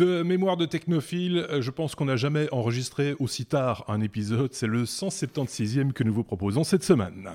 [0.00, 4.54] De mémoire de technophile, euh, je pense qu'on n'a jamais enregistré aussi tard un épisode.
[4.54, 7.28] C'est le 176e que nous vous proposons cette semaine.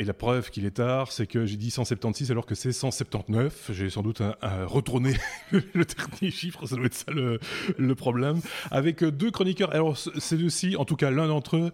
[0.00, 3.72] Et la preuve qu'il est tard, c'est que j'ai dit 176 alors que c'est 179.
[3.72, 4.22] J'ai sans doute
[4.66, 5.14] retourné
[5.50, 8.40] le dernier chiffre, ça doit être ça le, problème.
[8.70, 11.72] Avec deux chroniqueurs, alors c'est aussi, en tout cas l'un d'entre eux,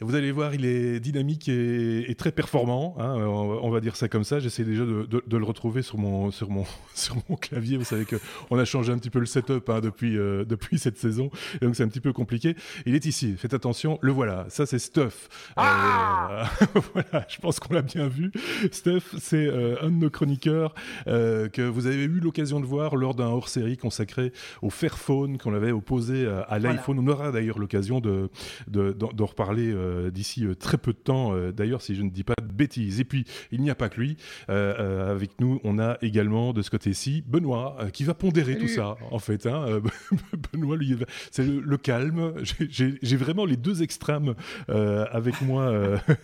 [0.00, 2.94] vous allez voir, il est dynamique et, très performant.
[2.98, 4.38] Hein, on, va dire ça comme ça.
[4.38, 6.64] J'essaie déjà de, le retrouver sur mon, sur, mon,
[6.94, 7.76] sur mon clavier.
[7.76, 10.98] Vous savez qu'on a changé un petit peu le setup hein, depuis, euh, depuis cette
[10.98, 11.30] saison.
[11.60, 12.54] Et donc c'est un petit peu compliqué.
[12.86, 13.34] Il est ici.
[13.36, 13.98] Faites attention.
[14.00, 14.46] Le voilà.
[14.50, 15.28] Ça, c'est Stuff.
[15.56, 17.26] Ah euh, voilà.
[17.28, 18.30] Je pense qu'on l'a bien vu.
[18.70, 20.74] Stuff, c'est euh, un de nos chroniqueurs
[21.06, 25.72] que vous avez eu l'occasion de voir lors d'un hors-série consacré au Fairphone qu'on avait
[25.72, 26.98] opposé à, l'iPhone.
[27.00, 28.30] On aura d'ailleurs l'occasion de,
[28.68, 32.24] d'en reparler euh, d'ici euh, très peu de temps, euh, d'ailleurs, si je ne dis
[32.24, 33.00] pas de bêtises.
[33.00, 34.16] Et puis, il n'y a pas que lui.
[34.48, 39.18] avec nous, on a également de ce côté-ci Benoît, qui va pondérer tout ça, en
[39.18, 39.46] fait.
[39.46, 39.80] Hein.
[40.52, 40.96] Benoît, lui,
[41.30, 42.34] c'est le, calme.
[42.68, 44.34] J'ai vraiment les deux extrêmes
[44.68, 45.72] avec moi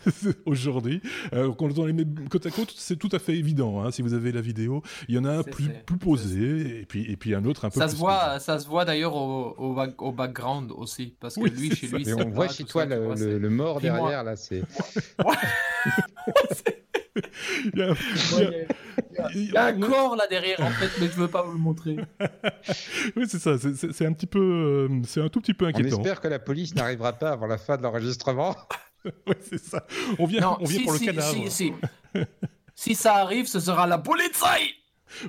[0.46, 1.00] aujourd'hui.
[1.32, 3.82] quand on les met côte à côte, c'est tout à fait évident.
[3.82, 3.90] Hein.
[3.90, 7.10] Si vous avez la vidéo, il y en a un plus, plus posé, et puis,
[7.10, 7.94] et puis un autre un peu ça plus...
[7.94, 12.06] Se voit, ça se voit d'ailleurs au, au, background aussi, parce que lui, chez lui,
[12.14, 14.62] on voit chez toi le, le, mort derrière, là, c'est.
[17.74, 21.58] il, y a, un corps là derrière en fait, mais je veux pas vous le
[21.58, 21.96] montrer.
[23.16, 23.56] oui, c'est ça.
[23.58, 25.96] C'est un petit peu, euh, c'est un tout petit peu inquiétant.
[25.96, 28.56] On espère que la police n'arrivera pas avant la fin de l'enregistrement.
[29.04, 29.86] oui, c'est ça.
[30.18, 31.50] On vient, on vient pour le cadavre.
[31.50, 31.72] Si,
[32.74, 34.42] si, ça arrive, ce sera la police.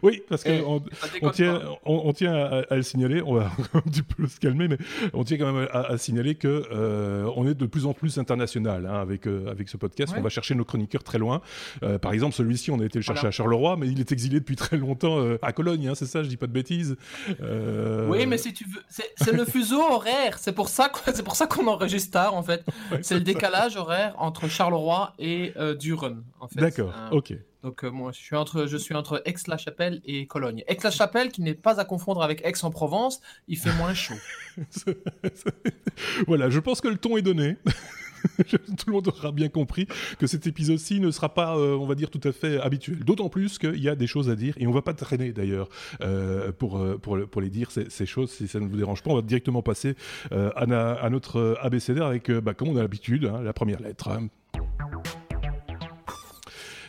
[0.03, 0.83] Oui, parce qu'on
[1.22, 4.77] on tient, on, tient à, le signaler, on va un petit peu se calmer, mais
[5.14, 8.86] on tient quand même à, signaler que euh, on est de plus en plus international
[8.86, 10.14] hein, avec euh, avec ce podcast.
[10.17, 11.42] On va chercher nos chroniqueurs très loin.
[11.83, 14.39] Euh, par exemple, celui-ci, on a été le chercher à Charleroi, mais il est exilé
[14.39, 15.88] depuis très longtemps à Cologne.
[15.88, 16.95] Hein, c'est ça, je dis pas de bêtises.
[18.08, 20.38] Oui, mais si tu veux, c'est le fuseau horaire.
[20.39, 22.64] C'est pour ça, c'est pour ça qu'on enregistre tard en fait.
[23.02, 26.23] c'est le décalage horaire entre Charleroi et Duren.
[26.39, 26.59] En fait.
[26.59, 26.93] D'accord.
[27.11, 27.33] Ok.
[27.65, 28.20] Donc euh, moi, je
[28.77, 30.64] suis entre, Aix-la-Chapelle et Cologne.
[30.67, 34.14] Aix-la-Chapelle, qui n'est pas à confondre avec Aix-en-Provence, il fait moins chaud.
[36.27, 37.58] voilà, je pense que le ton est donné.
[38.37, 39.87] tout le monde aura bien compris
[40.20, 42.99] que cet épisode-ci ne sera pas, euh, on va dire, tout à fait habituel.
[42.99, 45.67] D'autant plus qu'il y a des choses à dire et on va pas traîner d'ailleurs
[46.02, 48.30] euh, pour, pour, pour, les dire ces, choses.
[48.30, 49.95] Si ça ne vous dérange pas, on va directement passer
[50.30, 54.09] à, notre ABCD avec, bah, comme on a l'habitude, hein, la première lettre.
[54.09, 54.30] Hein.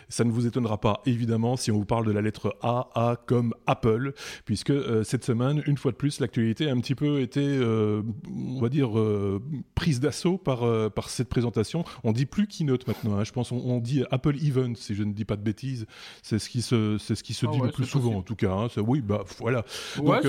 [0.08, 3.16] Ça ne vous étonnera pas, évidemment, si on vous parle de la lettre A, A
[3.16, 4.12] comme Apple,
[4.44, 8.02] puisque euh, cette semaine, une fois de plus, l'actualité a un petit peu été, euh,
[8.28, 9.42] on va dire, euh,
[9.74, 11.84] prise d'assaut par, par cette présentation.
[12.04, 13.24] On dit plus Keynote maintenant, hein.
[13.24, 15.86] je pense on, dit Apple Event, si je ne dis pas de bêtises.
[16.22, 18.36] C'est ce qui se, c'est ce qui se ah dit le plus souvent, en tout
[18.36, 18.52] cas.
[18.52, 18.68] Hein.
[18.78, 19.64] Oui, bah voilà.
[19.96, 20.24] Donc,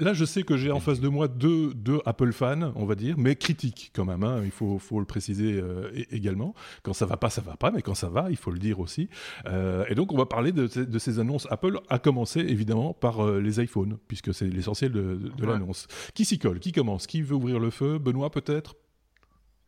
[0.00, 2.94] Là, je sais que j'ai en face de moi deux, deux, Apple fans, on va
[2.94, 4.22] dire, mais critiques quand même.
[4.24, 6.54] Hein, il faut, faut, le préciser euh, également.
[6.82, 8.80] Quand ça va pas, ça va pas, mais quand ça va, il faut le dire
[8.80, 9.08] aussi.
[9.46, 13.24] Euh, et donc, on va parler de, de, ces annonces Apple, à commencer évidemment par
[13.24, 15.86] euh, les iPhones, puisque c'est l'essentiel de, de l'annonce.
[16.14, 16.60] Qui s'y colle?
[16.60, 17.06] Qui commence?
[17.06, 17.98] Qui veut ouvrir le feu?
[17.98, 18.76] Benoît, peut-être?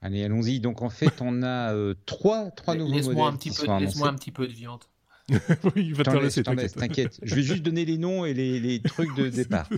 [0.01, 0.61] Allez, allons-y.
[0.61, 1.75] Donc, en fait, on a
[2.07, 3.19] trois, trois nouveaux modèles.
[3.19, 4.85] Un petit peu, Laisse-moi un petit peu de viande.
[5.65, 7.19] oui, il va te laisser, t'inquiète.
[7.23, 9.69] Je vais juste donner les noms et les, trucs de départ.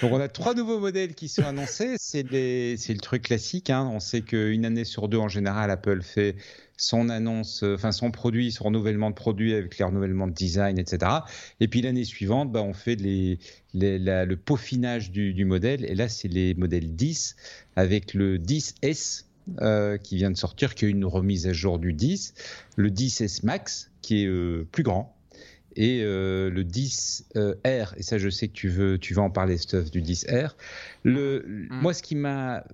[0.00, 1.96] Donc, on a trois nouveaux modèles qui sont annoncés.
[1.98, 3.68] C'est le truc classique.
[3.68, 3.88] Hein.
[3.92, 6.36] On sait qu'une année sur deux, en général, Apple fait
[6.80, 10.78] son annonce, euh, enfin son produit, son renouvellement de produit avec les renouvellements de design,
[10.78, 11.10] etc.
[11.58, 13.40] Et puis l'année suivante, bah, on fait les,
[13.74, 15.84] le peaufinage du, du, modèle.
[15.84, 17.34] Et là, c'est les modèles 10
[17.74, 19.24] avec le 10S
[19.60, 22.34] euh, qui vient de sortir, qui est une remise à jour du 10,
[22.76, 25.14] le 10S Max qui est euh, plus grand,
[25.76, 29.58] et euh, le 10R, et ça je sais que tu veux, tu vas en parler,
[29.58, 30.56] Stuff, du 10R.
[31.04, 31.68] Le, mm.
[31.70, 32.64] Moi, ce qui m'a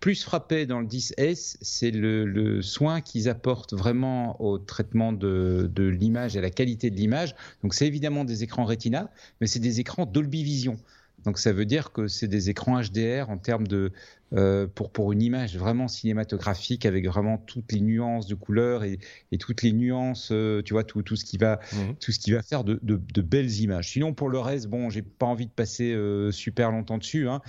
[0.00, 5.84] plus frappé dans le 10S, c'est le, soin qu'ils apportent vraiment au traitement de, de
[5.84, 7.34] l'image et à la qualité de l'image.
[7.62, 9.10] Donc c'est évidemment des écrans Retina,
[9.40, 10.78] mais c'est des écrans Dolby Vision.
[11.24, 13.92] Donc ça veut dire que c'est des écrans HDR en termes de
[14.36, 18.98] euh, pour pour une image vraiment cinématographique avec vraiment toutes les nuances de couleurs et,
[19.30, 21.94] et toutes les nuances, euh, tu vois tout, tout ce qui va mhm.
[22.00, 23.90] tout ce qui va faire de, de, de, belles images.
[23.90, 27.28] Sinon pour le reste, bon, j'ai pas envie de passer euh, super longtemps dessus.
[27.28, 27.42] Hein.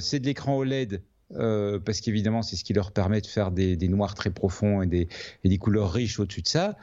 [0.00, 1.02] c'est de l'écran OLED.
[1.30, 4.86] parce qu'évidemment, c'est ce qui leur permet de faire des, des noirs très profonds et
[4.86, 5.08] des,
[5.44, 6.76] et des couleurs riches au-dessus de ça.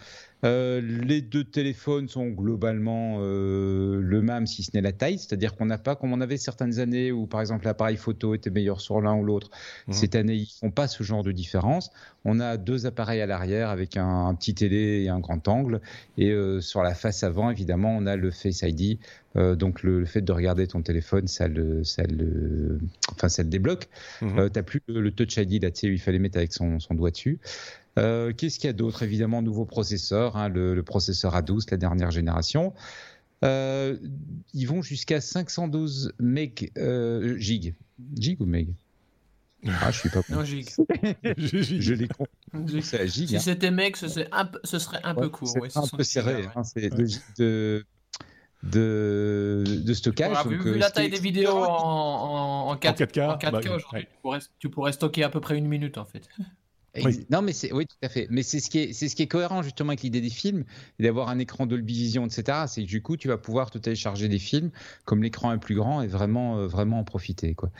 [0.43, 5.55] Euh, les deux téléphones sont globalement euh, le même, si ce n'est la taille, c'est-à-dire
[5.55, 8.81] qu'on n'a pas, comme on avait certaines années où par exemple l'appareil photo était meilleur
[8.81, 9.49] sur l'un ou l'autre,
[9.87, 9.93] mmh.
[9.93, 11.91] cette année ils font pas ce genre de différence.
[12.25, 15.81] On a deux appareils à l'arrière avec un, petit télé et un grand angle,
[16.17, 18.99] et euh, sur la face avant, évidemment, on a le Face ID.
[19.35, 22.79] donc le, fait de regarder ton téléphone, ça le, ça le,
[23.11, 23.87] enfin ça le débloque.
[24.21, 24.49] Mmh.
[24.49, 26.95] tu n'as plus le, Touch ID là, tu sais, il fallait mettre avec son, son
[26.95, 27.39] doigt dessus.
[27.99, 32.11] Euh, qu'est-ce qu'il y a d'autre Évidemment, nouveau processeur, hein, le, processeur A12, la dernière
[32.11, 32.73] génération.
[33.43, 33.97] Euh,
[34.53, 37.75] ils vont jusqu'à 512 meg, euh, gig.
[38.17, 38.73] Gig ou meg?
[39.65, 40.69] Ah, je suis pas Non, gig.
[41.37, 42.07] je les
[43.07, 43.27] gig.
[43.27, 43.39] Si hein.
[43.39, 45.55] c'était meg, ce serait un peu, ce serait un peu court.
[45.69, 46.45] C'est un peu serré.
[46.55, 47.85] Hein, c'est de,
[48.63, 50.47] de, de, stockage.
[50.47, 54.39] vu, la taille des vidéos en, en, 4, k en 4K bah, aujourd'hui, tu, pourrais,
[54.59, 56.27] tu pourrais stocker à peu près une minute en fait.
[57.29, 58.27] Non, mais c'est oui, tout à fait.
[58.29, 60.63] Mais c'est ce qui est, c'est ce qui est cohérent justement avec l'idée des films,
[60.99, 62.65] d'avoir un écran Dolby Vision, etc.
[62.67, 64.69] C'est que du coup, tu vas pouvoir te télécharger des films
[65.05, 67.71] comme l'écran est plus grand et vraiment, euh, vraiment en profiter, quoi.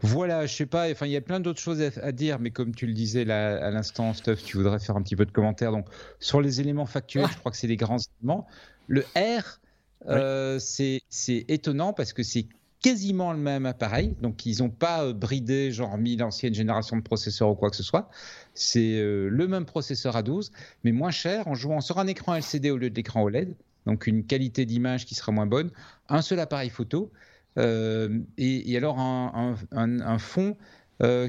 [0.00, 0.90] Voilà, je sais pas.
[0.90, 3.62] Enfin, il y a plein d'autres choses à, dire, mais comme tu le disais là
[3.64, 5.72] à l'instant, Stuff, tu voudrais faire un petit peu de commentaires.
[5.72, 5.86] Donc,
[6.18, 8.46] sur les éléments factuels, je crois que c'est les grands éléments.
[8.88, 9.60] Le R,
[10.08, 12.46] euh, c'est étonnant parce que c'est
[12.82, 14.14] quasiment le même appareil.
[14.20, 17.76] Donc, ils n'ont pas euh, bridé, genre mis l'ancienne génération de processeurs ou quoi que
[17.76, 18.10] ce soit.
[18.54, 20.52] C'est euh, le même processeur à 12,
[20.84, 23.54] mais moins cher en jouant sur un écran LCD au lieu de l'écran OLED.
[23.86, 25.70] Donc, une qualité d'image qui sera moins bonne.
[26.08, 27.10] Un seul appareil photo.
[27.58, 30.56] Euh, et, alors, un, fond.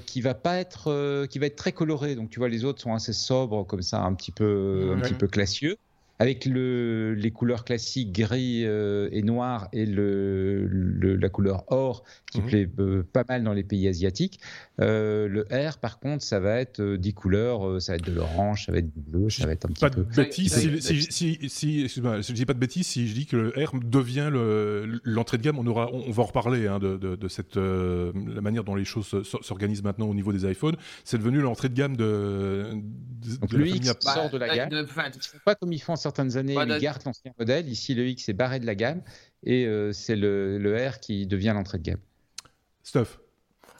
[0.05, 2.93] qui va pas être qui va être très coloré donc tu vois les autres sont
[2.93, 5.77] assez sobres comme ça un petit peu un petit peu classieux
[6.23, 10.65] avec le, les couleurs classiques gris euh, et noir et le,
[11.17, 12.47] la couleur or qui mhm.
[12.47, 14.39] plaît euh, pas mal dans les pays asiatiques.
[14.79, 18.67] Euh, le R, par contre, ça va être 10 couleurs, ça va être de l'orange,
[18.67, 20.05] ça va être du bleu, ça va être un petit pas peu.
[20.05, 23.35] De bêtises, si, si, si, si, je dis pas de bêtises si je dis que
[23.35, 24.29] le R devient
[25.03, 25.59] l'entrée de gamme.
[25.59, 29.23] On, aura, on, va en reparler hein, de, de, cette, la manière dont les choses
[29.41, 30.77] s'organisent maintenant au niveau des iPhones.
[31.03, 32.69] C'est devenu l'entrée de gamme de,
[33.41, 34.87] Donc le X sort de la gamme.
[35.43, 37.67] pas comme ils font certaines années, ils gardent l'ancien modèle.
[37.67, 39.01] Ici, le X est barré de la gamme
[39.43, 41.99] et euh, c'est le, le, R qui devient l'entrée de gamme.
[42.83, 43.19] Stuff.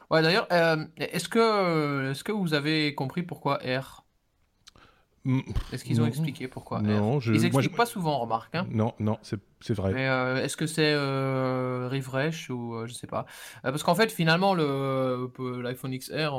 [0.10, 4.06] Ouais, d'ailleurs, euh, est-ce que, est que vous avez compris pourquoi R?
[5.26, 5.40] Mm,
[5.72, 8.54] Est-ce qu'ils ont expliqué pourquoi non, R je, Ils n'expliquent pas souvent, remarque.
[8.56, 9.94] Hein non, non, c'est vrai.
[9.94, 13.26] Mais euh, est-ce que c'est euh, refresh ou je sais pas
[13.62, 16.32] Parce qu'en fait, finalement, l'iPhone XR,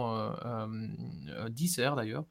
[1.48, 2.24] 10R d'ailleurs,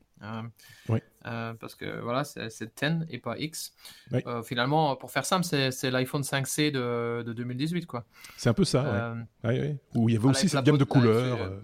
[0.89, 0.99] oui.
[1.25, 3.73] Euh, parce que voilà, c'est 10 et pas X.
[4.13, 7.85] Euh, finalement, pour faire simple, c'est l'iPhone 5C de, de, 2018.
[7.85, 8.05] quoi.
[8.35, 11.61] C'est un peu ça, euh, Où il y avait aussi cette gamme de couleurs.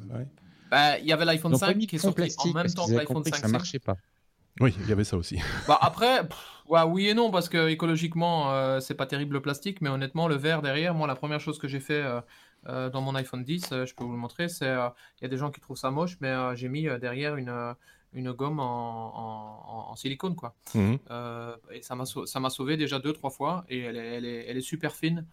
[0.71, 3.35] Bah, il y avait l'iPhone 5 qui est sorti en même temps que l'iPhone 5C.
[3.41, 3.97] Ça marchait pas.
[4.61, 5.39] Oui, il y avait ça aussi.
[5.67, 6.27] Bah après,
[6.67, 10.61] oui et non, parce que écologiquement, c'est pas terrible le plastique, mais honnêtement, le verre
[10.61, 12.03] derrière, moi, la première chose que j'ai fait
[12.65, 15.51] dans mon iPhone 10, je peux vous le montrer, c'est il y a des gens
[15.51, 17.75] qui trouvent ça moche, mais j'ai mis derrière une,
[18.13, 20.55] une gomme en, silicone quoi.
[20.73, 20.99] Mhm.
[21.09, 24.45] Euh, et ça m'a ça sauvé déjà deux trois fois et elle est, elle est,
[24.47, 25.25] elle est super fine.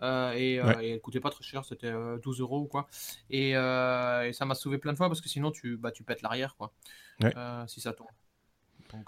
[0.00, 1.92] Euh, et, euh, et, elle coûtait pas très cher, c'était
[2.22, 2.88] 12 euros ou quoi.
[3.30, 6.22] Et, et ça m'a sauvé plein de fois parce que sinon tu, bah, tu pètes
[6.22, 6.72] l'arrière quoi.
[7.66, 8.08] si ça tombe.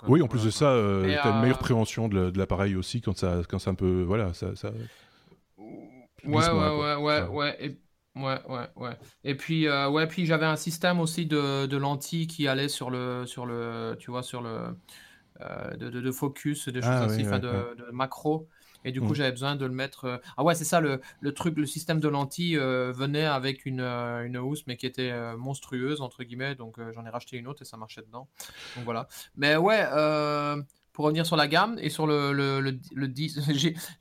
[0.08, 0.74] oui, en plus de ça,
[1.04, 4.02] tu as une meilleure préhension de l'appareil aussi quand ça, quand c'est un peu.
[4.02, 4.54] Voilà, ça.
[4.56, 4.70] ça...
[6.26, 7.76] Ouais, ouais, ouais, ouais, ouais,
[8.16, 8.96] Ouais, ouais, ouais.
[9.24, 12.90] Et puis, euh, ouais, puis j'avais un système aussi de, de, lentilles qui allait sur
[12.90, 14.76] le, sur le, tu vois, sur le,
[15.40, 18.48] euh, de, de, focus, des choses ah ainsi, enfin, de, de, macro.
[18.84, 19.14] Et du coup, mmh.
[19.14, 20.04] j'avais besoin de le mettre.
[20.04, 23.80] Euh, ah ouais, c'est ça, le, le, truc, le système de lentilles venait avec une,
[23.80, 26.54] une housse, mais qui était monstrueuse, entre guillemets.
[26.54, 28.28] Donc, j'en ai racheté une autre et ça marchait dedans.
[28.76, 29.08] Donc voilà.
[29.36, 29.84] Mais ouais,
[30.92, 33.40] pour revenir sur la gamme et sur le, le, le, le 10,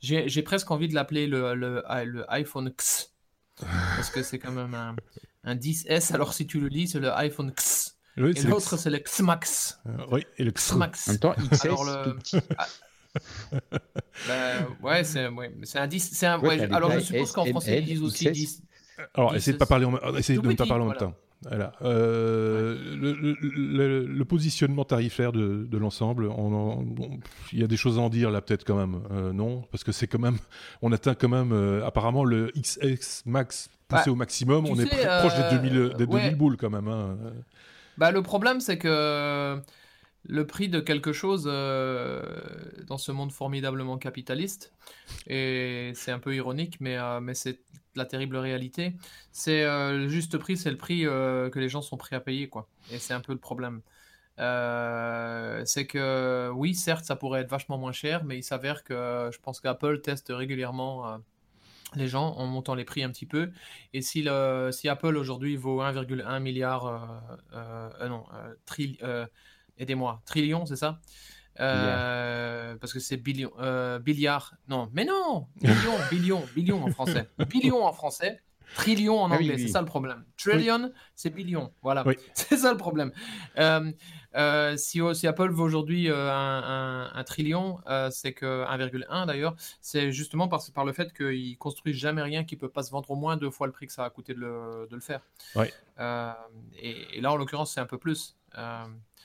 [0.00, 3.13] j'ai presque envie de l'appeler le, le, le iPhone X
[3.60, 4.96] parce que c'est quand même un,
[5.44, 6.12] un, 10S.
[6.14, 7.96] Alors si tu le lis, c'est le iPhone X.
[8.16, 9.80] et l'autre, c'est le X Max.
[9.86, 11.08] Euh, oui, et le X Max.
[11.08, 12.18] En même temps, XS, alors, le...
[12.58, 12.68] ah.
[14.28, 16.24] ben, ouais, c'est ouais, un 10.
[16.24, 16.40] Un...
[16.40, 18.62] Ouais, alors je suppose qu'en français, ils disent aussi 10.
[19.14, 20.16] Alors, essayez de, pas parler en...
[20.16, 21.14] essayez de ne pas parler en même temps.
[21.48, 21.72] Voilà.
[21.82, 26.30] Euh, le, positionnement tarifaire de, l'ensemble,
[27.52, 29.02] il y a des choses à en dire là peut-être quand même.
[29.10, 30.38] Euh, non, parce que c'est quand même,
[30.82, 34.66] on atteint quand même euh, apparemment le XX max poussé bah, au maximum.
[34.66, 36.88] On est proche des 2000, des 2000 boules quand même.
[36.88, 37.16] Hein.
[37.98, 39.60] Bah, le problème c'est que
[40.26, 42.22] le prix de quelque chose euh,
[42.86, 44.72] dans ce monde formidablement capitaliste,
[45.26, 47.60] et c'est un peu ironique, mais, euh, mais c'est
[47.96, 48.94] la terrible réalité,
[49.32, 52.48] c'est euh, le juste prix, c'est le prix que les gens sont prêts à payer,
[52.48, 52.68] quoi.
[52.90, 53.80] Et c'est un peu le problème.
[54.38, 59.38] c'est que oui, certes, ça pourrait être vachement moins cher, mais il s'avère que je
[59.40, 61.20] pense qu'Apple teste régulièrement
[61.96, 63.50] les gens en montant les prix un petit peu.
[63.92, 68.24] Et si, le, si Apple aujourd'hui vaut 1,1 milliard, euh, euh, non,
[69.02, 69.26] euh,
[69.78, 71.00] aidez-moi, trillion, c'est ça?
[71.56, 73.50] Parce que c'est billion,
[74.00, 74.54] billiard.
[74.68, 77.28] Non, mais non, billion, billion, billion en français.
[77.48, 78.40] Billion en français.
[78.76, 80.24] Trillion en ah anglais, c'est ça le problème.
[80.36, 81.72] Trillion, c'est billion.
[81.82, 83.12] Voilà, c'est ça le problème.
[84.36, 90.10] Euh, si, si, Apple veut aujourd'hui euh, un, trillion, euh, c'est que 1,1 d'ailleurs, c'est
[90.10, 93.16] justement par, par le fait qu'ils construisent jamais rien qui peut pas se vendre au
[93.16, 95.20] moins deux fois le prix que ça a coûté de le, de le faire.
[95.54, 95.72] Ouais.
[96.80, 98.36] Et, là, en l'occurrence, c'est un peu plus.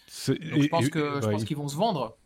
[0.10, 2.18] Je pense que je pense qu'ils vont se vendre.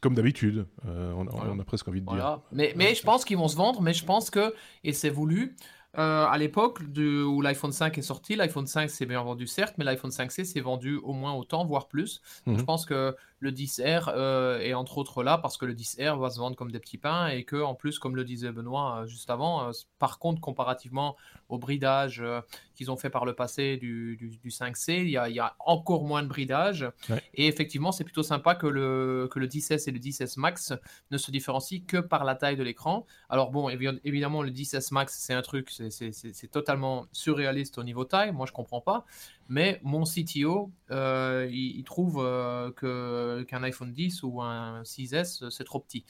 [0.00, 2.40] Comme d'habitude, on, on, a presque envie de dire.
[2.52, 5.56] Mais, mais je pense qu'ils vont se vendre, mais je pense que, et c'est voulu,
[5.96, 9.84] euh, à l'époque où l'iPhone 5 est sorti, l'iPhone 5 s'est bien vendu certes, mais
[9.84, 12.20] l'iPhone 5C s'est vendu au moins autant, voire plus.
[12.46, 12.64] Je mhm.
[12.64, 16.38] pense que le 10R euh, est entre autres là parce que le 10R va se
[16.38, 19.30] vendre comme des petits pains et que en plus, comme le disait Benoît euh, juste
[19.30, 21.16] avant, par contre comparativement
[21.48, 22.22] au bridage
[22.74, 26.86] qu'ils ont fait par le passé du, 5C, il y, a, encore moins de bridage.
[27.34, 30.72] Et effectivement, c'est plutôt sympa que le, que le 10S et le 10S Max
[31.10, 33.06] ne se différencient que par la taille de l'écran.
[33.28, 38.32] Alors bon, évidemment, le 10S Max, c'est un truc, c'est totalement surréaliste au niveau taille.
[38.32, 39.04] Moi, je comprends pas.
[39.48, 45.64] Mais mon CTO, euh, il, trouve euh, que qu'un iPhone 10 ou un 6S, c'est
[45.64, 46.04] trop petit.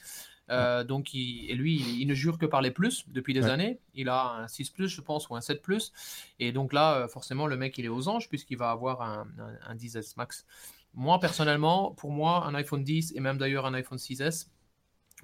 [0.49, 3.79] Euh, donc, il, et lui, il, ne jure que par les plus depuis des années.
[3.93, 5.93] Il a un 6 Plus, je pense, ou un 7 Plus.
[6.39, 9.27] Et donc là, forcément, le mec, il est aux anges puisqu'il va avoir un,
[9.67, 10.45] un, 10S Max.
[10.93, 14.47] Moi, personnellement, pour moi, un iPhone 10 et même d'ailleurs un iPhone 6S,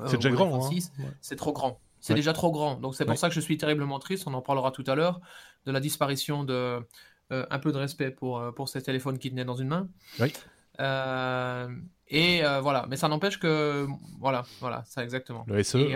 [0.06, 0.66] c'est déjà grand.
[0.66, 0.78] Hein.
[1.22, 1.80] C'est trop grand.
[2.00, 2.76] C'est déjà trop grand.
[2.76, 4.26] Donc c'est pour ça que je suis terriblement triste.
[4.28, 5.22] On en parlera tout à l'heure
[5.66, 6.86] de la disparition de
[7.32, 9.88] un peu de respect pour, euh, pour ces téléphones qui tenaient dans une main.
[10.20, 10.32] Oui.
[10.80, 11.68] Euh,
[12.08, 13.88] et voilà, mais ça n'empêche que
[14.20, 15.44] voilà, voilà, ça exactement.
[15.48, 15.96] Le SE, et,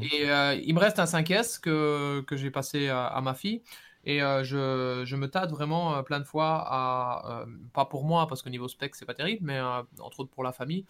[0.00, 3.62] et il me reste un 5S que, que j'ai passé à, ma fille.
[4.04, 7.44] Et je, je, me tâte vraiment plein de fois à,
[7.74, 9.60] pas pour moi, parce que niveau spec, c'est pas terrible, mais
[10.00, 10.84] entre autres pour la famille,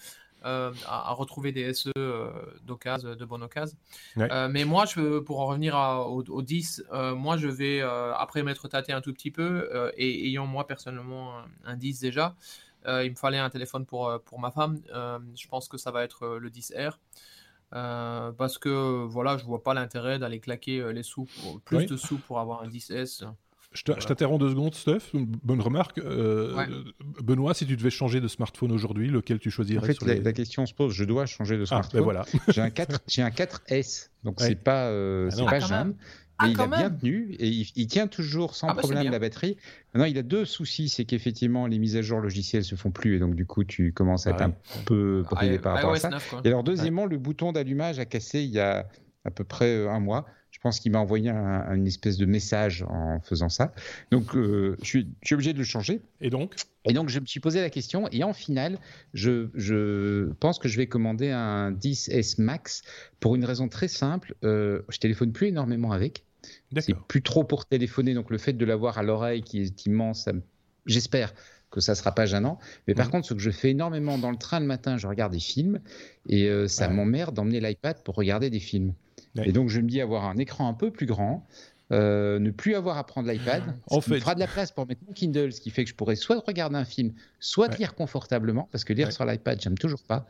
[0.46, 2.30] euh, à, retrouver des SE euh,
[2.62, 3.76] d'occasion, de bonne occasion.
[4.16, 6.84] Euh, mais moi, je, pour en revenir au, 10,
[7.16, 11.32] moi, je vais, après m'être tâté un tout petit peu, et ayant moi personnellement
[11.64, 12.36] un, 10 déjà,
[12.86, 14.80] il me fallait un téléphone pour, pour ma femme.
[14.92, 16.92] je pense que ça va être le 10R.
[17.70, 21.26] parce que voilà, je vois pas l'intérêt d'aller claquer les sous,
[21.64, 23.26] plus de sous pour avoir un 10S.
[23.72, 25.12] Je t'interromps deux secondes, Steph.
[25.14, 25.98] bonne remarque.
[25.98, 26.66] Euh,
[27.22, 30.66] Benoît, si tu devais changer de smartphone aujourd'hui, lequel tu choisirais En fait, la, question
[30.66, 30.92] se pose.
[30.94, 32.02] Je dois changer de ah, ben smartphone.
[32.02, 32.24] voilà.
[32.48, 35.94] j'ai un 4, j'ai un 4S, donc c'est pas, euh, ah pas jeune.
[36.42, 39.18] Mais ah, il a bien tenu et il, tient toujours sans ah, bah, problème la
[39.18, 39.56] batterie.
[39.94, 43.16] Maintenant, il a deux soucis, c'est qu'effectivement les mises à jour logicielles se font plus
[43.16, 44.52] et donc du coup tu commences à être un
[44.84, 46.10] peu bridé par rapport à ça.
[46.44, 48.86] et alors deuxièmement, le bouton d'allumage a cassé il y a
[49.24, 50.26] à peu près euh, un mois.
[50.66, 53.72] Je pense qu'il m'a envoyé une espèce de message en faisant ça.
[54.10, 56.00] Donc, euh, je, suis, obligé de le changer.
[56.20, 56.56] Et donc?
[56.84, 58.08] Et donc, je me suis posé la question.
[58.10, 58.80] Et en finale,
[59.14, 62.82] je, pense que je vais commander un 10S Max
[63.20, 64.34] pour une raison très simple.
[64.42, 66.24] Euh, je téléphone plus énormément avec.
[66.76, 68.14] C'est plus trop pour téléphoner.
[68.14, 70.28] Donc, le fait de l'avoir à l'oreille qui est immense,
[70.84, 71.32] j'espère
[71.70, 72.58] que ça sera pas gênant.
[72.88, 73.10] Mais par mmh.
[73.12, 75.78] contre, ce que je fais énormément dans le train le matin, je regarde des films
[76.28, 78.94] et euh, ça m'emmerde d'emmener l'iPad pour regarder des films.
[79.44, 81.46] Et donc, je me dis avoir un écran un peu plus grand,
[81.92, 83.62] euh, ne plus avoir à prendre l'iPad.
[83.88, 85.94] En fait, fera de la place pour mettre mon Kindle, ce qui fait que je
[85.94, 90.02] pourrais soit regarder un film, soit lire confortablement, parce que lire sur l'iPad, j'aime toujours
[90.02, 90.26] pas.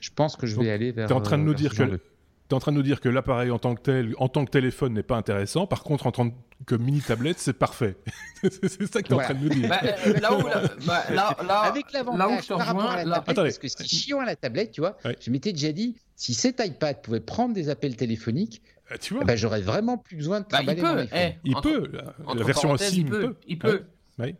[0.00, 1.08] Je pense que je vais aller vers.
[1.08, 2.00] Tu es en train de nous euh, dire que
[2.50, 4.44] tu es en train de nous dire que l'appareil en tant que tel, en tant
[4.44, 5.68] que téléphone, n'est pas intéressant.
[5.68, 6.30] Par contre, en tant
[6.66, 7.96] que mini tablette, c'est parfait.
[8.42, 9.68] c'est ça que tu es en train de nous dire.
[9.68, 10.42] Bah, euh, là où,
[10.84, 14.24] bah, là, là, Avec l'avantage par rapport à la tablette, parce que c'est chiant à
[14.24, 14.96] la tablette, tu vois.
[15.20, 18.62] Je m'étais déjà dit, si cet iPad pouvait prendre des appels téléphoniques,
[19.00, 21.92] tu vois, bah, j'aurais vraiment plus besoin de bah, il peut, eh, il peut.
[22.34, 23.36] La, version aussi, il peut.
[23.46, 23.84] Il peut.
[24.18, 24.34] Ouais.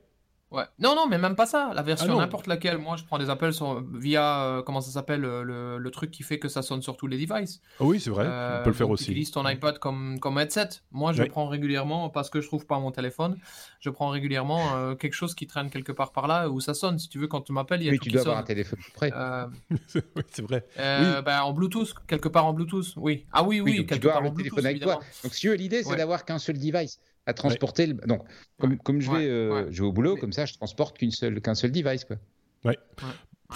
[0.52, 1.70] Non, non, mais même pas ça.
[1.74, 2.78] La version ah n'importe laquelle.
[2.78, 6.22] Moi, je prends des appels sur, via, euh, comment ça s'appelle, le, le, truc qui
[6.22, 7.60] fait que ça sonne sur tous les devices.
[7.78, 8.26] Ah oui, c'est vrai.
[8.26, 9.06] on peut le faire euh, aussi.
[9.06, 10.68] Tu utilises ton iPad comme, comme headset.
[10.90, 13.36] Moi, je prends régulièrement, parce que je trouve pas mon téléphone,
[13.80, 16.98] je prends régulièrement euh, quelque chose qui traîne quelque part par là où ça sonne.
[16.98, 18.42] Si tu veux, quand tu m'appelles, il y a oui, tout tu dois avoir un
[18.42, 19.12] téléphone prêt.
[19.70, 20.64] oui, c'est vrai.
[20.76, 21.22] Oui.
[21.24, 22.94] Ben, en Bluetooth, quelque part en Bluetooth.
[22.96, 23.26] Oui.
[23.32, 24.58] Ah oui, oui, quelque part en Bluetooth.
[24.58, 25.00] Avec toi.
[25.22, 26.98] Donc, si l'idée, c'est d'avoir qu'un seul device
[27.30, 27.86] à transporter.
[27.86, 27.94] Le...
[28.06, 28.24] Donc,
[28.58, 31.40] comme, comme je, vais, euh, je vais au boulot, comme ça, je transporte qu'une seule,
[31.40, 32.04] qu'un seul device.
[32.04, 32.16] Quoi.
[32.64, 32.78] Ouais.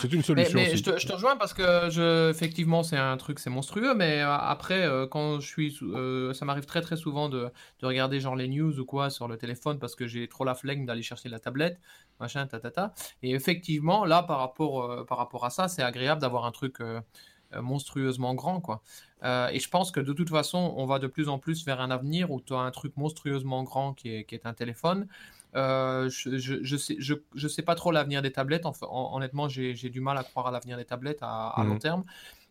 [0.01, 0.59] C'est une solution.
[0.59, 3.95] Mais, Je, te, je, te, rejoins parce que je, effectivement, c'est un truc, c'est monstrueux.
[3.95, 7.51] Mais euh, après, euh, quand je suis, euh, ça m'arrive très très souvent de,
[7.81, 10.55] de, regarder genre les news ou quoi sur le téléphone parce que j'ai trop la
[10.55, 11.79] flemme d'aller chercher la tablette,
[12.21, 16.53] machin, ta, Et effectivement, là, par rapport, par rapport à ça, c'est agréable d'avoir un
[16.53, 16.79] truc
[17.57, 18.83] monstrueusement grand, quoi.
[19.25, 21.91] Et je pense que de toute façon, on va de plus en plus vers un
[21.91, 25.07] avenir où tu as un truc monstrueusement grand qui est, qui est un téléphone.
[25.57, 28.67] Euh, je, je, sais, je, sais pas trop l'avenir des tablettes.
[28.67, 31.79] Enfin, honnêtement, j'ai du mal à croire à l'avenir des tablettes à, long mmh.
[31.79, 32.05] terme.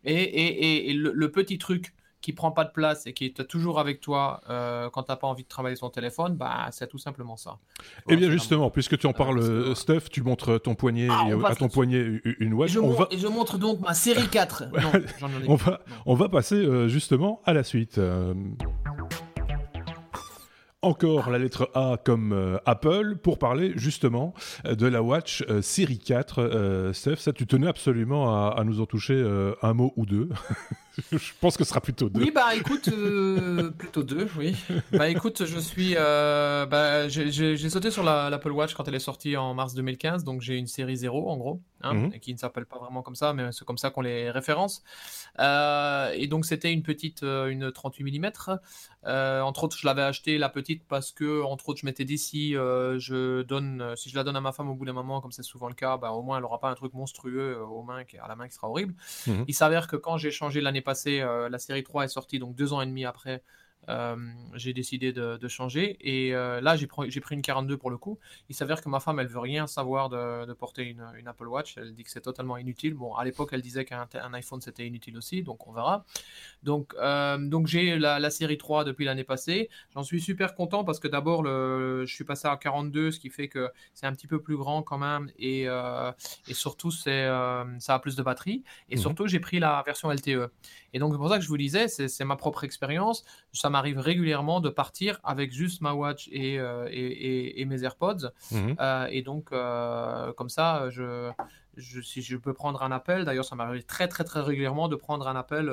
[0.06, 3.80] Et, et, et le, petit truc qui prend pas de place et qui est toujours
[3.80, 6.88] avec toi euh, quand tu n'as pas envie de travailler sur ton téléphone, bah, c'est
[6.88, 7.58] tout simplement ça.
[8.08, 11.28] et eh bien justement, puisque tu en parles, euh, Steph, tu montres ton poignet ah,
[11.46, 12.72] à ton poignet une watch.
[12.72, 13.08] Et je, on va...
[13.12, 14.64] et je montre donc ma série 4.
[14.72, 18.00] non, on, va, on va passer justement à la suite
[20.84, 24.34] encore la lettre A comme euh, Apple pour parler justement
[24.66, 26.92] euh, de la Watch euh, Série 4.
[26.94, 29.24] Steph, ça tu tenais absolument à, nous en toucher
[29.62, 30.30] un mot ou deux.
[31.12, 32.22] je pense que ce sera plutôt deux.
[32.22, 32.90] Oui, bah écoute,
[33.78, 34.56] plutôt deux, oui.
[34.92, 35.96] Bah écoute, je suis.
[35.96, 40.58] bah, j'ai sauté sur l'Apple Watch quand elle est sortie en mars 2015, donc j'ai
[40.58, 42.20] une série 0 en gros, hein, mhm.
[42.20, 44.84] qui ne s'appelle pas vraiment comme ça, mais c'est comme ça qu'on les référence.
[45.40, 48.32] et donc c'était une petite, une 38 mm.
[49.06, 52.56] entre autres, je l'avais acheté la petite parce que, entre autres, je m'étais dit si
[52.56, 55.22] euh, je donne, euh, si je la donne à ma femme au bout d'un moment,
[55.22, 57.66] comme c'est souvent le cas, bah, au moins elle n'aura pas un truc monstrueux euh,
[57.66, 58.94] aux mains, à la main qui sera horrible.
[59.28, 59.46] Mhm.
[59.48, 62.74] Il s'avère que quand j'ai changé l'année passée, la série 3 est sortie donc deux
[62.74, 63.44] ans et demi après
[63.90, 64.16] euh,
[64.56, 65.98] j'ai décidé de, changer.
[66.02, 68.18] Et euh, là, j'ai pris, pris une 42 pour le coup.
[68.50, 71.78] Il s'avère que ma femme, elle veut rien savoir de, porter une, une, Apple Watch.
[71.78, 72.94] Elle dit que c'est totalement inutile.
[72.94, 76.06] Bon, à l'époque, elle disait qu'un iPhone, c'était inutile aussi, donc on verra.
[76.64, 79.70] Donc, euh, donc j'ai la, série 3 depuis l'année passée.
[79.94, 83.48] J'en suis super content parce que d'abord, je suis passé à 42, ce qui fait
[83.48, 85.30] que c'est un petit peu plus grand quand même.
[85.38, 87.28] Et, et surtout, c'est
[87.80, 88.64] ça a plus de batterie.
[88.90, 89.02] Et mhm.
[89.02, 90.50] surtout, j'ai pris la version LTE.
[90.94, 93.26] Et donc, c'est pour ça que je vous disais, c'est ma propre expérience.
[93.52, 98.30] Ça m'arrive régulièrement de partir avec juste ma watch et, euh, et, mes AirPods.
[98.52, 98.76] Mhm.
[98.80, 101.32] Euh, et donc, euh, comme ça, je,
[101.76, 104.96] je, si je peux prendre un appel, d'ailleurs, ça m'arrive très, très, très régulièrement de
[104.96, 105.66] prendre un appel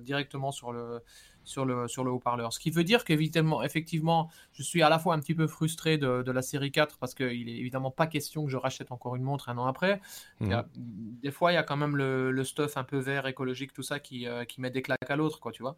[0.00, 1.00] directement sur le,
[1.44, 2.52] sur le, sur le haut-parleur.
[2.52, 5.98] Ce qui veut dire qu'évidemment, effectivement, je suis à la fois un petit peu frustré
[5.98, 9.16] de, de la série 4 parce qu'il est évidemment pas question que je rachète encore
[9.16, 10.00] une montre un an après.
[10.40, 10.64] Mhm.
[10.76, 13.82] des fois, il y a quand même le, le, stuff un peu vert, écologique, tout
[13.82, 15.76] ça qui, euh, qui met des claques à l'autre, quoi, tu vois.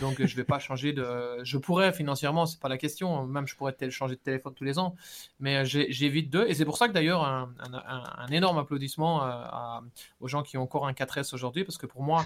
[0.00, 1.42] Donc, je vais pas changer de.
[1.42, 3.26] Je pourrais financièrement, c'est pas la question.
[3.26, 4.96] Même je pourrais changer de téléphone tous les ans,
[5.40, 6.46] mais j'évite deux.
[6.48, 9.82] Et c'est pour ça que d'ailleurs, un, un, énorme applaudissement euh, à,
[10.20, 12.24] aux gens qui ont encore un 4S aujourd'hui parce que pour moi,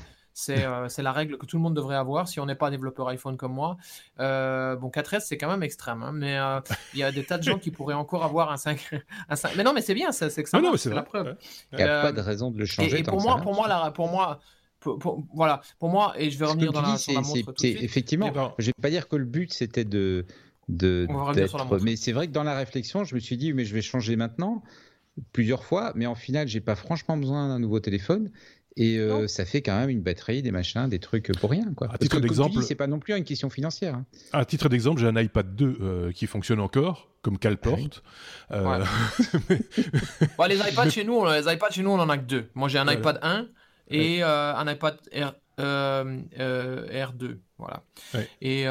[0.49, 3.09] euh, c'est la règle que tout le monde devrait avoir si on n'est pas développeur
[3.09, 3.77] iPhone comme moi.
[4.19, 6.61] Euh, bon, 4S, c'est quand même extrême, hein, mais euh,
[6.95, 8.90] il y a des tas de gens qui pourraient encore avoir un 5.
[9.29, 9.57] Un 5...
[9.57, 11.37] Mais non, mais c'est bien, c'est que ça ah c'est la preuve.
[11.73, 13.01] Il n'y a pas de raison de le changer.
[13.01, 14.40] Et, pour, moi, pour, moi, pour moi,
[15.35, 18.66] voilà, pour moi, et je vais revenir dans la, sur la montre tout Effectivement, je
[18.66, 20.27] vais pas dire que le but c'était de,
[20.69, 21.07] de
[21.83, 24.16] mais c'est vrai que dans la réflexion, je me suis dit, mais je vais changer
[24.16, 24.62] maintenant
[25.33, 28.31] plusieurs fois, mais en final, j'ai pas franchement besoin d'un nouveau téléphone.
[28.76, 31.72] Et euh, ça fait quand même une batterie, des machins, des trucs pour rien.
[31.74, 31.88] Quoi.
[31.92, 33.94] À titre d'exemple, c'est pas non plus une question financière.
[33.94, 34.06] Hein.
[34.33, 37.78] À titre d'exemple, j'ai un iPad 2 euh, qui fonctionne encore, comme Calport.
[38.48, 38.85] Ah euh...
[40.48, 42.48] les iPads chez nous, les iPads chez nous, on en a que deux.
[42.54, 43.46] Moi, j'ai un iPad 1
[43.88, 47.38] et euh, un iPad R, R2.
[47.61, 47.83] Voilà.
[48.40, 48.64] Et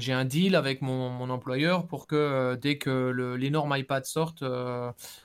[0.00, 4.44] j'ai un deal avec mon, mon employeur pour que dès que l'énorme iPad sorte,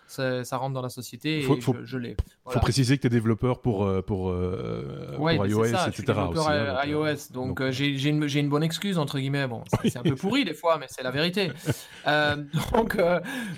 [0.08, 1.48] ça, rentre dans la société et
[1.84, 2.16] je, l'ai.
[2.48, 5.84] Il faut préciser que tu es développeur pour, euh, pour, euh, pour iOS, etc.
[5.88, 9.48] Je suis développeur hein, iOS, euh, donc, j'ai une, une, bonne excuse, entre guillemets.
[9.48, 11.52] Bon, c'est un peu pourri des fois, mais c'est la vérité.
[12.74, 12.98] donc,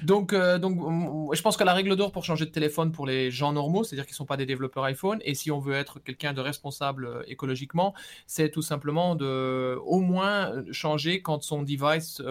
[0.04, 3.54] donc, donc, je pense que la règle d'or pour changer de téléphone pour les gens
[3.54, 6.34] normaux, c'est-à-dire qui ne sont pas des développeurs iPhone, et si on veut être quelqu'un
[6.34, 7.93] de responsable écologiquement,
[8.26, 9.26] c'est tout simplement de
[9.85, 12.21] au moins changer quand son device,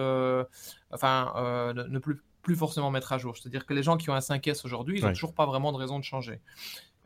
[0.91, 1.33] enfin,
[1.75, 3.37] ne plus plus forcément mettre à jour.
[3.37, 5.77] C'est-à-dire que les gens qui ont un 5S aujourd'hui, ils n'ont toujours pas vraiment de
[5.77, 6.39] raison de changer.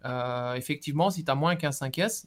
[0.05, 2.25] Euh, effectivement, si tu as moins qu'un 5S,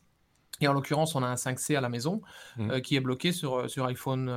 [0.60, 2.22] et en l'occurrence, on a un 5C à la maison
[2.56, 2.70] mmh.
[2.70, 4.30] euh, qui est bloqué sur, euh, sur iPhone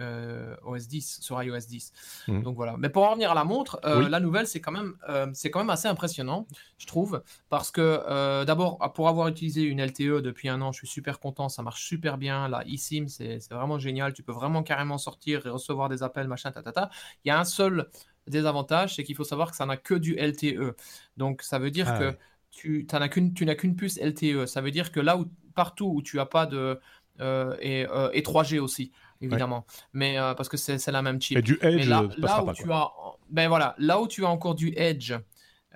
[0.00, 1.92] euh, OS 10, sur iOS 10.
[2.28, 2.42] Mmh.
[2.42, 2.76] Donc voilà.
[2.78, 4.94] Mais pour en revenir à la montre, la nouvelle, c'est quand, même,
[5.34, 6.46] c'est quand même assez impressionnant,
[6.78, 7.22] je trouve.
[7.48, 11.48] Parce que d'abord, pour avoir utilisé une LTE depuis un an, je suis super content,
[11.48, 12.48] ça marche super bien.
[12.48, 14.12] La eSIM, c'est, c'est vraiment génial.
[14.12, 16.90] Tu peux vraiment carrément sortir et recevoir des appels, machin, tatata.
[17.24, 17.88] Il y a un seul
[18.26, 20.76] désavantage, c'est qu'il faut savoir que ça n'a que du LTE.
[21.16, 22.16] Donc ça veut dire ah que
[22.50, 24.46] tu n'as qu'une tu n'as qu'une puce LTE.
[24.46, 26.80] Ça veut dire que là où partout où tu as pas de
[27.20, 31.38] euh, et, euh, et 3G aussi évidemment, mais euh, parce que c'est la même chip.
[31.38, 32.90] Et du Edge, là, là où tu as
[33.30, 35.14] ben voilà, là où tu as encore du Edge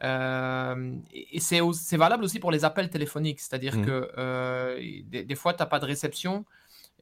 [0.03, 3.87] et c'est valable aussi pour les appels téléphoniques, c'est-à-dire mmh.
[3.87, 6.45] que des, des, fois, tu n'as pas de réception.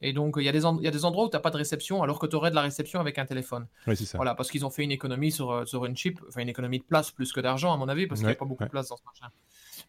[0.01, 1.57] Et donc, il y, a des y a des endroits où tu n'as pas de
[1.57, 3.65] réception alors que tu aurais de la réception avec un téléphone.
[3.87, 4.17] Oui, c'est ça.
[4.17, 6.83] Voilà, parce qu'ils ont fait une économie sur, sur une chip, enfin une économie de
[6.83, 8.89] place plus que d'argent, à mon avis, parce qu'il n'y a pas beaucoup de place
[8.89, 9.33] dans ce machin.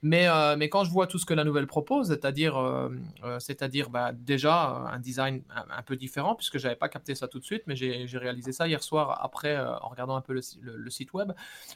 [0.02, 2.90] Mais, euh, mais quand je vois tout ce que la nouvelle propose, c'est-à-dire euh,
[3.24, 7.28] euh, c'est-à-dire bah, déjà un design un, peu différent, puisque je n'avais pas capté ça
[7.28, 10.40] tout de suite, mais j'ai réalisé ça hier soir après, en regardant un peu le,
[10.60, 11.32] le, site web,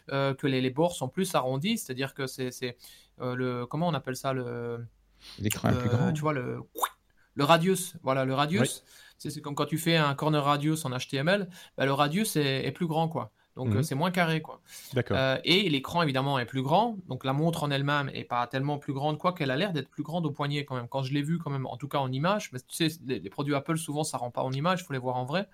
[0.09, 2.77] que les, les, bords sont plus arrondis, c'est-à-dire que c'est
[3.21, 3.65] le.
[3.65, 4.85] Comment on appelle ça le,
[5.39, 6.13] L'écran plus grand.
[6.13, 6.61] Tu vois, le,
[7.35, 7.95] le radius.
[8.03, 8.85] Voilà, le radius.
[9.19, 12.73] C'est comme quand tu fais un corner radius en HTML, bah, le radius est, est
[12.73, 13.33] plus grand, quoi.
[13.57, 13.83] Donc euh, mhm.
[13.83, 14.61] c'est moins carré quoi.
[14.95, 15.17] D'accord.
[15.19, 16.97] Euh, et l'écran évidemment est plus grand.
[17.09, 19.89] Donc la montre en elle-même est pas tellement plus grande, quoi qu'elle a l'air d'être
[19.89, 20.89] plus grande au poignet quand même.
[20.89, 23.31] Quand je l'ai vu quand même, en tout cas en image, mais tu sais les,
[23.31, 25.49] produits Apple souvent ça rend pas en image, il faut les voir en vrai.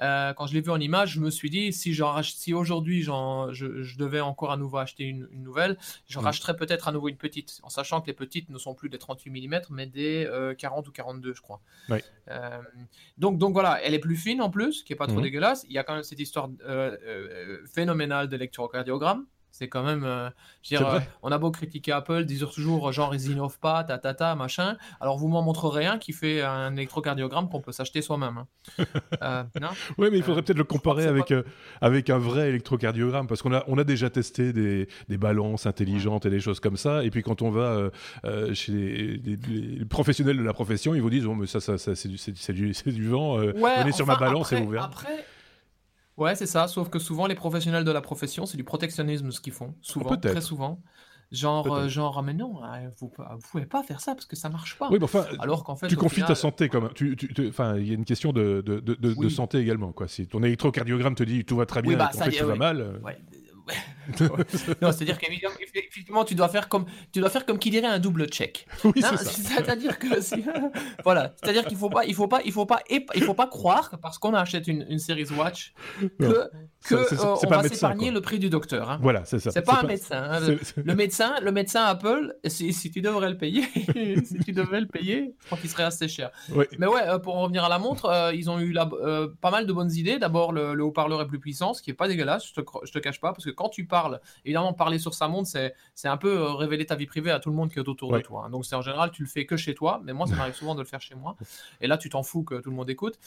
[0.00, 3.50] Euh, quand je l'ai vu en image, je me suis dit si si aujourd'hui je,
[3.52, 5.76] je, devais encore à nouveau acheter une, nouvelle,
[6.06, 8.88] je rachèterais peut-être à nouveau une petite, en sachant que les petites ne sont plus
[8.88, 10.26] des 38 mm mais des
[10.58, 11.60] 40 ou 42 je crois.
[13.18, 15.24] donc donc voilà, elle est plus fine en plus, qui est pas trop mhm.
[15.24, 15.64] dégueulasse.
[15.68, 19.26] Il y a quand même cette histoire euh, phénoménal d'électrocardiogramme.
[19.52, 20.30] C'est quand même, euh,
[20.62, 23.84] je veux dire, euh, on a beau critiquer Apple, dire toujours genre ils innovent pas,
[23.84, 24.78] ta ta ta machin.
[24.98, 28.44] Alors vous m'en montrerez un qui fait un électrocardiogramme qu'on peut s'acheter soi-même.
[29.20, 29.46] Hein.
[29.98, 31.34] oui, mais il faudrait peut-être le comparer avec
[31.82, 36.24] avec un vrai électrocardiogramme parce qu'on a on a déjà testé des, des balances intelligentes
[36.24, 37.04] et des choses comme ça.
[37.04, 37.90] Et puis quand on va
[38.54, 42.16] chez les, professionnels de la profession, ils vous disent oh mais ça ça, c'est du
[42.16, 43.36] du, du, vent.
[43.36, 44.84] venez sur ma balance et vous verrez.
[44.84, 45.26] Après,
[46.22, 46.68] Ouais, c'est ça.
[46.68, 49.74] Sauf que souvent, les professionnels de la profession, c'est du protectionnisme ce qu'ils font.
[49.80, 50.80] Souvent, très souvent.
[51.32, 54.36] Genre, euh, genre, ah, mais non, euh, vous, vous pouvez pas faire ça parce que
[54.36, 54.88] ça marche pas.
[54.90, 56.92] Oui, mais enfin, alors qu'en fait, tu confies ta santé quand même.
[56.92, 57.16] Tu,
[57.48, 60.08] enfin, il y a une question de, de, de, de, santé également, quoi.
[60.08, 62.80] Si ton électrocardiogramme te dit tout va très bien, bah, et fait, tout va mal.
[62.82, 63.18] Euh, ouais.
[64.82, 68.26] non, c'est-à-dire qu'effectivement, tu dois faire comme tu dois faire comme qui dirait un double
[68.26, 68.66] check.
[68.84, 70.08] Oui, c'est-à-dire que
[71.04, 73.90] voilà, c'est-à-dire qu'il faut pas, il faut pas, il faut pas, il faut pas croire
[73.90, 75.72] que parce qu'on achète une, une Series Watch
[76.18, 76.50] que
[76.84, 78.90] que euh, on va s'épargner le prix du docteur.
[78.90, 78.98] Hein.
[79.00, 79.50] Voilà, c'est ça.
[79.50, 80.22] C'est pas un médecin.
[80.22, 80.40] Hein.
[80.76, 83.62] Le, médecin, le médecin Apple, si, si, tu devrais le payer,
[84.24, 86.30] si tu devais le payer, je crois qu'il serait assez cher.
[86.78, 88.88] Mais ouais, euh, pour revenir à la montre, euh, ils ont eu la,
[89.40, 90.18] pas mal de bonnes idées.
[90.18, 92.48] D'abord, le, le haut-parleur est plus puissant, ce qui est pas dégueulasse.
[92.48, 93.86] Je te, je te cache pas, parce que quand tu
[94.44, 95.48] évidemment, parler sur sa montre,
[95.94, 98.20] c'est un peu révéler ta vie privée à tout le monde qui est autour de
[98.20, 98.44] toi.
[98.46, 98.50] Hein.
[98.50, 100.00] Donc c'est en général, tu le fais que chez toi.
[100.04, 101.36] Mais moi, ça m'arrive souvent de le faire chez moi.
[101.80, 103.18] Et là, tu t'en fous que tout le monde écoute.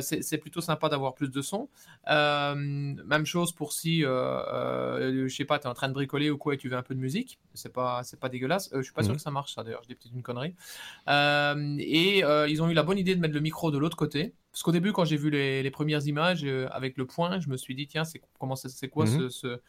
[0.00, 1.68] c'est plutôt sympa d'avoir plus de son.
[2.06, 6.30] même chose pour si, euh, euh, je sais pas, tu es en train de bricoler
[6.30, 7.38] ou quoi et tu veux un peu de musique.
[7.54, 8.72] C'est pas, c'est pas dégueulasse.
[8.72, 9.16] Euh, je suis pas sûr mhm.
[9.16, 9.82] que ça marche, ça d'ailleurs.
[9.82, 10.54] Je dis peut-être une connerie.
[11.08, 14.34] et ils ont eu la bonne idée de mettre le micro de l'autre côté.
[14.52, 17.74] Parce qu'au début, quand j'ai vu les, premières images avec le point, je me suis
[17.74, 19.28] dit, tiens, c'est comment c'est quoi mhm.
[19.28, 19.60] ce, ce,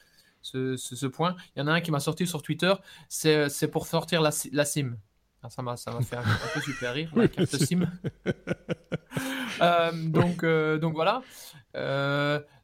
[0.51, 2.73] ce, point Il y en a un qui m'a sorti sur Twitter,
[3.09, 4.97] c'est pour sortir la, la SIM.
[5.43, 6.23] Ah, ça m'a ça m'a fait un,
[6.53, 7.85] peu super rire la carte SIM.
[10.11, 11.21] donc donc voilà.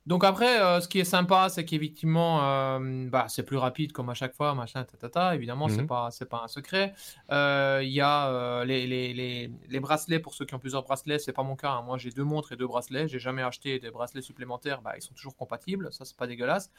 [0.05, 4.09] Donc après, euh, ce qui est sympa, c'est qu'effectivement, euh, bah, c'est plus rapide comme
[4.09, 5.33] à chaque fois, machin, tatata.
[5.33, 5.88] Évidemment, c'est mhm.
[5.88, 6.93] pas, c'est pas un secret.
[7.31, 11.19] Euh, il y a les, les, les, les, bracelets pour ceux qui ont plusieurs bracelets.
[11.19, 11.71] C'est pas mon cas.
[11.71, 11.83] Hein.
[11.83, 13.07] Moi, j'ai deux montres et deux bracelets.
[13.07, 14.81] J'ai jamais acheté des bracelets supplémentaires.
[14.81, 15.88] Bah, ils sont toujours compatibles.
[15.93, 16.69] Ça, c'est pas dégueulasse.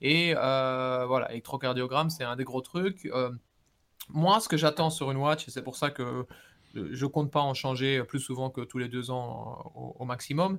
[0.00, 3.08] Et voilà, électrocardiogramme, c'est un des gros trucs.
[4.08, 6.26] Moi, ce que j'attends sur une watch, et c'est pour ça que
[6.74, 10.58] je compte pas en changer plus souvent que tous les deux ans au, maximum.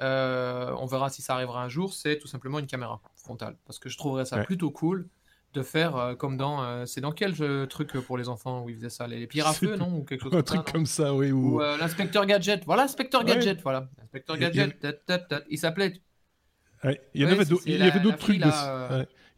[0.00, 1.94] Euh, on verra si ça arrivera un jour.
[1.94, 5.08] C'est tout simplement une caméra frontale parce que je trouverais ça plutôt cool
[5.54, 7.34] de faire euh, comme dans euh, c'est dans quel
[7.68, 10.24] truc pour les enfants où ils faisaient ça les, pierres à feu non ou quelque
[10.24, 14.76] chose un truc comme ça oui ou, l'inspecteur gadget voilà l'inspecteur gadget voilà l'inspecteur gadget
[15.48, 15.94] il s'appelait
[17.14, 18.42] il y, avait d'autres trucs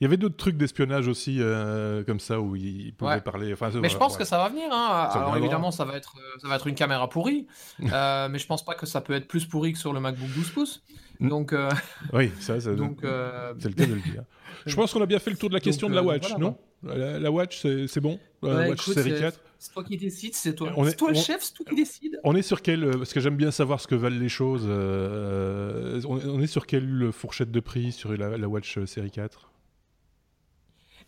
[0.01, 3.53] il y avait d'autres trucs d'espionnage aussi, euh, comme ça, où ils pouvaient parler.
[3.53, 4.69] Enfin, mais je pense que ça va venir.
[4.73, 5.11] Hein.
[5.13, 7.47] Alors évidemment, ça va, être, ça va être une caméra pourrie,
[7.93, 10.31] euh, mais je pense pas que ça peut être plus pourri que sur le MacBook
[10.31, 10.83] 12 pouces.
[11.21, 11.69] Donc, euh,
[12.15, 14.25] oui, ça, ça donc, c'est le cas de le dire.
[14.67, 16.57] Je pense qu'on a bien fait le tour de la question de la Watch, non?
[16.83, 18.19] la, Watch, c'est bon?
[18.43, 20.73] La Watch série 4 C'est toi qui décides, c'est toi.
[20.85, 22.19] C'est toi le chef, c'est toi qui décides.
[22.25, 22.91] On est sur quel.
[22.91, 24.65] Parce que j'aime bien savoir ce que valent les choses.
[24.67, 29.50] on, est sur quelle fourchette de prix sur la, la Watch série 4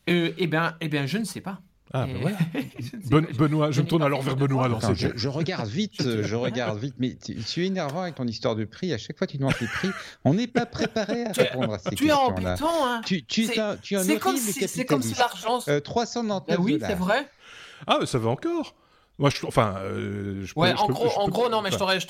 [0.08, 1.60] euh, eh, bien, eh bien, je ne sais pas.
[1.94, 2.38] Ah, ben voilà.
[3.38, 4.64] Benoît, je, me tourne alors vers Benoît.
[4.64, 8.56] Alors je, je, regarde vite, je regarde vite, mais tu, es énervant avec ton histoire
[8.56, 8.94] de prix.
[8.94, 9.90] À chaque fois, tu demandes les prix.
[10.24, 12.34] On n'est pas préparé à répondre à ces questions-là.
[12.34, 13.00] Tu es embêtant, hein.
[13.04, 15.60] Tu, tu, es un, tu es comme si, C'est comme si l'argent.
[15.68, 17.28] Euh, 399 oui, c'est vrai.
[17.86, 18.74] Ah, mais ça va encore.
[19.18, 22.00] Moi, je, enfin, euh, je ouais, en, gros, en gros, non, mais je t'aurais,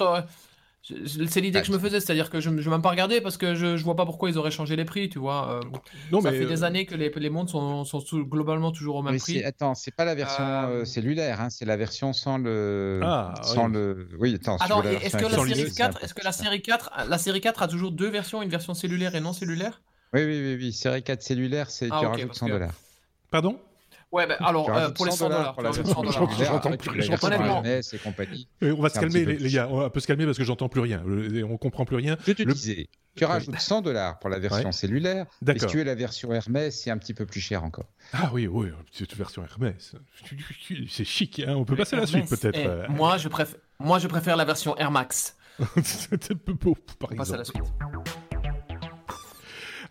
[0.85, 3.37] C'est l'idée que je me faisais, c'est-à-dire que je ne vais même pas regarder parce
[3.37, 5.61] que je ne vois pas pourquoi ils auraient changé les prix, tu vois.
[5.65, 5.79] Euh,
[6.11, 9.03] non, ça fait des euh, années que les, les montres sont, sont globalement toujours au
[9.03, 9.45] même prix.
[9.45, 12.99] Attends, c'est pas la version euh, cellulaire, hein, c'est la version sans le.
[13.01, 13.75] Ah, sans oui.
[13.75, 14.09] le.
[14.19, 14.57] Oui, attends.
[14.57, 17.93] est-ce que, la série 4, est-ce que la série 4, la série 4 a toujours
[17.93, 19.83] deux versions, une version cellulaire et non cellulaire?
[20.13, 20.73] Oui, oui, oui, oui.
[20.73, 22.75] Série 4 cellulaire, c'est ah, tu rajoutes 100 dollars.
[23.31, 23.61] Pardon?
[24.13, 25.57] Ouais, bah, alors euh, pour les 100 dollars.
[26.39, 27.03] J'entends plus rien.
[28.61, 29.69] On va se calmer, les, gars.
[29.71, 31.03] On va se calmer parce que j'entends plus rien.
[31.49, 32.17] On comprend plus rien.
[32.27, 35.27] Je te disais, tu rajoutes 100 dollars pour la version cellulaire.
[35.47, 37.89] Et si tu es la version Hermès, c'est un petit peu plus cher encore.
[38.13, 39.95] Ah oui, oui, cette version Hermès.
[40.89, 41.41] C'est chic.
[41.41, 41.55] Hein.
[41.57, 42.59] On peut passer à la suite peut-être.
[42.59, 42.87] Eh, euh.
[42.89, 43.59] Moi, je préfère.
[43.79, 45.37] Moi, je préfère la version Air Max.
[45.83, 47.15] C'est un peu beau, par exemple.
[47.15, 47.63] On passe à la suite.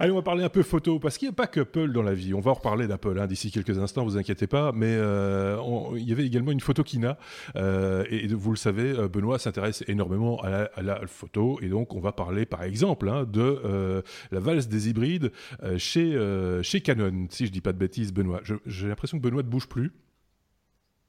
[0.02, 2.02] Allez, on va parler un peu photo, parce qu'il n'y a pas que Apple dans
[2.02, 2.34] la vie.
[2.34, 4.72] On va en reparler d'Apple hein, d'ici quelques instants, vous inquiétez pas.
[4.72, 5.62] Mais euh,
[5.96, 7.20] il y avait également une photo Kina.
[7.56, 11.60] Euh, et, vous le savez, euh, Benoît s'intéresse énormément à la, photo.
[11.62, 15.32] Et donc, on va parler, par exemple, hein, de la valse des hybrides
[15.78, 16.18] chez,
[16.64, 17.28] chez Canon.
[17.30, 18.42] Si je dis pas de bêtises, Benoît.
[18.66, 19.92] J'ai l'impression que Benoît ne bouge plus.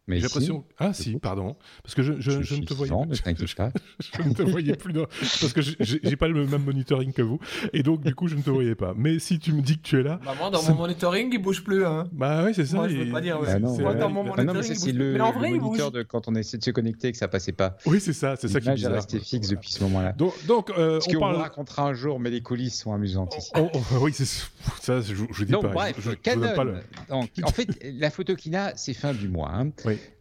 [0.08, 0.64] Mais J'ai l'impression.
[0.78, 2.92] ah si, pardon, parce que je, je, ne te voyais.
[3.12, 7.38] je, ne te voyais plus parce que j'ai pas le même monitoring que vous,
[7.72, 8.94] et donc du coup je ne te voyais pas.
[8.96, 10.18] Mais si tu me dis que tu es là.
[10.24, 11.86] Bah moi dans mon monitoring il bouge plus.
[11.86, 12.08] Hein.
[12.10, 12.78] Bah oui c'est ça.
[12.78, 13.38] Moi je veux pas dire.
[13.46, 14.50] Ah moi dans mon monitoring.
[14.50, 16.64] Ah non, c'est le, mais en vrai, le moniteur de quand on a essayé de
[16.64, 17.76] se connecter et que ça passait pas.
[17.86, 18.94] Oui c'est ça, c'est ça qui est bizarre.
[18.94, 20.12] resté fixe depuis ce moment-là.
[20.12, 21.36] Donc, donc euh, on, parle...
[21.36, 23.36] racontera un jour, mais les coulisses sont amusantes.
[24.00, 24.26] oui c'est
[24.80, 25.68] ça, je, je dis donc, pas.
[25.68, 26.48] Bref, Canon.
[27.10, 29.52] En fait, la photo qu'il a, c'est fin du mois.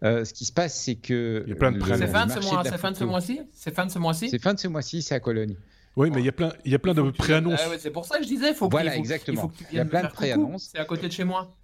[0.03, 1.43] Euh, ce qui se passe, c'est que.
[1.45, 3.41] Il y a plein de C'est fin, de ce mois-ci?
[3.53, 4.29] C'est fin de ce mois-ci?
[4.29, 5.55] C'est fin de ce mois-ci, c'est à Cologne.
[5.97, 7.59] Oui, mais il y a plein, il y a plein de préannonces.
[7.63, 9.51] Ah c'est pour ça que je disais, faut voilà, exactement.
[9.71, 10.69] Il, y a plein de préannonces.
[10.71, 11.55] C'est à côté de chez moi.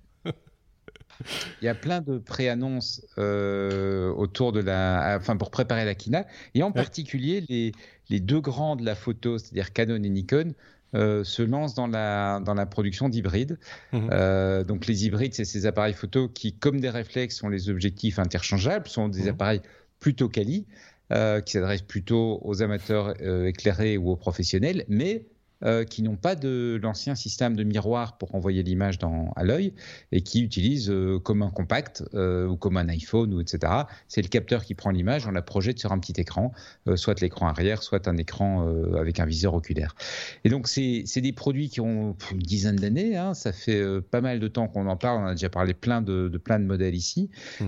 [1.62, 6.26] il y a plein de préannonces euh, autour de la, enfin pour préparer la Kina,
[6.54, 7.72] et en particulier les,
[8.10, 10.54] les deux grands de la photo, c'est-à-dire Canon et Nikon,
[10.96, 13.60] euh, se lance dans la, dans la production d'hybrides.
[13.92, 14.10] Mhm.
[14.12, 18.20] Euh, donc les hybrides, c'est ces appareils photo qui, comme des réflexes, ont les objectifs
[18.20, 19.30] interchangeables, sont des mhm.
[19.30, 19.62] appareils
[20.00, 20.66] plutôt quali,
[21.12, 25.26] euh, qui s'adressent plutôt aux amateurs éclairés ou aux professionnels, mais
[25.64, 29.00] euh, qui n'ont pas de l'ancien système de miroir pour envoyer l'image
[29.36, 29.74] à l'œil
[30.12, 33.74] et qui utilisent euh, comme un compact euh, ou comme un iPhone ou etc.
[34.08, 36.52] C'est le capteur qui prend l'image, on la projette sur un petit écran,
[36.96, 39.96] soit l'écran arrière, soit un écran avec un viseur oculaire.
[40.44, 44.40] Et donc c'est des produits qui ont une dizaine d'années, hein, ça fait pas mal
[44.40, 46.96] de temps qu'on en parle, on a déjà parlé plein de, de plein de modèles
[46.96, 47.66] ici, mmh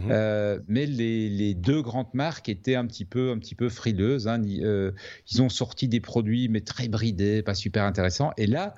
[0.68, 4.28] mais les, les, deux grandes marques étaient un petit peu un petit peu frileuses.
[4.28, 8.32] Hein, ils ont sorti des produits mais très bridés, pas super intéressant.
[8.38, 8.76] Et là,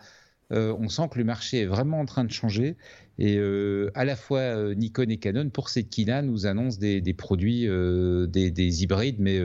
[0.52, 2.76] euh, on sent que le marché est vraiment en train de changer.
[3.18, 7.02] Et euh, à la fois euh, Nikon et Canon, pour cette Kina, nous annoncent des,
[7.14, 9.40] produits, des, hybrides, mais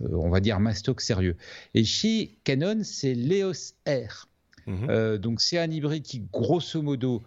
[0.00, 1.36] on va dire mastoc sérieux.
[1.74, 4.28] Et chez Canon, c'est l'EOS R.
[4.64, 5.18] Mhm.
[5.18, 7.22] donc c'est un hybride qui, grosso modo,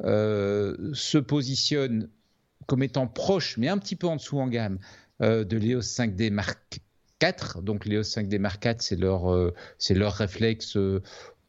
[0.00, 2.08] se positionne
[2.66, 4.78] comme étant proche, mais un petit peu en dessous en gamme,
[5.20, 6.80] de l'EOS 5D Mark
[7.18, 7.62] 4.
[7.62, 10.76] Donc l'EOS 5D Mark 4, c'est leur, c'est leur réflexe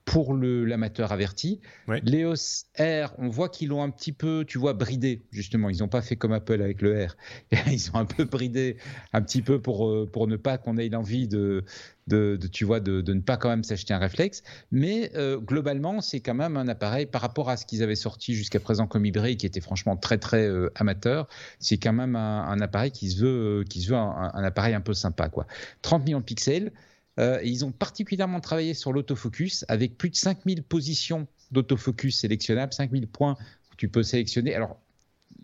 [0.08, 1.60] pour l'amateur averti.
[1.90, 5.70] L'EOS R, on voit qu'ils l'ont un petit peu, tu vois, bridé, justement.
[5.70, 7.18] Ils n'ont pas fait comme Apple avec le R.
[7.70, 8.78] Ils ont un peu bridé,
[9.12, 11.66] un petit peu pour, euh, pour ne pas qu'on ait l'envie de,
[12.08, 14.44] de, tu vois, de, ne pas quand même s'acheter un réflexe.
[14.72, 18.34] Mais euh, globalement, c'est quand même un appareil par rapport à ce qu'ils avaient sorti
[18.34, 21.28] jusqu'à présent comme hybride, qui était franchement très très euh, amateur.
[21.60, 24.82] C'est quand même un, appareil qui se veut, qui se veut un, un, appareil un
[24.82, 25.48] peu sympa, quoi.
[25.82, 26.72] 30 millions de pixels.
[27.20, 33.08] Euh, ils ont particulièrement travaillé sur l'autofocus avec plus de 5000 positions d'autofocus sélectionnables, 5000
[33.08, 33.36] points
[33.72, 34.54] que tu peux sélectionner.
[34.54, 34.80] Alors,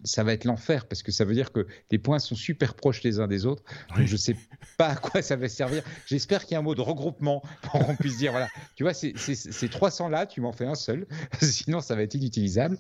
[0.04, 3.04] ça va être l'enfer parce que ça veut dire que les points sont super proches
[3.04, 3.64] les uns des autres.
[3.96, 4.36] Donc je ne sais
[4.78, 5.84] pas à quoi ça va servir.
[6.06, 8.94] J'espère qu'il y a un mot de regroupement pour qu'on puisse dire voilà, tu vois,
[8.94, 11.08] ces 300 là, tu m'en fais un seul,
[11.42, 12.78] sinon ça va être inutilisable.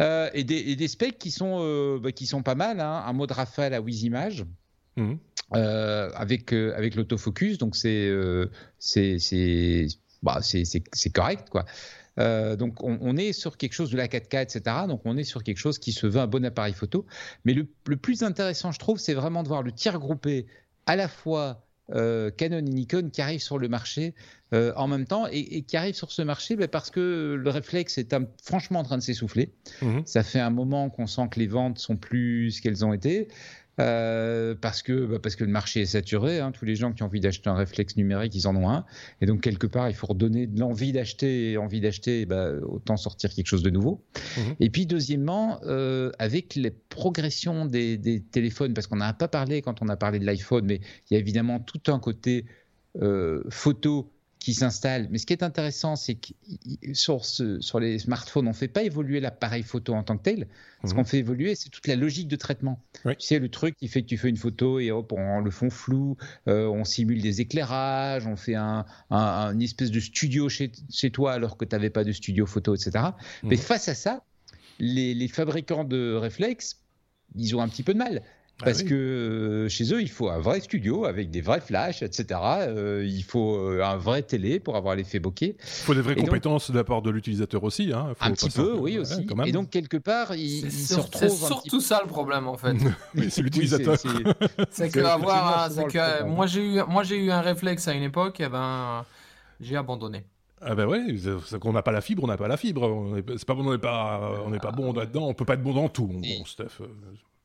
[0.00, 2.80] Euh, et, des, specs qui sont, euh, bah, qui sont pas mal.
[2.80, 3.04] Hein.
[3.06, 4.44] Un mode rafale à Wizimage.
[4.96, 5.14] Mmh.
[5.56, 8.46] Euh, avec, euh, avec l'autofocus, donc c'est euh,
[10.22, 10.40] bah,
[11.14, 11.64] correct quoi.
[12.56, 14.76] donc on, est sur quelque chose de la 4K, etc.
[14.88, 17.06] Donc on est sur quelque chose qui se veut un bon appareil photo.
[17.44, 20.46] Mais le, le plus intéressant, je trouve, c'est vraiment de voir le tir groupé
[20.86, 24.14] à la fois Canon et Nikon qui arrivent sur le marché
[24.52, 28.16] en même temps et, qui arrivent sur ce marché bah, parce que le réflexe est
[28.42, 29.52] franchement en train de s'essouffler.
[29.82, 32.94] Mmh Ça fait un moment qu'on sent que les ventes sont plus ce qu'elles ont
[32.94, 33.28] été.
[33.80, 36.38] Euh, parce que bah, parce que le marché est saturé.
[36.38, 36.52] Hein.
[36.52, 38.84] Tous les gens qui ont envie d'acheter un réflexe numérique, ils en ont un.
[39.20, 42.96] Et donc quelque part, il faut redonner de l'envie d'acheter et envie d'acheter, bah, autant
[42.96, 44.04] sortir quelque chose de nouveau.
[44.36, 44.40] Mmh.
[44.60, 49.62] Et puis deuxièmement, euh, avec les progressions des, des téléphones, parce qu'on n'a pas parlé
[49.62, 52.46] quand on a parlé de l'iPhone, mais il y a évidemment tout un côté
[53.50, 54.13] photo
[54.44, 55.08] qui s'installe.
[55.10, 56.28] Mais ce qui est intéressant, c'est que
[56.92, 60.48] sur, sur les smartphones, on ne fait pas évoluer l'appareil photo en tant que tel.
[60.84, 60.96] Ce mhm.
[60.96, 62.78] qu'on fait évoluer, c'est toute la logique de traitement.
[63.04, 65.50] Tu sais, le truc qui fait que tu fais une photo et hop, on le
[65.50, 70.70] fond flou, euh, on simule des éclairages, on fait un, un, espèce de studio chez,
[70.90, 73.02] chez toi alors que tu n'avais pas de studio photo, etc.
[73.44, 73.62] Mais mhm.
[73.62, 74.24] face à ça,
[74.78, 76.82] les, les fabricants de réflexes,
[77.34, 78.20] ils ont un petit peu de mal.
[78.60, 82.02] Ah Parce que euh, chez eux, il faut un vrai studio avec des vrais flashs,
[82.02, 82.38] etc.
[82.60, 85.56] Euh, il faut euh, un vrai télé pour avoir l'effet bokeh.
[85.58, 87.92] Il faut des vraies compétences de la part de l'utilisateur aussi.
[87.92, 88.14] Hein.
[88.20, 89.26] un petit peu, oui, aussi.
[89.44, 91.20] et donc, quelque part, il, se retrouve.
[91.20, 92.76] C'est surtout ça le problème, en fait.
[93.28, 93.96] c'est l'utilisateur.
[94.70, 98.38] c'est que, avoir, que moi, j'ai eu, moi, j'ai eu un réflexe à une époque,
[98.38, 99.04] et eh ben,
[99.60, 100.26] j'ai abandonné.
[100.60, 101.02] Ah ben ouais,
[101.44, 103.18] c'est qu'on n'a pas la fibre, on n'a pas la fibre.
[103.36, 105.26] C'est pas bon, on n'est pas, on n'est pas bon là-dedans.
[105.26, 106.80] On peut pas être bon dans tout, bon, Steph.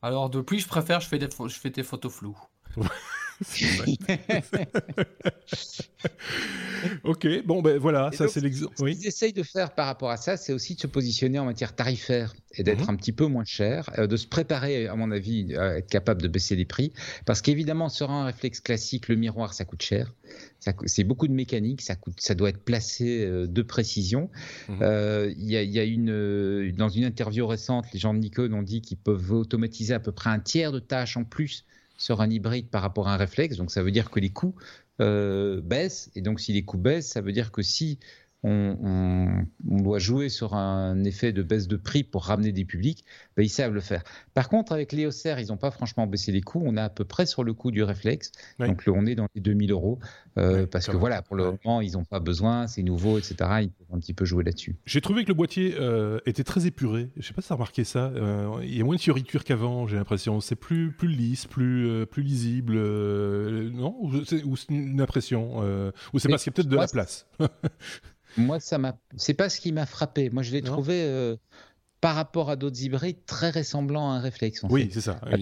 [0.01, 2.37] Alors depuis, je préfère, je fais des, je fais des photos floues.
[7.03, 8.73] ok, bon ben voilà, ça c'est l'exemple.
[8.77, 11.45] Ce qu'ils essayent de faire par rapport à ça, c'est aussi de se positionner en
[11.45, 12.89] matière tarifaire et d'être mhm.
[12.89, 16.21] un petit peu moins cher, euh, de se préparer, à mon avis, à être capable
[16.21, 16.91] de baisser les prix,
[17.25, 20.13] parce qu'évidemment, sur un réflexe classique, le miroir, ça coûte cher.
[20.85, 24.29] C'est beaucoup de mécanique, ça, coûte, ça doit être placé euh, de précision.
[24.67, 24.79] Mhm.
[24.81, 28.51] Euh, il y, a, y, a, une, dans une interview récente, les gens de Nikon
[28.51, 31.65] ont dit qu'ils peuvent automatiser à peu près un tiers de tâches en plus
[31.99, 33.57] sur un hybride par rapport à un réflexe.
[33.57, 34.55] Donc ça veut dire que les coûts
[35.01, 36.09] euh, baissent.
[36.15, 37.99] Et donc si les coûts baissent, ça veut dire que si
[38.43, 43.03] on, doit jouer sur un effet de baisse de prix pour ramener des publics,
[43.35, 44.03] ben, ils savent le faire.
[44.33, 46.61] Par contre, avec les ils n'ont pas franchement baissé les coûts.
[46.65, 48.31] On est à peu près sur le coût du réflexe.
[48.59, 49.99] Donc, on est dans les 2000 euros.
[50.37, 53.35] Euh, parce que voilà, pour le moment, ils n'ont pas besoin, c'est nouveau, etc.
[53.61, 54.75] Ils peuvent un petit peu jouer là-dessus.
[54.85, 57.09] J'ai trouvé que le boîtier euh, était très épuré.
[57.15, 58.11] Je ne sais pas si tu as remarqué ça.
[58.15, 60.39] Euh, il y a moins de fioriture qu'avant, j'ai l'impression.
[60.39, 62.75] C'est plus, plus lisse, plus, plus lisible.
[62.75, 63.95] non?
[64.01, 65.59] Ou c'est une impression
[66.13, 67.27] Ou c'est parce qu'il y a peut-être de la place?
[68.37, 68.97] Moi, ça m'a.
[69.17, 70.29] C'est pas ce qui m'a frappé.
[70.29, 71.01] Moi, je l'ai trouvé.
[71.03, 71.35] Euh,
[72.01, 74.61] par rapport à d'autres hybrides, très ressemblant à un réflexe.
[74.69, 75.19] oui, c'est ça.
[75.25, 75.35] Euh,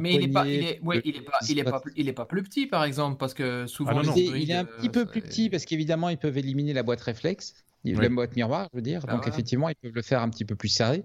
[0.00, 2.12] mais il n'est pas, il est, ouais, il est pas, il est pas, il est
[2.12, 3.90] pas plus petit, par exemple, parce que souvent.
[3.90, 7.00] Ah, il est un petit peu plus petit parce qu'évidemment, ils peuvent éliminer la boîte
[7.00, 7.54] réflexe
[7.94, 9.00] la boîte miroir, je veux dire.
[9.06, 11.04] Ah Donc, effectivement, ils peuvent le faire un petit peu plus serré.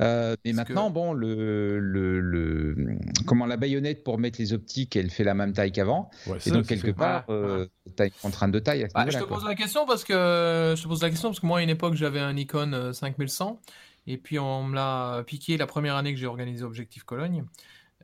[0.00, 5.24] Euh, mais maintenant, bon, le, le, comment la baïonnette pour mettre les optiques, elle fait
[5.24, 6.10] la même taille qu'avant.
[6.46, 8.86] et donc, quelque part, euh, tu as une contrainte de taille.
[8.94, 11.46] Bah, je te pose la question parce que je te pose la question parce que
[11.46, 13.70] moi, à une époque, j'avais un Nikon 5100 euh,
[14.06, 17.44] et puis on me l'a piqué la première année que j'ai organisé Objectif Cologne.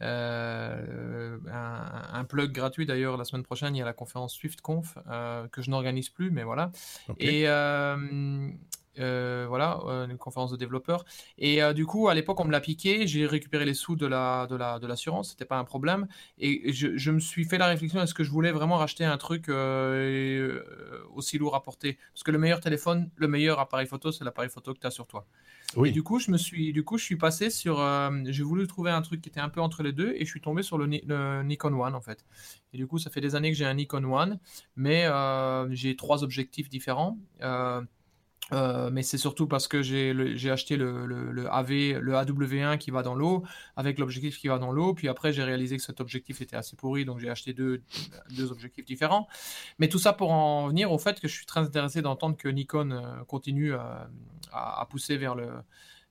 [0.03, 5.49] Euh, un, plug gratuit d'ailleurs la semaine prochaine il y a la conférence SwiftConf euh,
[5.49, 6.71] que je n'organise plus mais voilà.
[7.19, 8.51] Et euh,
[8.97, 9.79] voilà
[10.09, 11.05] une conférence de développeurs.
[11.39, 13.07] Et du coup à l'époque on me l'a piqué.
[13.07, 15.31] J'ai récupéré les sous de la de la de l'assurance.
[15.31, 16.07] C'était pas un problème.
[16.39, 19.19] Et je, je, me suis fait la réflexion est-ce que je voulais vraiment racheter un
[19.19, 19.49] truc
[21.15, 21.99] aussi lourd à porter?
[22.13, 24.91] Parce que le meilleur téléphone le meilleur appareil photo c'est l'appareil photo que tu as
[24.91, 25.27] sur toi.
[25.85, 28.67] Et du coup, je me suis, du coup, je suis passé sur, euh, j'ai voulu
[28.67, 30.79] trouver un truc qui était un peu entre les deux, et je suis tombé sur
[30.79, 30.87] le,
[31.43, 32.25] Nikon One en fait.
[32.73, 34.39] Et du coup, ça fait des années que j'ai un Nikon One,
[34.77, 37.19] mais euh, j'ai trois objectifs différents.
[38.53, 43.15] Euh, mais c'est surtout parce que j'ai acheté le, AV, le AW1 qui va dans
[43.15, 43.43] l'eau,
[43.77, 44.95] avec l'objectif qui va dans l'eau.
[44.95, 47.83] Puis après, j'ai réalisé que cet objectif était assez pourri, donc j'ai acheté deux,
[48.37, 49.27] deux, objectifs différents.
[49.79, 52.49] Mais tout ça pour en venir au fait que je suis très intéressé d'entendre que
[52.49, 53.79] Nikon euh, continue euh,
[54.53, 55.49] à, pousser vers le,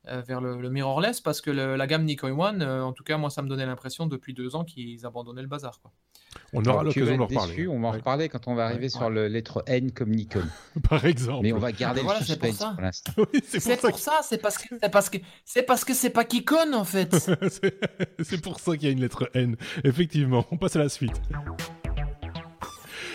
[0.08, 3.42] vers le, mirrorless parce que la gamme Nikon One, euh, en tout cas, moi, ça
[3.42, 5.80] me donnait l'impression depuis deux ans qu'ils abandonnaient le bazar.
[5.82, 5.92] Quoi.
[6.54, 7.68] On aura l'occasion d'en reparler.
[7.68, 10.44] On va en reparler quand on va arriver sur la lettre N comme Nikon.
[10.90, 11.44] Par exemple.
[11.44, 13.14] Mais on va garder le suspense pour, l'instant.
[13.48, 16.74] c'est pour, ça, c'est parce que c'est parce que c'est parce que c'est pas Kikon
[16.74, 17.16] en fait.
[18.24, 19.56] c'est pour ça qu'il y a une lettre N.
[19.84, 21.20] Effectivement, on passe à la suite.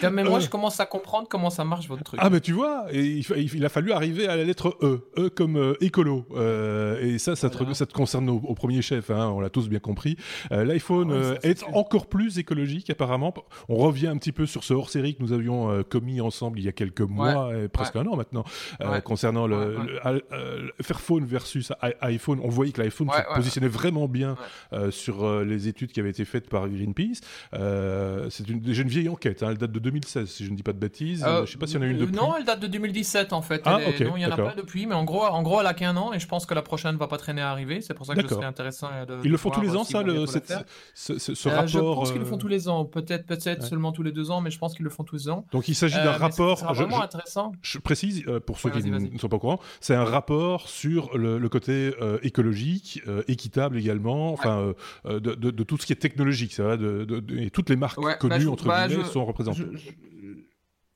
[0.09, 0.41] Mais moi, euh.
[0.41, 2.21] je commence à comprendre comment ça marche votre truc.
[2.23, 5.57] Ah, mais tu vois, il, il, a fallu arriver à la lettre E, E comme
[5.57, 6.27] euh, écolo.
[6.35, 9.69] Euh, et ça, ça, te, ça te concerne au, premier chef, hein, on l'a tous
[9.69, 10.17] bien compris.
[10.51, 13.35] L'iPhone ah est encore plus écologique, apparemment.
[13.69, 16.69] On revient un petit peu sur ce hors-série que nous avions commis ensemble il y
[16.69, 18.45] a quelques mois, presque un an maintenant,
[19.05, 19.77] concernant le,
[20.83, 22.41] Fairphone versus iPhone.
[22.43, 24.37] On voyait que l'iPhone se positionnait vraiment bien
[24.91, 27.21] sur les études qui avaient été faites par Greenpeace.
[28.31, 30.62] C'est une, déjà une vieille enquête, hein, elle date de 2016, si je ne dis
[30.62, 31.24] pas de bêtises.
[31.26, 32.14] Euh, je sais pas s'il y en a une depuis.
[32.14, 33.62] Non, elle date de 2017 en fait.
[33.64, 35.74] Ah, non, il n'y en a pas depuis, mais en gros, en gros, elle a
[35.74, 37.81] qu'un an et je pense que la prochaine va pas traîner à arriver.
[37.81, 39.18] C'est pour ça que ce serait intéressant de.
[39.24, 41.66] Ils le font tous les ans, ça, le, ce, ce, rapport.
[41.68, 44.40] Je pense qu'ils le font tous les ans, peut-être, peut-être seulement tous les deux ans,
[44.40, 45.44] mais je pense qu'ils le font tous les ans.
[45.53, 46.59] Donc il s'agit d'un euh, rapport.
[46.59, 47.53] C'est vraiment intéressant.
[47.62, 51.16] Je précise euh, pour ceux qui ne sont pas au courant, c'est un rapport sur
[51.16, 54.72] le, côté écologique, équitable également, enfin
[55.05, 58.51] de, tout ce qui est technologique, ça va, de, et toutes les marques connues bah,
[58.51, 59.64] entre bah, guillemets sont représentées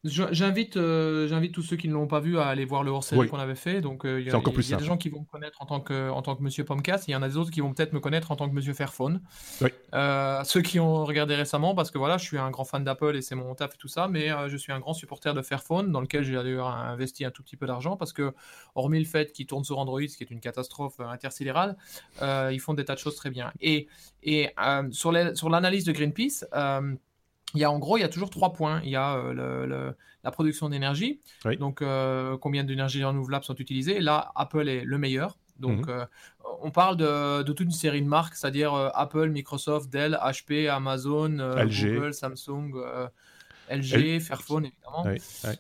[0.05, 3.26] J'invite, euh, j'invite tous ceux qui ne l'ont pas vu à aller voir le hors-série
[3.26, 3.80] qu'on avait fait.
[3.80, 5.80] Donc, euh, il y a, y a des gens qui vont me connaître en tant
[5.80, 7.09] que, en tant que Monsieur Pomcast.
[7.09, 8.74] Il y en a des autres qui vont peut-être me connaître en tant que Monsieur
[8.74, 9.22] Fairphone.
[9.95, 13.16] Euh, ceux qui ont regardé récemment, parce que voilà, je suis un grand fan d'Apple
[13.16, 15.91] et c'est mon taf et tout ça, mais je suis un grand supporter de Fairphone,
[15.91, 18.35] dans lequel j'ai d'ailleurs investi un tout petit peu d'argent, parce que
[18.74, 21.78] hormis le fait qu'ils tournent sur Android, ce qui est une catastrophe intersidérale,
[22.20, 23.53] ils font des tas de choses très bien.
[23.62, 23.89] Et,
[24.22, 24.51] et
[24.91, 26.45] sur l'analyse sur de Greenpeace
[27.55, 28.80] il y a en gros, il y a toujours trois points.
[28.84, 29.92] Il y a euh,
[30.22, 31.20] la production d'énergie,
[31.59, 34.00] donc euh, combien d'énergie renouvelable sont utilisées.
[34.00, 35.38] Là, Apple est le meilleur.
[35.61, 35.90] Donc, mhm.
[35.90, 36.05] euh,
[36.62, 42.12] on parle de, toute une série de marques, c'est-à-dire Apple, Microsoft, Dell, HP, Amazon, Google,
[42.12, 42.72] Samsung.
[43.71, 45.05] LG, Fairphone évidemment.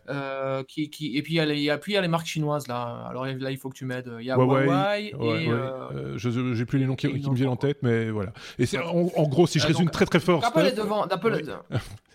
[0.08, 2.68] Euh, qui, qui, et puis il y, a puis il y a les marques chinoises
[2.68, 3.06] là.
[3.08, 4.10] Alors là il faut que tu m'aides.
[4.20, 5.12] Il y a Huawei, et.
[5.20, 5.54] Euh,
[5.92, 8.32] euh, je j'ai plus les noms qui, me viennent en tête, mais voilà.
[8.58, 10.44] Et c'est en, gros si je résume très très fort.
[10.44, 11.06] Apple est devant.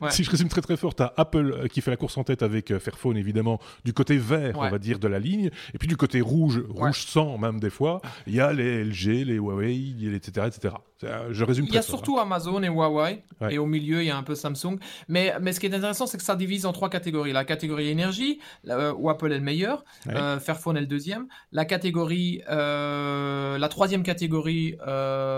[0.10, 2.78] si je résume très très fort, as Apple qui fait la course en tête avec
[2.78, 6.22] Fairphone évidemment du côté vert on va dire de la ligne, et puis du côté
[6.22, 10.76] rouge, rouge sang même des fois, il y a les LG, les Huawei, etc etc.
[11.02, 11.66] Je résume.
[11.68, 12.24] Il y a surtout hein.
[12.24, 14.78] Amazon et Huawei, et au milieu il y a un peu Samsung.
[15.08, 17.32] Mais mais ce qui est intéressant, c'est que ça divise en trois catégories.
[17.32, 21.28] La catégorie énergie, euh, où Apple est le meilleur, euh, Fairphone est le deuxième.
[21.52, 24.76] La catégorie, euh, la troisième catégorie,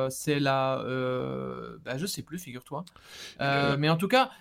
[0.10, 0.82] c'est la,
[1.86, 2.84] ben, je sais plus, figure-toi.
[3.40, 4.32] mais en tout cas,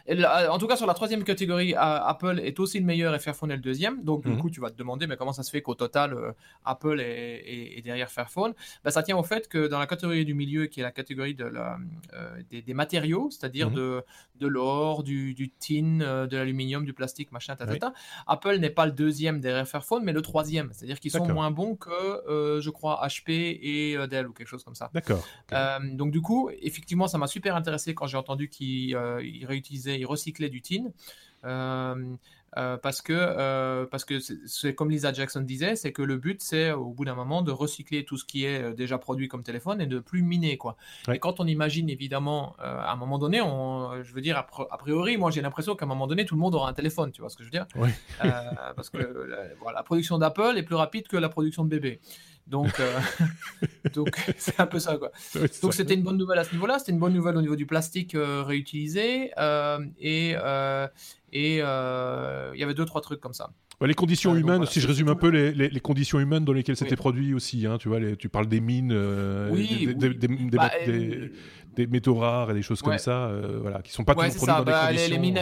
[0.49, 3.57] en tout cas sur la troisième catégorie, Apple est aussi le meilleur et Fairphone est
[3.57, 4.03] le deuxième.
[4.05, 4.39] Donc du mhm.
[4.39, 6.17] coup, tu vas te demander, mais comment ça se fait qu'au total,
[6.65, 8.55] Apple est, derrière Fairphone?
[8.85, 11.10] Ben, ça tient au fait que dans la catégorie du milieu, qui est la catégorie
[11.15, 11.79] de la,
[12.51, 13.77] des, matériaux, c'est-à-dire mhm.
[13.77, 14.03] de,
[14.41, 17.93] de l'or, du, du tin, de l'aluminium, du plastique, machin, tata.
[18.27, 20.71] Apple n'est pas le deuxième derrière Fairphone, mais le troisième.
[20.73, 24.49] C'est-à-dire qu'ils sont moins bons que, euh, je crois, HP et euh, Dell ou quelque
[24.49, 24.91] chose comme ça.
[24.93, 25.27] D'accord.
[25.53, 30.07] Euh, donc du coup, effectivement, ça m'a super intéressé quand j'ai entendu qu'ils réutilisaient, ils
[30.07, 30.91] recyclaient du tin.
[31.45, 32.17] Euh,
[32.55, 36.73] parce que euh, parce que c'est comme Lisa Jackson disait, c'est que le but c'est
[36.73, 39.81] au bout d'un moment de recycler tout ce qui est euh, déjà produit comme téléphone
[39.81, 40.77] et de plus miner quoi.
[41.13, 45.17] Et quand on imagine évidemment à un moment donné, on, je veux dire a priori,
[45.17, 47.31] moi j'ai l'impression qu'à un moment donné tout le monde aura un téléphone, tu vois
[47.31, 47.67] ce que je veux dire?
[48.77, 52.01] Parce que la, la production d'Apple est plus rapide que la production de bébé.
[52.51, 52.81] Donc,
[53.95, 55.13] donc c'est un peu ça quoi.
[55.63, 56.79] donc c'était une bonne nouvelle à ce niveau-là.
[56.79, 59.31] C'était une bonne nouvelle au niveau du plastique réutilisé
[60.01, 60.37] et
[61.33, 63.51] et euh, il y avait deux, trois trucs comme ça.
[63.81, 66.77] les conditions euh, humaines, si je résume un peu les, les, conditions humaines dans lesquelles
[66.77, 69.51] c'était produit aussi, hein, tu vois, tu parles des mines, euh,
[69.95, 74.35] des, bah, des, métaux rares et des choses comme ça, voilà, qui sont pas toujours
[74.35, 75.13] produits dans des bah, conditions.
[75.13, 75.39] Les, mines,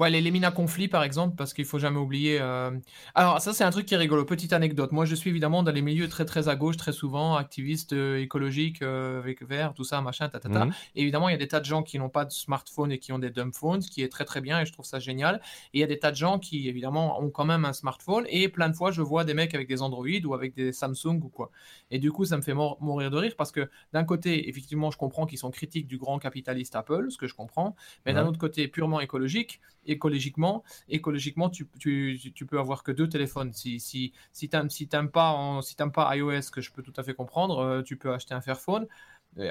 [0.00, 2.38] Ouais, mines à conflit, par exemple, parce qu'il faut jamais oublier.
[2.40, 2.70] Euh,
[3.14, 4.24] alors, ça, c'est un truc qui est rigolo.
[4.24, 4.92] Petite anecdote.
[4.92, 8.18] Moi, je suis évidemment dans les milieux très, très à gauche, très souvent, activiste euh,
[8.18, 10.64] écologique, euh, avec vert, tout ça, machin, tatata.
[10.64, 10.72] Mhm.
[10.94, 13.12] évidemment, il y a des tas de gens qui n'ont pas de smartphone et qui
[13.12, 15.42] ont des dumb phones, ce qui est très, très bien et je trouve ça génial.
[15.74, 18.24] Et il y a des tas de gens qui, évidemment, ont quand même un smartphone
[18.30, 21.20] et plein de fois, je vois des mecs avec des Android ou avec des Samsung
[21.22, 21.50] ou quoi.
[21.90, 24.96] Et du coup, ça me fait mourir de rire parce que d'un côté, effectivement, je
[24.96, 27.76] comprends qu'ils sont critiques du grand capitaliste Apple, ce que je comprends,
[28.06, 29.60] mais d'un autre côté, purement écologique,
[29.90, 33.52] écologiquement, écologiquement tu, tu, tu, peux avoir que deux téléphones.
[33.52, 37.02] Si, si, si tu n'aimes si pas, si pas iOS, que je peux tout à
[37.02, 38.86] fait comprendre, euh, tu peux acheter un Fairphone.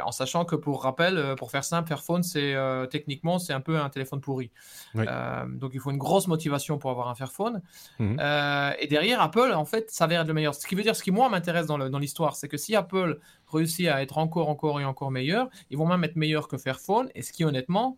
[0.03, 3.61] En sachant que pour rappel, euh, pour faire simple, Fairphone, c'est euh, techniquement c'est un
[3.61, 4.51] peu un téléphone pourri.
[4.93, 7.61] donc il faut une grosse motivation pour avoir un Fairphone.
[7.97, 8.19] Mhm.
[8.79, 10.53] et derrière Apple, en fait, être le meilleur.
[10.53, 13.87] Ce qui veut dire, ce qui moi m'intéresse dans l'histoire, c'est que si Apple réussit
[13.87, 17.09] à être encore, encore et encore meilleur, ils vont même être meilleurs que Fairphone.
[17.15, 17.97] Et ce qui honnêtement,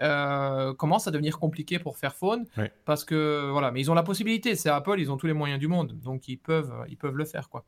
[0.00, 2.46] euh, commence à devenir compliqué pour Fairphone
[2.84, 5.58] parce que voilà, mais ils ont la possibilité, c'est Apple, ils ont tous les moyens
[5.58, 7.64] du monde, donc ils peuvent, ils peuvent le faire quoi.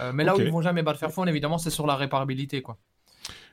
[0.00, 2.78] Euh, mais là où ils vont jamais battre Fairphone, évidemment, c'est sur la réparabilité quoi.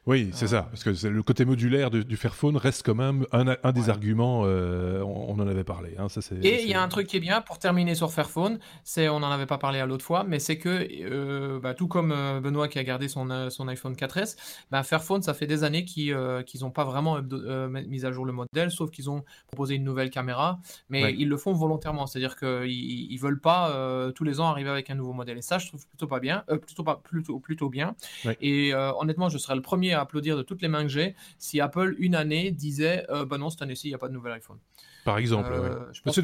[0.08, 3.90] Oui, c'est ça, parce que le côté modulaire du, Fairphone reste quand même un, des
[3.92, 5.94] arguments, euh, on, en avait parlé.
[6.00, 8.58] Hein, ça, et il y a un truc qui est bien, pour terminer sur Fairphone,
[8.84, 11.88] c'est, on n'en avait pas parlé à l'autre fois, mais c'est que, euh, bah, tout
[11.88, 14.38] comme euh, Benoît qui a gardé son, son iPhone 4S,
[14.72, 16.16] bah, Fairphone, ça fait des années qu'ils
[16.62, 20.60] n'ont pas vraiment mis à jour le modèle, sauf qu'ils ont proposé une nouvelle caméra,
[20.90, 24.90] mais ils le font volontairement, c'est-à-dire qu'ils ne veulent pas tous les ans arriver avec
[24.90, 25.38] un nouveau modèle.
[25.38, 27.96] Et ça, je trouve plutôt pas bien, plutôt, pas, plutôt, plutôt bien.
[28.42, 31.60] Et honnêtement, je serais le premier à applaudir de toutes les mains que j'ai si
[31.60, 34.34] Apple, une année, disait euh, Bah non, cette année-ci, il n'y a pas de nouvel
[34.34, 34.58] iPhone.
[35.04, 36.22] Par exemple, euh, je pense qu'on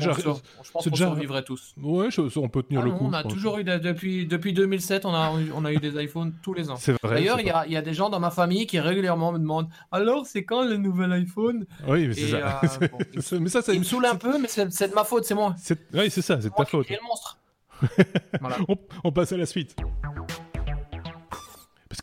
[0.90, 1.08] déjà...
[1.08, 1.74] survivrait tous.
[1.82, 3.06] Ouais, on peut tenir ah le coup.
[3.06, 6.54] On a toujours eu, depuis, depuis 2007, on a, on a eu des iPhones tous
[6.54, 6.76] les ans.
[6.76, 7.16] C'est vrai.
[7.16, 10.28] D'ailleurs, il y, y, a des gens dans ma famille qui régulièrement me demandent Alors,
[10.28, 11.66] c'est quand le nouvel iPhone?
[11.88, 12.62] Oui, mais c'est ça.
[12.64, 13.74] Euh, mais ça, ça.
[13.74, 15.56] Il me saoule un peu, mais c'est de ma faute, c'est moi.
[15.94, 16.88] Oui, c'est ça, c'est de ta faute.
[16.88, 17.40] le monstre.
[18.68, 19.76] on, on passe à la suite.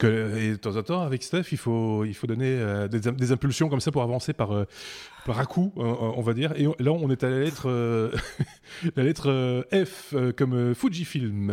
[0.04, 2.58] Et de temps en temps, avec Steph, il faut, il faut donner
[2.90, 4.66] des, des, impulsions comme ça pour avancer par,
[5.24, 6.52] par à coup, on va dire.
[6.56, 7.68] Et là, on est à la lettre,
[8.96, 11.52] la lettre F comme Fujifilm,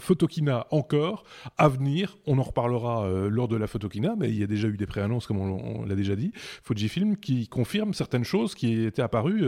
[0.00, 1.24] Photokina encore,
[1.56, 2.18] à venir.
[2.26, 5.26] On en reparlera lors de la Photokina, mais il y a déjà eu des préannonces,
[5.26, 6.32] comme on, l'a déjà dit.
[6.62, 9.44] Fujifilm qui confirme certaines choses qui étaient apparues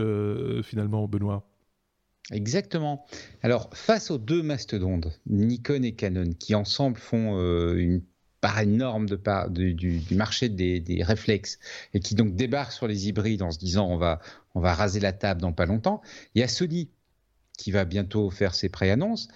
[0.62, 1.44] finalement, Benoît.
[2.32, 3.06] Exactement.
[3.42, 8.02] Alors, face aux deux mastodontes, Nikon et Canon, qui ensemble font euh, une
[8.40, 9.16] part énorme de
[9.72, 11.58] du, marché des, réflexes
[11.94, 14.20] et qui donc débarquent sur les hybrides en se disant on va,
[14.54, 16.02] on va raser la table dans pas longtemps,
[16.34, 16.90] il y a Sony
[17.56, 19.28] qui va bientôt faire ses préannonces.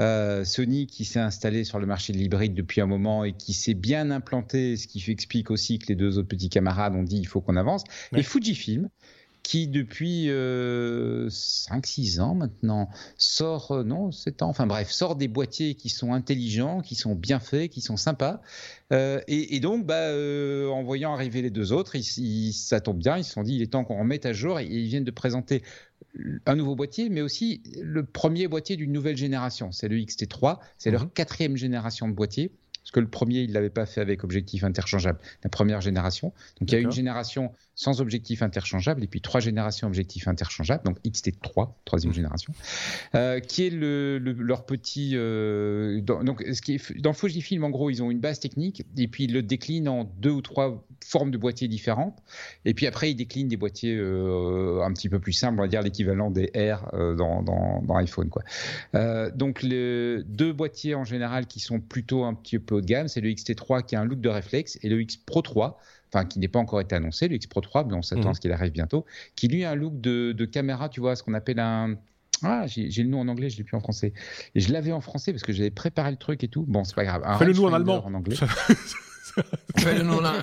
[0.00, 3.52] Euh, Sony qui s'est installé sur le marché de l'hybride depuis un moment et qui
[3.52, 7.18] s'est bien implanté, ce qui explique aussi que les deux autres petits camarades ont dit
[7.18, 7.84] il faut qu'on avance.
[8.16, 8.88] Et Fujifilm
[9.48, 15.26] qui depuis 5-6 euh, ans maintenant sort, euh, non, 7 ans, enfin bref, sort des
[15.26, 18.42] boîtiers qui sont intelligents, qui sont bien faits, qui sont sympas.
[18.92, 20.12] Euh, et, donc, bah,
[20.70, 23.62] en voyant arriver les deux autres, ils, ça tombe bien, ils se sont dit, il
[23.62, 25.62] est temps qu'on remette à jour, et ils viennent de présenter
[26.44, 29.72] un nouveau boîtier, mais aussi le premier boîtier d'une nouvelle génération.
[29.72, 31.10] C'est le XT3, c'est leur mhm.
[31.10, 32.52] quatrième génération de boîtier
[32.88, 36.32] parce que le premier, il ne l'avait pas fait avec objectif interchangeable, la première génération.
[36.58, 40.82] Donc il y a une génération sans objectif interchangeable et puis trois générations objectifs interchangeables,
[40.82, 42.14] donc XT3, troisième mmh.
[42.16, 42.52] génération,
[43.14, 45.12] euh, qui est le, leur petit.
[45.14, 48.84] Euh, dans, donc ce qui est, dans Fujifilm, en gros, ils ont une base technique
[48.96, 52.18] et puis ils le déclinent en deux ou trois formes de boîtiers différentes.
[52.64, 55.68] Et puis après, ils déclinent des boîtiers euh, un petit peu plus simples, on va
[55.68, 58.28] dire l'équivalent des R dans, dans, dans, iPhone.
[58.28, 58.42] Quoi.
[59.30, 63.06] donc les deux boîtiers en général qui sont plutôt un petit peu haut de gamme,
[63.06, 65.78] c'est le XT3 qui a un look de réflexe et le X Pro 3
[66.12, 68.28] enfin qui n'est pas encore été annoncé, le X Pro 3, mais on s'attend à
[68.28, 68.34] mhm.
[68.34, 69.04] ce qu'il arrive bientôt,
[69.34, 71.96] qui lui a un look de, caméra, tu vois, ce qu'on appelle un,
[72.42, 74.12] ah, j'ai le nom en anglais, je l'ai plus en français.
[74.54, 76.64] Et je l'avais en français parce que j'avais préparé le truc et tout.
[76.68, 77.24] Bon, c'est pas grave.
[77.38, 78.04] Fais le nous en allemand.
[78.06, 78.36] En anglais.
[79.76, 80.42] Fais le nom là.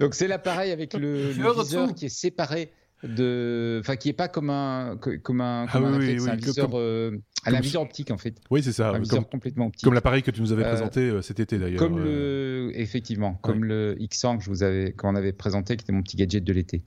[0.00, 4.28] Donc c'est l'appareil avec le, le viseur qui est séparé de, enfin qui est pas
[4.28, 5.98] comme un comme un, ah un
[6.36, 8.36] viseur, euh, un viseur optique en fait.
[8.50, 9.84] Oui c'est ça, un viseur complètement optique.
[9.84, 11.78] Comme l'appareil que tu nous avais euh, présenté euh, cet été d'ailleurs.
[11.78, 15.92] Comme le, effectivement, comme le X100 que je vous avais qu'on avait présenté, qui était
[15.92, 16.82] mon petit gadget de l'été.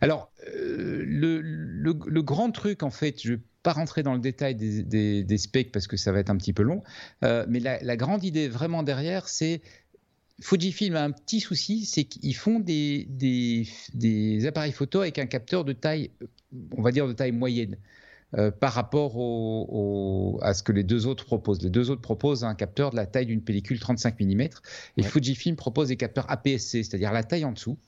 [0.00, 4.54] Alors le, le, le, grand truc en fait, je vais pas rentrer dans le détail
[4.54, 6.82] des, des, des specs parce que ça va être un petit peu long,
[7.22, 9.62] mais la, la grande idée vraiment derrière, c'est
[10.40, 15.64] Fujifilm a un petit souci, c'est qu'ils font des, des, appareils photo avec un capteur
[15.64, 16.10] de taille,
[16.76, 17.76] on va dire de taille moyenne.
[18.36, 19.12] Euh, par rapport
[20.42, 21.62] à ce que les deux autres proposent.
[21.62, 24.42] Les deux autres proposent un capteur de la taille d'une pellicule 35 mm
[24.96, 27.78] et Fujifilm propose des capteurs APS-C, c'est-à-dire la taille en dessous.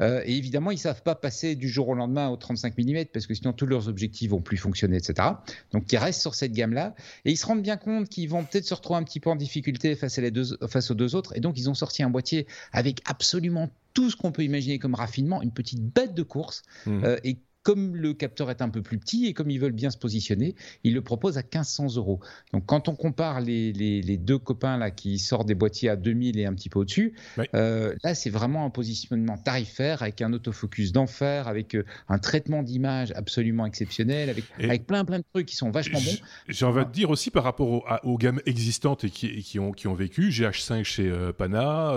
[0.00, 3.04] Euh, et évidemment, ils ne savent pas passer du jour au lendemain au 35 mm
[3.12, 5.28] parce que sinon tous leurs objectifs vont plus fonctionner, etc.
[5.72, 8.64] Donc ils restent sur cette gamme-là et ils se rendent bien compte qu'ils vont peut-être
[8.64, 11.36] se retrouver un petit peu en difficulté face, à les deux, face aux deux autres.
[11.36, 14.94] Et donc ils ont sorti un boîtier avec absolument tout ce qu'on peut imaginer comme
[14.94, 17.04] raffinement, une petite bête de course mmh.
[17.04, 19.90] euh, et comme le capteur est un peu plus petit et comme ils veulent bien
[19.90, 20.54] se positionner,
[20.84, 22.20] ils le proposent à 1500 euros.
[22.52, 26.38] Donc quand on compare les, les, deux copains là qui sortent des boîtiers à 2000
[26.38, 27.14] et un petit peu au-dessus,
[27.54, 32.62] euh, là c'est vraiment un positionnement tarifaire avec un autofocus d'enfer, avec euh, un traitement
[32.62, 36.18] d'image absolument exceptionnel, avec, avec plein plein de trucs qui sont vachement bons.
[36.48, 39.88] J'ai envie de dire aussi par rapport aux, gammes existantes et qui, qui, ont, qui
[39.88, 41.94] ont vécu, GH5 chez euh, Pana,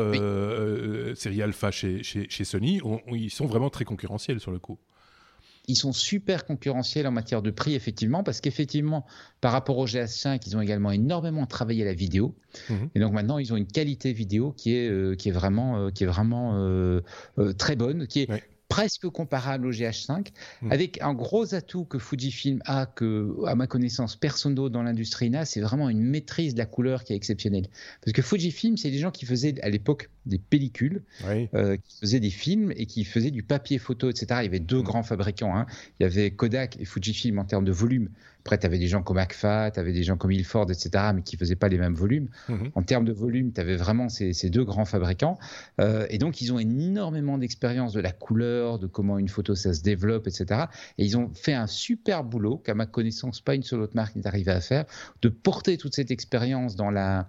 [1.16, 4.80] Série Alpha chez, chez, chez Sony, ils sont vraiment très concurrentiels sur le coup
[5.68, 9.06] ils sont super concurrentiels en matière de prix, effectivement, parce qu'effectivement,
[9.42, 12.36] par rapport au GS5, ils ont également énormément travaillé la vidéo.
[12.70, 12.90] Mhm.
[12.96, 15.90] Et donc maintenant, ils ont une qualité vidéo qui est, euh, qui est vraiment, euh,
[15.90, 17.02] qui est vraiment euh,
[17.58, 18.30] très bonne, qui est
[18.68, 20.30] presque comparable au GH5,
[20.62, 20.72] hmm.
[20.72, 25.30] avec un gros atout que Fujifilm a, que, à ma connaissance, personne d'autre dans l'industrie
[25.30, 27.68] n'a, c'est vraiment une maîtrise de la couleur qui est exceptionnelle.
[28.02, 31.02] Parce que Fujifilm, c'est des gens qui faisaient à l'époque des pellicules,
[31.54, 34.28] euh, qui faisaient des films et qui faisaient du papier photo, etc.
[34.42, 34.84] Il y avait deux hmm.
[34.84, 35.56] grands fabricants.
[35.56, 35.66] Hein.
[36.00, 38.10] Il y avait Kodak et Fujifilm en termes de volume.
[38.46, 41.24] Après, tu avais des gens comme Agfa, tu avais des gens comme Ilford, etc., mais
[41.24, 42.28] qui ne faisaient pas les mêmes volumes.
[42.48, 42.72] Mhm.
[42.76, 45.40] En termes de volume, tu avais vraiment ces, deux grands fabricants.
[45.82, 49.74] Euh, et donc, ils ont énormément d'expérience de la couleur, de comment une photo, ça
[49.74, 50.66] se développe, etc.
[51.00, 54.16] Et ils ont fait un super boulot, qu'à ma connaissance, pas une seule autre marque
[54.16, 54.86] n'est arrivée à faire,
[55.24, 57.28] de porter toute cette expérience dans la,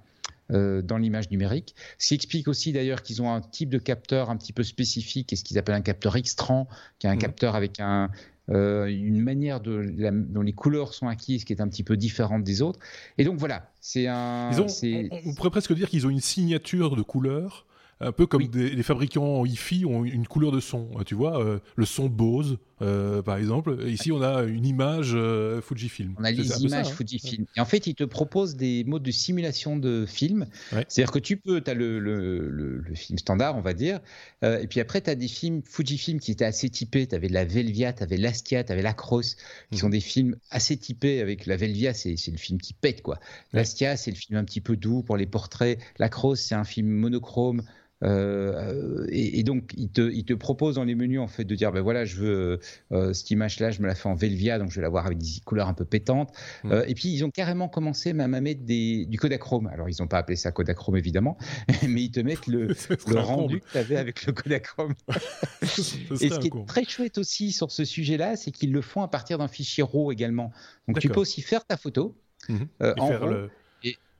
[0.52, 1.74] euh, dans l'image numérique.
[1.98, 5.32] Ce qui explique aussi d'ailleurs qu'ils ont un type de capteur un petit peu spécifique,
[5.32, 6.68] et ce qu'ils appellent un capteur X-Trans,
[6.98, 7.20] qui est un mhm.
[7.20, 8.10] capteur avec un,
[8.50, 9.84] euh, une manière de,
[10.28, 12.78] dont les couleurs sont acquises qui est un petit peu différente des autres.
[13.18, 14.50] Et donc voilà, c'est un.
[14.54, 17.66] on, pourrait presque dire qu'ils ont une signature de couleurs
[17.98, 20.90] Un peu comme des, les fabricants hi-fi ont une couleur de son.
[21.06, 23.78] Tu vois, euh, le son Bose, euh, par exemple.
[23.86, 26.14] Ici, on a une image euh, Fujifilm.
[26.18, 26.94] On a les images hein.
[26.94, 27.46] Fujifilm.
[27.56, 30.46] Et en fait, ils te proposent des modes de simulation de film.
[30.88, 34.00] C'est-à-dire que tu peux, tu as le, le, le, film standard, on va dire.
[34.42, 37.06] et puis après, tu as des films Fujifilm qui étaient assez typés.
[37.06, 39.36] Tu avais la Velvia, tu avais l'Astia, tu avais la Cross,
[39.72, 39.92] qui sont mhm.
[39.92, 41.22] des films assez typés.
[41.22, 43.18] Avec la Velvia, c'est le film qui pète, quoi.
[43.54, 45.78] L'Astia, c'est le film un petit peu doux pour les portraits.
[45.98, 47.62] La Cross, c'est un film monochrome.
[48.04, 51.72] Euh, et, donc, il te, il te propose dans les menus en fait de dire
[51.72, 52.60] ben voilà, je veux
[52.92, 55.18] euh, cette image-là, je me la fais en Velvia, donc je vais la voir avec
[55.18, 56.32] des couleurs un peu pétantes.
[56.64, 56.72] Mm.
[56.72, 59.68] Euh, et puis, ils ont carrément commencé même à mettre des, du Kodachrome.
[59.68, 61.38] Alors, ils n'ont pas appelé ça Kodachrome évidemment,
[61.88, 62.68] mais ils te mettent le,
[63.08, 64.94] le rendu que tu avais avec le Kodachrome.
[65.62, 69.08] et ce qui est très chouette aussi sur ce sujet-là, c'est qu'ils le font à
[69.08, 70.52] partir d'un fichier RAW également.
[70.86, 72.14] Donc, tu peux aussi faire ta photo
[72.48, 73.00] mm-hmm.
[73.00, 73.48] en RAW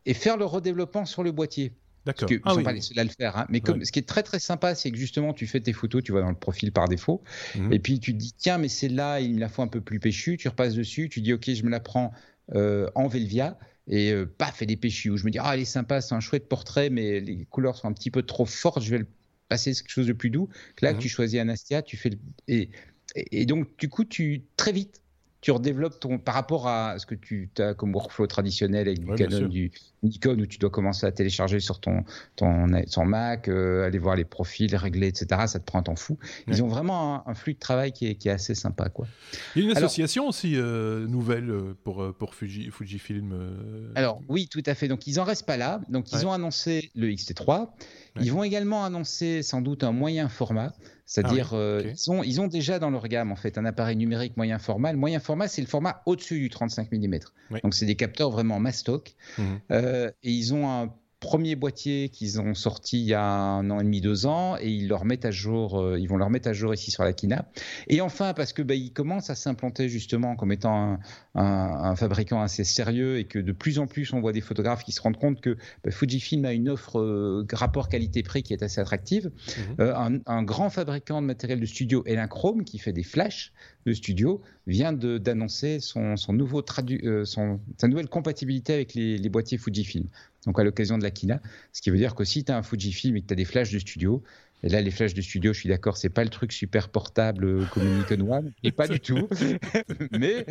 [0.06, 1.72] et faire le redéveloppement sur le boîtier.
[2.06, 2.30] D'accord.
[2.30, 3.36] Ils ne ah sont pas les seuls à le faire.
[3.36, 3.46] Hein.
[3.48, 6.04] Mais comme, ce qui est très très sympa, c'est que justement, tu fais tes photos,
[6.04, 7.20] tu vas dans le profil par défaut.
[7.56, 7.72] Mhm.
[7.72, 9.98] Et puis tu te dis, tiens, mais celle-là, il me la faut un peu plus
[9.98, 10.36] péchue.
[10.36, 12.12] Tu repasses dessus, tu dis, ok, je me la prends
[12.54, 13.58] euh, en Velvia.
[13.88, 15.10] Et euh, paf, elle est péchue.
[15.10, 17.76] Ou je me dis, ah, elle est sympa, c'est un chouette portrait, mais les couleurs
[17.76, 19.08] sont un petit peu trop fortes, je vais le
[19.48, 20.48] passer quelque chose de plus doux.
[20.82, 21.00] Là, mhm.
[21.00, 22.10] tu choisis Anastia, tu fais.
[22.46, 22.70] Et,
[23.16, 25.02] et, donc, du coup, tu très vite,
[25.40, 29.14] tu redéveloppes ton par rapport à ce que tu as comme workflow traditionnel avec du
[29.14, 29.70] Canon, du
[30.02, 32.04] Nikon où tu dois commencer à télécharger sur ton
[32.36, 32.66] ton,
[33.04, 35.42] Mac, euh, aller voir les profils, régler, etc.
[35.46, 36.18] Ça te prend un temps fou.
[36.48, 39.06] Ils ont vraiment un, flux de travail qui est, qui est, assez sympa, quoi.
[39.54, 43.92] Il y a une association aussi euh, nouvelle euh, pour pour Fuji, Fujifilm.
[43.94, 44.88] Alors oui, tout à fait.
[44.88, 45.80] Donc ils en restent pas là.
[45.88, 47.68] Donc ils ont annoncé le XT3.
[48.20, 50.72] Ils vont également annoncer sans doute un moyen format.
[51.06, 53.96] C'est-à-dire, ah euh, ils, ont, ils, ont, déjà dans leur gamme en fait un appareil
[53.96, 54.92] numérique moyen format.
[54.92, 57.18] Le moyen format, c'est le format au-dessus du 35 mm.
[57.62, 59.14] Donc, c'est des capteurs vraiment mastoc.
[59.38, 59.60] Mhm.
[59.70, 60.92] Euh, et ils ont un
[61.26, 64.70] premier boîtier qu'ils ont sorti il y a un an et demi, deux ans, et
[64.70, 67.12] ils leur mettent à jour, euh, ils vont leur mettre à jour ici sur la
[67.12, 67.50] Kina.
[67.88, 71.00] Et enfin, parce que bah, ils commencent à s'implanter justement comme étant
[71.34, 74.92] un, fabricant assez sérieux et que de plus en plus on voit des photographes qui
[74.92, 78.80] se rendent compte que bah, Fujifilm a une offre euh, rapport qualité-prix qui est assez
[78.80, 79.26] attractive.
[79.26, 79.76] Mhm.
[79.80, 83.52] Euh, un, grand fabricant de matériel de studio, Chrome qui fait des flashs
[83.84, 86.62] de studio, vient d'annoncer son, son, nouveau
[87.24, 90.06] son, sa nouvelle compatibilité avec les, les boîtiers Fujifilm
[90.46, 91.40] donc à l'occasion de la Kina.
[91.72, 93.44] Ce qui veut dire que si tu as un Fujifilm et que tu as des
[93.44, 94.22] flashs de studio,
[94.62, 97.44] et là, les flashs de studio, je suis d'accord, c'est pas le truc super portable
[97.44, 99.28] euh, comme Nikon One, et pas du tout.
[100.12, 100.46] Mais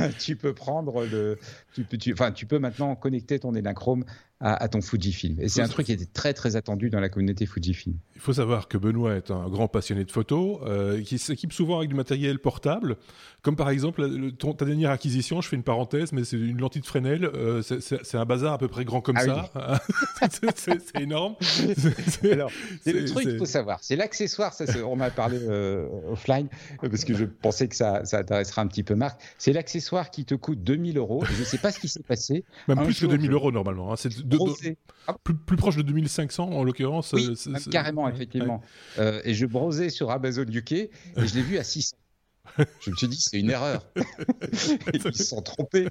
[0.00, 1.38] euh, tu peux prendre le,
[1.74, 4.04] tu peux, enfin, tu peux maintenant connecter ton Edenachrome
[4.40, 5.40] à, ton Fujifilm.
[5.40, 7.96] Et c'est un truc qui était très très attendu dans la communauté Fujifilm.
[8.14, 11.78] Il faut savoir que Benoît est un grand passionné de photos, euh, qui s'équipe souvent
[11.78, 12.96] avec du matériel portable,
[13.42, 14.06] comme par exemple
[14.56, 18.16] ta dernière acquisition, je fais une parenthèse, mais c'est une lentille de Fresnel, euh, c'est
[18.16, 19.80] un bazar à peu près grand comme ah
[20.20, 20.28] ça.
[20.56, 21.36] c'est énorme.
[22.24, 22.50] Alors,
[22.86, 24.52] le truc qu'il faut savoir, c'est l'accessoire,
[24.84, 26.48] on m'a parlé euh, offline,
[26.80, 30.24] parce que je pensais que ça, ça intéressera un petit peu Marc, c'est l'accessoire qui
[30.24, 32.44] te coûte 2000 euros, je ne sais pas ce qui s'est passé.
[32.68, 33.96] Même plus que 2000 euros normalement, hein.
[33.96, 34.23] c'est
[35.24, 37.12] plus, proche de 2500 en l'occurrence.
[37.12, 38.62] Oui, euh, carrément, effectivement.
[38.98, 41.96] Euh, et je brosais sur Amazon UK et je l'ai vu à 600.
[42.80, 43.86] Je me suis dit, c'est une erreur.
[44.92, 45.88] Ils se sont trompés.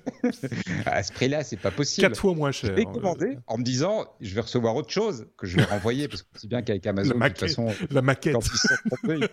[0.85, 2.07] à ce prix-là, c'est pas possible.
[2.07, 2.69] Quatre fois moins cher.
[2.69, 6.07] Je l'ai commandé en me disant, je vais recevoir autre chose que je vais renvoyer
[6.07, 8.33] parce que c'est bien qu'avec Amazon, de toute façon, la maquette.
[8.33, 9.27] Quand ils se sont trompés.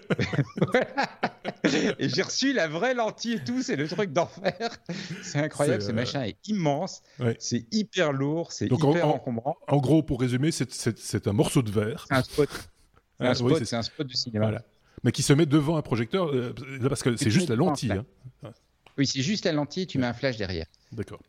[1.99, 3.63] et j'ai reçu la vraie lentille et tout.
[3.63, 4.71] C'est le truc d'enfer.
[5.23, 5.83] C'est incroyable.
[5.83, 7.03] Ce euh, machin est immense.
[7.39, 8.53] C'est hyper lourd.
[8.53, 9.57] C'est hyper encombrant.
[9.69, 12.07] En gros, pour résumer, c'est un morceau de verre.
[12.09, 12.49] C'est un spot.
[13.21, 14.47] C'est un, spot, un spot de cinéma.
[14.47, 14.63] Voilà
[15.03, 16.55] mais qui se met devant un projecteur, euh,
[16.89, 17.93] parce que c'est juste la lentille.
[17.93, 18.05] Hein.
[18.99, 20.67] Oui, c'est juste la lentille, tu mets un flash derrière.
[20.93, 21.21] D'accord.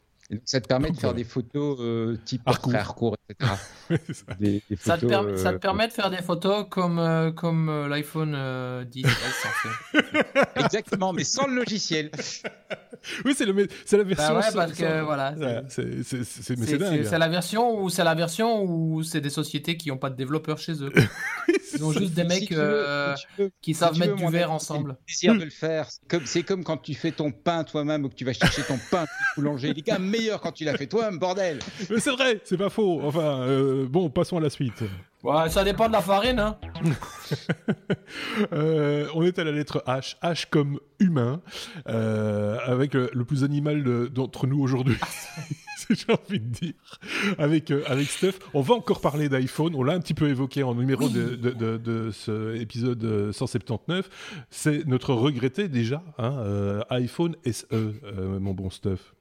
[0.45, 3.51] Ça te permet de faire des photos euh, type portrait recours, etc.
[4.77, 4.97] ça.
[4.97, 9.05] te euh, permet de faire des photos comme, comme l'iPhone 10
[10.55, 12.11] Exactement, mais sans le logiciel.
[13.25, 14.33] oui, c'est la version.
[14.33, 15.35] Bah parce que voilà.
[15.69, 20.15] C'est la version où c'est la version où c'est des sociétés qui n'ont pas de
[20.15, 20.91] développeurs chez eux.
[21.73, 23.15] Ils ont juste des mecs euh,
[23.61, 24.97] qui savent mettre du verre ensemble.
[25.05, 25.87] Plaisir de le faire.
[26.25, 29.03] C'est comme, quand tu fais ton pain toi-même ou que tu vas chercher ton pain
[29.03, 29.73] au boulanger.
[29.85, 31.59] Quand même meilleur quand tu l'as fait toi-même, bordel.
[31.89, 33.01] Mais c'est vrai, c'est pas faux.
[33.03, 34.83] Enfin, euh, bon, passons à la suite.
[35.23, 36.57] Ouais, ça dépend de la farine, hein.
[38.51, 41.41] Euh, on est à la lettre H, H comme humain,
[41.85, 44.97] avec le, le, plus animal d'entre nous aujourd'hui.
[45.93, 46.73] j'ai envie de dire,
[47.37, 48.33] avec, euh, avec Steph.
[48.53, 49.75] On va encore parler d'iPhone.
[49.75, 54.45] On l'a un petit peu évoqué en numéro de, de, de, ce épisode 179.
[54.49, 59.13] C'est notre regretté déjà, hein, euh, iPhone SE, euh, mon bon Steph.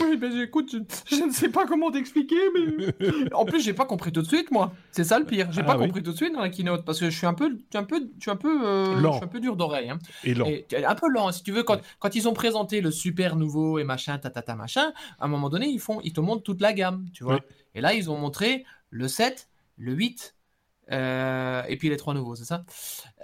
[0.00, 0.74] Oui, ben écoute,
[1.06, 2.94] je, ne sais pas comment t'expliquer, mais
[3.32, 4.72] en plus, j'ai pas compris tout de suite, moi.
[4.90, 5.52] C'est ça le pire.
[5.52, 7.34] J'ai ah pas compris tout de suite dans la keynote parce que je suis un
[7.34, 9.90] peu, un peu, je suis un peu, euh, je suis un peu dur d'oreille.
[9.90, 9.98] Hein.
[10.24, 10.46] Et lent.
[10.46, 11.62] un peu lent, si tu veux.
[11.62, 15.50] Quand, quand ils ont présenté le super nouveau et machin, tatata machin, à un moment
[15.50, 17.40] donné, ils font, ils te montrent toute la gamme, tu vois.
[17.74, 20.34] Et là, ils ont montré le 7, le 8,
[20.90, 22.64] euh, et puis les trois nouveaux, c'est ça?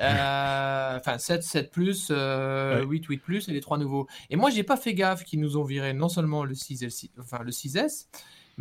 [0.00, 4.06] Euh, Enfin, 7, 7 plus, 8, 8 plus et les trois nouveaux.
[4.28, 7.40] Et moi, j'ai pas fait gaffe qu'ils nous ont viré non seulement le 6 enfin,
[7.42, 8.06] le 6S,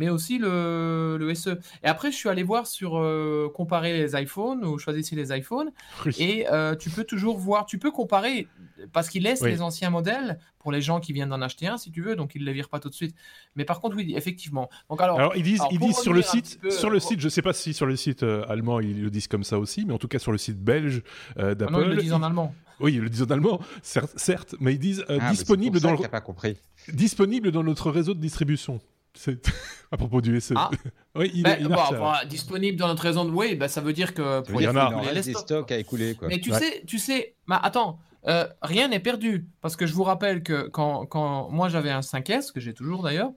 [0.00, 1.50] mais aussi le, le, SE.
[1.84, 5.72] Et après, je suis allé voir sur euh, comparer les iPhones ou choisissez les iPhones.
[6.18, 8.48] Et euh, tu peux toujours voir, tu peux comparer
[8.94, 11.90] parce qu'ils laissent les anciens modèles pour les gens qui viennent d'en acheter un, si
[11.90, 13.14] tu veux, donc ils ne les virent pas tout de suite.
[13.56, 14.70] Mais par contre, oui, effectivement.
[14.88, 17.30] Donc alors, alors ils disent, ils disent sur le site, sur le site, je ne
[17.30, 19.92] sais pas si sur le site euh, allemand ils le disent comme ça aussi, mais
[19.92, 21.02] en tout cas sur le site belge
[21.36, 21.66] d'Apple.
[21.68, 22.54] Ah non, ils le disent en allemand.
[22.80, 26.08] Oui, ils le disent en allemand, certes, mais ils disent ah, disponible dans le...
[26.08, 26.56] pas compris.
[26.90, 28.80] disponible dans notre réseau de distribution.
[29.90, 30.54] à propos du SE.
[30.56, 30.70] Ah.
[31.14, 34.40] oui, il, est, bah, disponible dans notre raison de oui, bah, ça veut dire que
[34.40, 36.14] pour il y en a des stocks à écouler.
[36.14, 36.28] Quoi.
[36.28, 40.02] Mais tu sais, tu sais, bah, attends, euh, rien n'est perdu parce que je vous
[40.04, 43.32] rappelle que quand, quand moi j'avais un 5S que j'ai toujours d'ailleurs,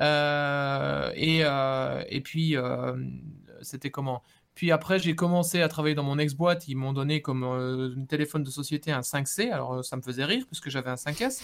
[0.00, 2.56] euh, et, euh, et puis
[3.62, 4.22] c'était comment?
[4.54, 6.66] Puis après, j'ai commencé à travailler dans mon ex-boîte.
[6.66, 9.52] Ils m'ont donné comme téléphone de société un 5C.
[9.52, 11.42] Alors, ça me faisait rire puisque j'avais un 5S.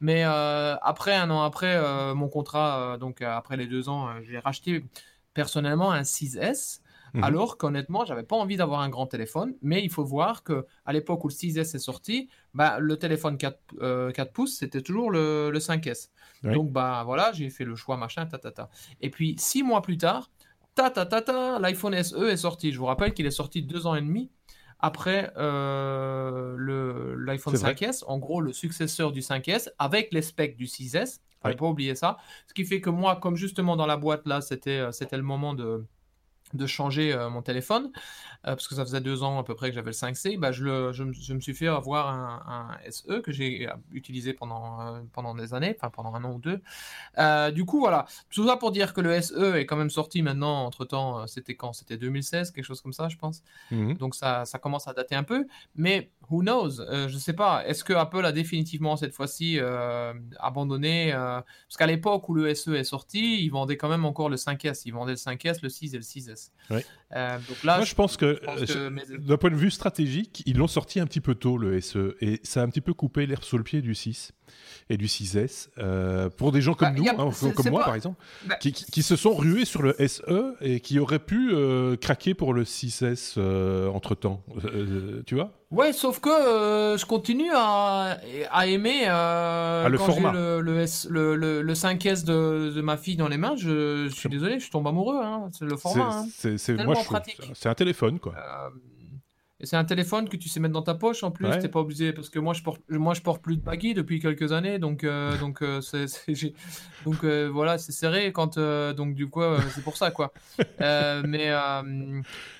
[0.00, 4.08] Mais euh, après, un an après euh, mon contrat, euh, donc après les deux ans,
[4.22, 4.84] j'ai racheté
[5.34, 6.80] personnellement un 6S.
[7.14, 7.24] Mhm.
[7.24, 10.92] Alors qu'honnêtement, j'avais pas envie d'avoir un grand téléphone, mais il faut voir que à
[10.92, 15.50] l'époque où le 6S est sorti, bah, le téléphone 4, 4 pouces, c'était toujours le,
[15.50, 16.10] le 5S.
[16.42, 18.68] Donc bah voilà, j'ai fait le choix machin, ta, ta, ta.
[19.00, 20.30] Et puis six mois plus tard,
[20.74, 22.72] ta ta ta ta, l'iPhone SE est sorti.
[22.72, 24.30] Je vous rappelle qu'il est sorti deux ans et demi
[24.80, 26.56] après euh,
[27.18, 31.20] l'iPhone 5S, en gros le successeur du 5S, avec les specs du 6S.
[31.44, 32.16] Il ne faut pas oublier ça.
[32.48, 35.54] Ce qui fait que moi, comme justement dans la boîte là, c'était euh, le moment
[35.54, 35.84] de,
[36.54, 37.90] de changer euh, mon téléphone,
[38.46, 40.52] euh, parce que ça faisait deux ans à peu près que j'avais le 5C, bah,
[40.52, 45.34] je, le, je, me suis fait avoir un, SE que j'ai euh, utilisé pendant, pendant
[45.34, 46.60] des années, enfin pendant un an ou deux.
[47.52, 50.64] du coup, voilà, tout ça pour dire que le SE est quand même sorti maintenant,
[50.64, 51.72] entre-temps, c'était quand?
[51.72, 53.42] C'était 2016, quelque chose comme ça, je pense.
[53.70, 53.94] Mmh.
[53.94, 55.46] Donc ça, ça commence à dater un peu,
[55.76, 56.70] mais who knows?
[56.90, 59.58] Je ne sais pas, est-ce que Apple a définitivement cette fois-ci
[60.38, 64.36] abandonné Parce qu'à l'époque où le SE est sorti, ils vendaient quand même encore le
[64.36, 66.37] 5S, ils vendaient le 5S, le 6 et le 6S.
[66.70, 70.66] Euh, donc là, Moi, je pense que, euh, d'un point de vue stratégique, ils l'ont
[70.66, 73.44] sorti un petit peu tôt, le SE, et ça a un petit peu coupé l'herbe
[73.44, 74.32] sous le pied du 6
[74.90, 75.68] et du 6S.
[75.78, 79.02] Euh, pour des gens comme bah, nous, hein, comme moi par exemple, bah, qui, qui,
[79.02, 81.52] se sont rués sur le SE et qui auraient pu
[82.00, 83.38] craquer pour le 6S
[83.88, 84.42] entre temps.
[85.26, 85.52] tu vois?
[85.70, 86.30] Ouais, sauf que
[86.98, 88.18] je continue à,
[88.50, 93.28] à aimer ah, le quand le, le, le, le, 5S de, de, ma fille dans
[93.28, 93.54] les mains.
[93.56, 95.20] Je, suis désolé, je tombe amoureux.
[95.22, 96.24] Hein, c'est le format.
[96.34, 96.84] C'est hein.
[96.84, 97.40] moi, pratique.
[97.54, 98.34] C'est un téléphone, quoi.
[99.60, 101.80] Et c'est un téléphone que tu sais mettre dans ta poche en plus, t'es pas
[101.80, 104.78] obligé parce que moi je porte moi je porte plus de baggy depuis quelques années
[104.78, 106.06] donc euh, donc euh, c'est,
[107.04, 109.42] donc euh, voilà c'est serré quand donc du coup
[109.74, 110.32] c'est pour ça quoi.
[110.80, 111.52] mais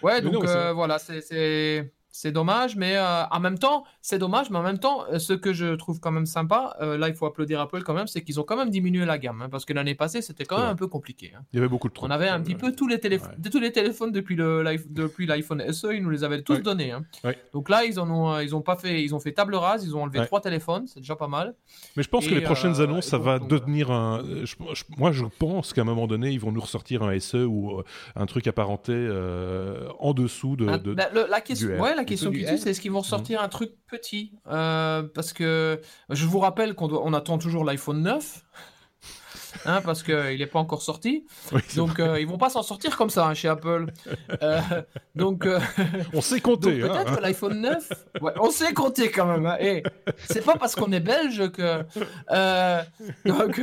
[0.03, 1.93] ouais donc voilà c'est c'est
[2.33, 5.53] dommage, mais euh, en même temps, c'est dommage, mais en même temps, euh, ce que
[5.53, 8.41] je trouve quand même sympa, euh, là, il faut applaudir Apple quand même, c'est qu'ils
[8.41, 10.75] ont quand même diminué la gamme, hein, parce que l'année passée, c'était quand même un
[10.75, 11.33] peu compliqué.
[11.37, 11.43] Hein.
[11.53, 13.73] Il y avait beaucoup de On avait un petit peu tous les, téléphones, tous les
[13.73, 16.93] téléphones depuis le depuis l'iPhone SE, ils nous les avaient tous donnés.
[16.93, 17.05] Hein.
[17.53, 19.97] Donc là, ils en ont, ils ont pas fait, ils ont fait table rase, ils
[19.97, 21.55] ont enlevé trois téléphones, c'est déjà pas mal.
[21.97, 24.23] Mais je pense que les prochaines annonces, ça va devenir un.
[24.97, 27.83] moi, je pense qu'à un moment donné, ils vont nous ressortir un SE ou
[28.17, 28.95] un truc apparenté
[29.99, 30.67] en dessous de.
[30.95, 34.33] Bah, la question, ouais, la question qui c'est est-ce qu'ils vont sortir un truc petit
[34.51, 35.81] euh, Parce que
[36.11, 38.45] je vous rappelle qu'on on attend toujours l'iPhone 9.
[39.65, 41.27] Hein, parce qu'il n'est pas encore sorti.
[41.75, 43.87] donc, euh, ils vont pas s'en sortir comme ça hein, chez Apple.
[44.43, 44.61] Euh,
[45.15, 45.49] donc,
[46.13, 46.83] on sait compter.
[46.83, 46.89] Hein.
[46.89, 47.93] Peut-être que l'iPhone 9,
[48.41, 49.57] on sait compter quand même.
[49.59, 49.83] Et
[50.29, 51.83] c'est pas parce qu'on est belge que.
[53.25, 53.61] donc,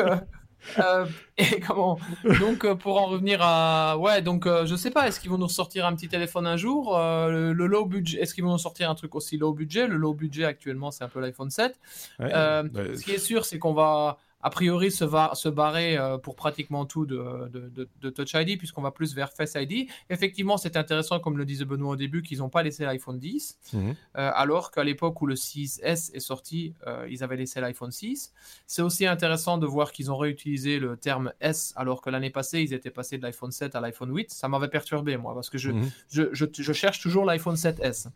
[0.79, 1.05] euh,
[1.37, 1.99] et comment
[2.39, 5.37] Donc euh, pour en revenir à ouais donc euh, je sais pas est-ce qu'ils vont
[5.37, 8.89] nous sortir un petit téléphone un jour le, low budget est-ce qu'ils vont nous sortir
[8.89, 9.87] un truc aussi low budget?
[9.87, 11.79] Le low budget actuellement c'est un peu l'iPhone 7
[12.19, 16.19] bah, ce qui est sûr c'est qu'on va a priori se, va, se barrer euh,
[16.19, 19.89] pour pratiquement tout de, de, Touch ID, puisqu'on va plus vers Face ID.
[20.11, 23.57] Effectivement, c'est intéressant, comme le disait Benoît au début, qu'ils n'ont pas laissé l'iPhone 10,
[23.73, 23.95] mhm.
[24.17, 28.33] euh, alors qu'à l'époque où le 6S est sorti, euh, ils avaient laissé l'iPhone 6.
[28.67, 32.61] C'est aussi intéressant de voir qu'ils ont réutilisé le terme S, alors que l'année passée,
[32.61, 34.29] ils étaient passés de l'iPhone 7 à l'iPhone 8.
[34.29, 35.89] Ça m'avait perturbé, moi, parce que je, mhm.
[36.11, 38.09] je, je, cherche toujours l'iPhone 7S.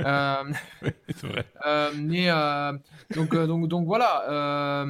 [1.96, 2.26] mais,
[3.14, 4.84] donc, donc, donc voilà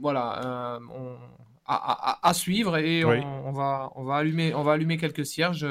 [0.00, 0.80] voilà,
[1.66, 5.66] à, suivre et on, va, on, va allumer, on va allumer quelques cierges.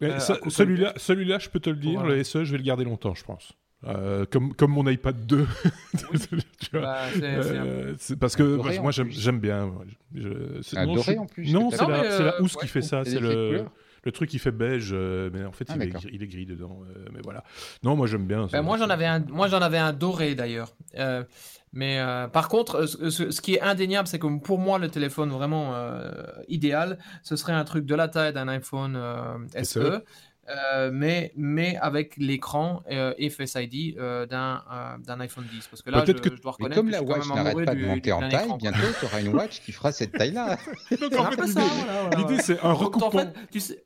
[0.00, 3.24] celui-là, celui-là, je peux te le dire, le SE, je vais le garder longtemps, je
[3.24, 3.52] pense.
[4.30, 5.46] comme, comme mon iPad 2.
[6.72, 7.06] Bah,
[7.98, 9.72] c'est parce que moi, j'aime bien.
[10.14, 10.28] Je,
[10.84, 11.52] non, en plus.
[11.52, 13.04] Non, c'est la, la housse qui fait ça.
[13.04, 13.66] C'est le
[14.06, 16.80] le truc il fait beige, euh, mais en fait ah, il, est, gris dedans.
[16.88, 17.42] Euh, mais voilà.
[17.82, 18.46] Non, moi j'aime bien.
[18.46, 20.74] Ben, moi j'en avais un, moi j'en avais un doré d'ailleurs.
[21.74, 25.74] Euh, mais par contre, ce, qui est indéniable, c'est que pour moi le téléphone vraiment
[26.48, 28.98] idéal, ce serait un truc de la taille d'un iPhone
[29.62, 30.02] SE.
[30.92, 34.62] Mais, mais avec l'écran et Face ID d'un
[35.04, 35.66] d'un iPhone 10.
[35.68, 38.28] Parce que là, je, je, dois reconnaître comme la Watch n'arrête pas de monter en
[38.28, 40.56] taille, bientôt tu auras une Watch qui fera cette taille-là.
[40.90, 43.06] l'idée, c'est un recoupement.
[43.16, 43.84] En fait, tu sais,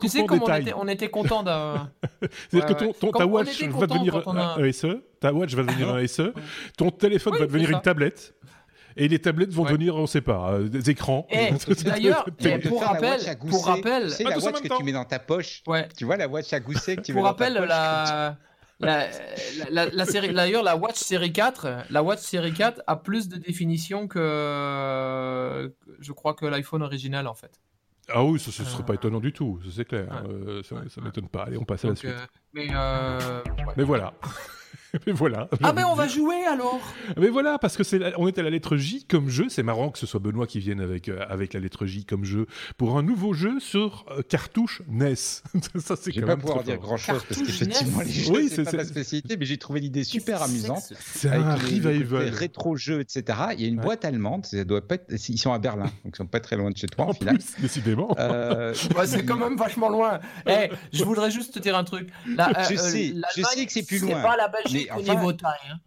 [0.00, 1.90] tu sais comme on était, on était content d'un.
[2.50, 6.32] C'est-à-dire que ton, ta watch va devenir un SE, ta watch va devenir un SE,
[6.76, 8.34] ton téléphone va devenir une tablette.
[9.00, 11.24] Et les tablettes vont devenir, on ne sait pas, euh, des écrans.
[11.84, 12.24] D'ailleurs,
[12.66, 15.62] pour rappel, pour rappel, c'est la watch que tu mets dans ta poche.
[15.96, 17.54] Tu vois la watch à gousset que tu mets dans ta poche.
[17.54, 18.36] Pour rappel, la.
[18.80, 19.08] La,
[19.70, 24.06] la, série, d'ailleurs, la Watch série 4, la Watch série 4 a plus de définition
[24.06, 27.60] que, je crois que l'iPhone original en fait.
[28.10, 30.08] Ah oui, ça ne serait pas euh, étonnant du tout, c'est clair.
[30.28, 31.44] Euh, ça ne m'étonne pas.
[31.44, 32.10] Allez, on passe à la suite.
[32.10, 32.68] Euh, mais,
[33.76, 34.14] mais voilà.
[35.06, 35.48] mais voilà.
[35.62, 36.80] Ah mais on va jouer alors.
[37.16, 39.46] Mais voilà parce que c'est on est à la lettre J comme jeu.
[39.48, 42.24] C'est marrant que ce soit Benoît qui vienne avec euh, avec la lettre J comme
[42.24, 45.14] jeu pour un nouveau jeu sur euh, cartouche NES.
[45.76, 48.78] ça c'est quand pas pouvoir dire grand chose parce qu'effectivement les jeux oui, c'est pas
[48.78, 50.92] ma spécialité mais j'ai trouvé l'idée super amusante.
[50.98, 52.28] C'est un revival.
[52.30, 53.38] rétro jeux etc.
[53.54, 54.46] Il y a une boîte allemande.
[54.46, 55.12] Ça doit pas être...
[55.28, 57.36] Ils sont à Berlin donc ils sont pas très loin de chez toi en, final.
[57.36, 58.14] Plus, décidément.
[58.18, 58.72] Euh...
[59.04, 60.20] c'est quand même vachement loin.
[60.46, 62.08] Eh, je voudrais juste te dire un truc.
[62.26, 64.16] je sais, je sais que c'est plus loin.
[64.16, 65.52] C'est pas la Belgique au niveau taille.
[65.70, 65.78] Hein.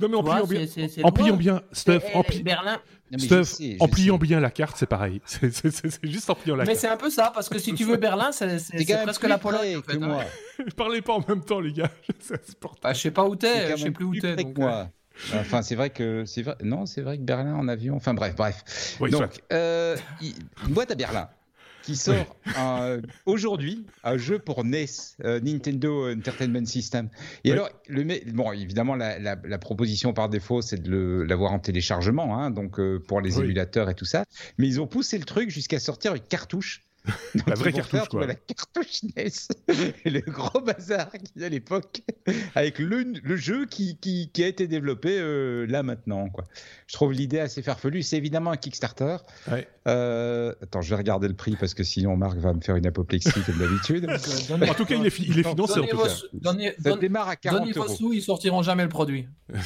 [0.00, 0.66] Non, mais en pliant bien,
[1.02, 2.80] en pliant bien, Steph, en, Berlin.
[3.16, 5.20] Steph, en pliant bien la carte, c'est pareil.
[5.26, 6.82] C'est juste en pliant la mais carte.
[6.82, 8.46] Mais c'est un peu ça, parce que si tu veux Berlin, c'est
[9.02, 9.76] presque la Pologne.
[9.76, 10.24] En fait, moi.
[10.76, 11.90] Parlez pas en même temps, les gars.
[12.82, 14.36] Bah, je sais pas où t'es, je sais plus où t'es.
[14.56, 14.88] moi.
[15.32, 15.40] Euh.
[15.40, 16.56] Enfin, c'est vrai que c'est vrai.
[16.62, 17.96] Non, c'est vrai que Berlin en avion.
[17.96, 18.98] Enfin bref, bref.
[19.00, 21.28] Donc, euh, une boîte à Berlin
[21.86, 22.36] qui sort
[23.26, 24.86] aujourd'hui un jeu pour NES,
[25.24, 27.08] euh, Nintendo Entertainment System.
[27.44, 32.50] Et alors, le, bon, évidemment, la, proposition par défaut, c'est de l'avoir en téléchargement, hein,
[32.50, 34.24] donc euh, pour les émulateurs et tout ça.
[34.58, 36.82] Mais ils ont poussé le truc jusqu'à sortir une cartouche
[37.46, 38.26] la vraie cartouche, quoi.
[38.26, 39.30] La cartouche NES.
[40.04, 42.02] Et le gros bazar qu'il y a à l'époque
[42.54, 46.44] avec le, le jeu qui, qui, qui, a été développé euh, là maintenant, quoi.
[46.86, 48.02] Je trouve l'idée assez farfelue.
[48.02, 49.16] C'est évidemment un Kickstarter.
[49.86, 52.86] Euh, attends, je vais regarder le prix parce que sinon Marc va me faire une
[52.86, 54.08] apoplexie comme d'habitude.
[54.50, 55.80] en tout cas, il est, il est financé.
[55.80, 56.08] En tout cas.
[56.32, 57.88] Donnez, ça démarre à 40 euros.
[57.88, 59.28] Sous, ils sortiront jamais le produit.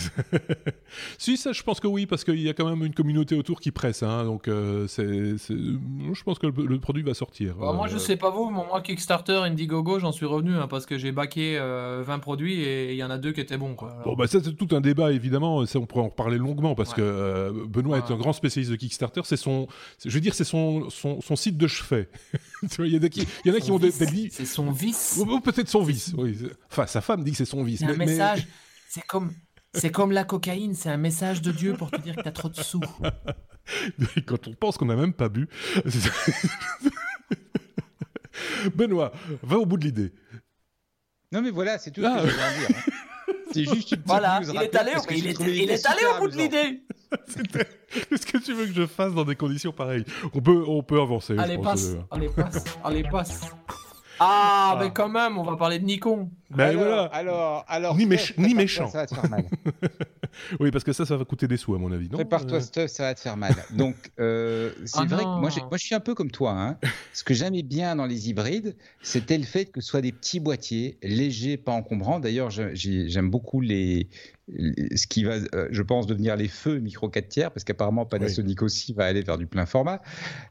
[1.19, 3.61] si, ça, je pense que oui, parce qu'il y a quand même une communauté autour
[3.61, 4.03] qui presse.
[4.03, 7.99] Hein, donc, euh, c'est, je pense que le produit va sortir bah, moi, je euh,
[7.99, 11.57] sais pas vous, mais moi, Kickstarter, Indiegogo, j'en suis revenu hein, parce que j'ai baqué
[11.59, 13.77] 20 euh, produits et il y en a deux qui étaient bons.
[14.05, 15.65] Bon, bah, ça, c'est tout un débat, évidemment.
[15.67, 18.77] Ça, on pourrait en reparler longuement parce que euh, Benoît est un grand spécialiste de
[18.77, 19.23] Kickstarter.
[19.25, 19.69] C'est son,
[20.05, 22.09] je veux dire, c'est son, son, son, site de chevet.
[22.79, 25.21] il y, y, en a qui ont des, C'est son vice.
[25.21, 26.13] Ou, peut-être son vice.
[26.17, 26.37] Oui.
[26.71, 27.81] Enfin, sa femme dit que c'est son vice.
[27.81, 28.47] C'est un message.
[28.89, 29.33] C'est comme.
[29.73, 32.49] C'est comme la cocaïne, c'est un message de Dieu pour te dire que t'as trop
[32.49, 32.81] de sous.
[34.27, 35.49] Quand on pense qu'on n'a même pas bu.
[38.75, 39.13] Benoît,
[39.43, 40.13] va au bout de l'idée.
[41.33, 42.27] Non, mais voilà, c'est tout ce que ah.
[42.27, 42.77] je voulais dire.
[42.77, 42.93] Hein.
[43.53, 46.37] C'est juste une Voilà, il est allé, il est, il est allé au bout de
[46.37, 46.83] l'idée.
[48.09, 50.05] Qu'est-ce que tu veux que je fasse dans des conditions pareilles?
[50.33, 51.37] On peut, on peut avancer.
[51.37, 51.97] Allez, passe.
[52.13, 52.65] Allez, passe.
[52.85, 53.41] Allez, passe.
[54.21, 56.31] Ah, ah, mais quand même, on va parler de Nikon.
[56.51, 57.03] Ben alors, voilà.
[57.07, 58.07] Alors, alors, ni,
[58.39, 58.89] ni méchant.
[58.89, 59.47] Ça, va te faire mal.
[60.61, 62.09] Oui, parce que ça, ça va coûter des sous, à mon avis.
[62.09, 62.61] Prépare-toi, euh...
[62.61, 63.55] stuff, ça va te faire mal.
[63.73, 66.53] Donc, euh, c'est oh vrai que moi, moi, je suis un peu comme toi.
[66.53, 66.79] Hein.
[67.13, 70.41] Ce que j'aimais bien dans les hybrides, c'était le fait que ce soit des petits
[70.41, 72.21] boîtiers, légers, pas encombrants.
[72.21, 74.09] D'ailleurs, j'aime beaucoup les,
[74.95, 78.63] ce qui va, euh, je pense, devenir les feux micro 4 tiers, parce qu'apparemment Panasonic
[78.63, 80.03] aussi va aller vers du plein format.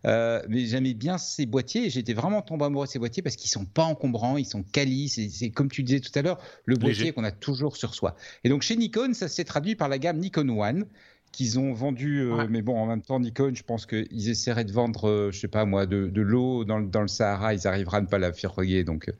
[0.05, 3.35] Euh, mais j'aimais bien ces boîtiers et j'étais vraiment tombé amoureux de ces boîtiers parce
[3.35, 5.09] qu'ils sont pas encombrants, ils sont quali.
[5.09, 8.15] C'est comme tu disais tout à l'heure, le boîtier qu'on a toujours sur soi.
[8.43, 10.85] Et donc chez Nikon, ça s'est traduit par la gamme Nikon One
[11.31, 14.71] qu'ils ont vendu, euh, mais bon, en même temps, Nikon, je pense qu'ils essaieraient de
[14.71, 17.97] vendre, euh, je sais pas moi, de, de l'eau dans, dans, le Sahara, ils arriveront
[17.97, 18.83] à ne pas la fourguer.
[18.83, 19.13] Donc, euh,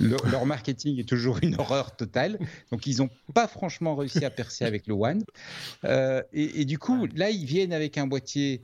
[0.30, 2.38] leur marketing est toujours une horreur totale.
[2.70, 5.22] Donc, ils n'ont pas franchement réussi à percer avec le One.
[6.32, 8.62] Et, et, du coup, là, ils viennent avec un boîtier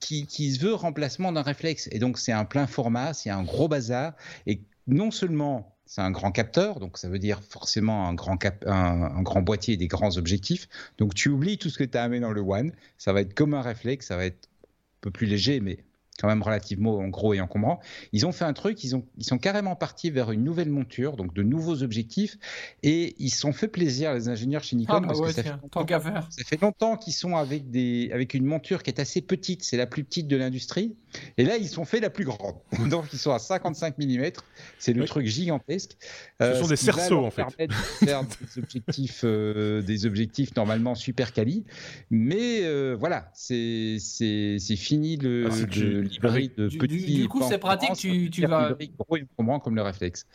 [0.00, 1.88] qui, qui se veut remplacement d'un réflexe.
[1.92, 4.14] Et donc, c'est un plein format, c'est un gros bazar.
[4.46, 9.42] Et non seulement c'est un grand capteur, donc ça veut dire forcément un grand, grand
[9.42, 10.68] boîtier et des grands objectifs.
[10.98, 12.72] Donc tu oublies tout ce que tu as amené dans le One.
[12.98, 15.78] Ça va être comme un réflexe, ça va être un peu plus léger, mais
[16.20, 17.80] quand même relativement gros et encombrant.
[18.12, 21.16] Ils ont fait un truc, ils, ont, ils sont carrément partis vers une nouvelle monture,
[21.16, 22.36] donc de nouveaux objectifs,
[22.82, 25.42] et ils se sont fait plaisir, les ingénieurs chez Nikon, ah, bah parce que ça,
[25.42, 29.64] fait ça fait longtemps qu'ils sont avec, des, avec une monture qui est assez petite,
[29.64, 30.96] c'est la plus petite de l'industrie,
[31.38, 32.56] et là, ils sont fait la plus grande.
[32.90, 34.30] donc, ils sont à 55 mm,
[34.78, 35.96] c'est le truc gigantesque.
[36.40, 37.44] Ce euh, sont des cerceaux, en fait.
[37.66, 37.72] De
[38.06, 38.22] faire
[38.56, 41.64] des objectifs, euh, des objectifs normalement super quali,
[42.10, 43.98] mais euh, voilà, c'est
[44.76, 45.48] fini le...
[45.50, 48.76] Ah, de du, Du, coup, c'est pratique, tu, tu vas.
[49.60, 50.26] comme le réflexe.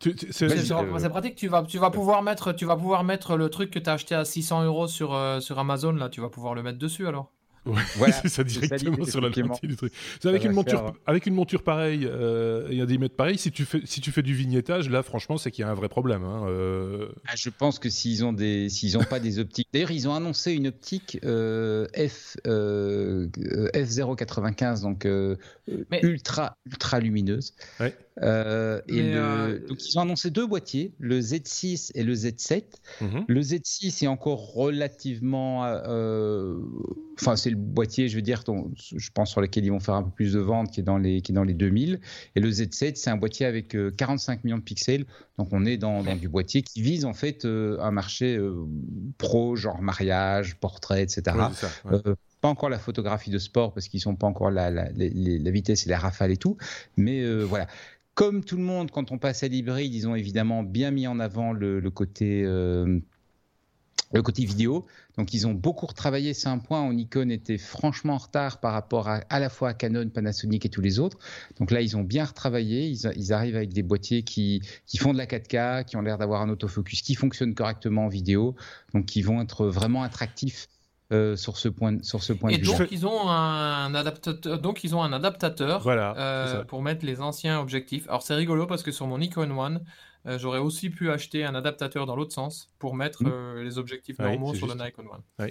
[0.00, 3.78] C'est pratique, tu vas, tu, vas pouvoir mettre, tu vas pouvoir mettre le truc que
[3.78, 6.62] tu as acheté à 600 euros sur, euh, sur Amazon, là, tu vas pouvoir le
[6.62, 7.32] mettre dessus alors.
[7.66, 9.92] Ouais, voilà, c'est ça directement sur la lentille du truc.
[10.24, 13.80] Avec une, monture, avec une monture pareille euh, et un diamètre pareil, si tu, fais,
[13.84, 16.22] si tu fais du vignettage, là, franchement, c'est qu'il y a un vrai problème.
[16.24, 17.08] Hein, euh.
[17.26, 19.68] ah, je pense que s'ils ont des, s'ils ont pas des optiques.
[19.72, 25.06] D'ailleurs, ils ont annoncé une optique euh, F F095, donc
[26.02, 27.54] ultra ultra lumineuse.
[27.80, 27.96] Ouais.
[28.22, 32.62] Euh, et euh, donc ils ont annoncé deux boîtiers, le Z6 et le Z7.
[33.00, 33.24] Mhm.
[33.26, 36.56] Le Z6 est encore relativement, euh,
[37.18, 38.44] enfin c'est le boîtier, je veux dire,
[38.76, 40.98] je pense sur lequel ils vont faire un peu plus de ventes, qui est dans
[40.98, 42.00] les qui est dans les 2000.
[42.36, 45.06] Et le Z7 c'est un boîtier avec 45 millions de pixels,
[45.38, 48.38] donc on est dans, dans du boîtier qui vise en fait un marché
[49.18, 51.36] pro, genre mariage, portrait, etc.
[52.40, 55.86] pas encore la photographie de sport parce qu'ils sont pas encore la, la, la, vitesse
[55.86, 56.58] et la rafale et tout,
[56.96, 57.66] mais voilà.
[58.14, 61.18] Comme tout le monde, quand on passe à l'hybride, ils ont évidemment bien mis en
[61.18, 63.00] avant le, côté euh,
[64.22, 64.86] côté vidéo.
[65.16, 66.34] Donc ils ont beaucoup retravaillé.
[66.34, 69.70] C'est un point où Nikon était franchement en retard par rapport à, à la fois
[69.70, 71.18] à Canon, Panasonic et tous les autres.
[71.58, 72.88] Donc là, ils ont bien retravaillé.
[72.88, 76.42] Ils, arrivent avec des boîtiers qui, qui, font de la 4K, qui ont l'air d'avoir
[76.42, 78.54] un autofocus qui fonctionne correctement en vidéo.
[78.92, 80.68] Donc qui vont être vraiment attractifs
[81.12, 82.78] euh, sur ce point, sur ce point et de vue.
[82.78, 87.20] donc ils ont un adaptateur, donc ils ont un adaptateur voilà, euh, pour mettre les
[87.20, 88.08] anciens objectifs.
[88.08, 89.84] Alors c'est rigolo parce que sur mon Nikon One,
[90.24, 93.58] euh, j'aurais aussi pu acheter un adaptateur dans l'autre sens pour mettre hmm.
[93.58, 95.50] les objectifs normaux sur le Nikon One.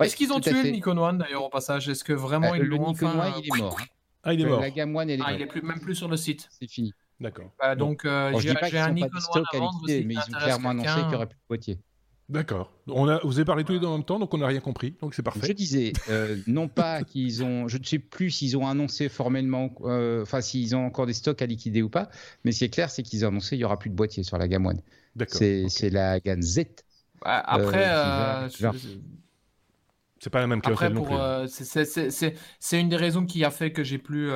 [0.00, 1.86] Est-ce qu'ils ont tué le Nikon One d'ailleurs au passage?
[1.90, 3.78] Est-ce que vraiment ils l'ont enfin One, il est mort.
[4.22, 4.60] Ah il est mort.
[4.60, 6.48] La gamme One elle est ah, il est plus, même plus sur le site.
[6.50, 6.94] C'est fini.
[7.20, 7.50] D'accord.
[7.60, 11.14] Bah, donc j'ai un Nikon One à vendre mais ils ont clairement annoncé qu'il n'y
[11.14, 11.78] aurait plus de boîtier.
[12.28, 12.70] D'accord.
[12.88, 14.60] On a, vous avez parlé tous les deux en même temps, donc on n'a rien
[14.60, 15.46] compris, donc c'est parfait.
[15.46, 19.70] Je disais, euh, non pas qu'ils ont, je ne sais plus s'ils ont annoncé formellement,
[19.84, 22.10] euh, enfin s'ils ont encore des stocks à liquider ou pas,
[22.44, 24.24] mais ce qui est clair, c'est qu'ils ont annoncé qu'il n'y aura plus de boîtier
[24.24, 24.82] sur la gamme One.
[25.16, 25.38] D'accord.
[25.38, 26.64] C'est la gamme Z.
[27.22, 28.48] Bah, après, euh,
[30.20, 31.18] c'est pas la même Après, pour,
[31.48, 34.30] c'est une des raisons qui a fait que j'ai plus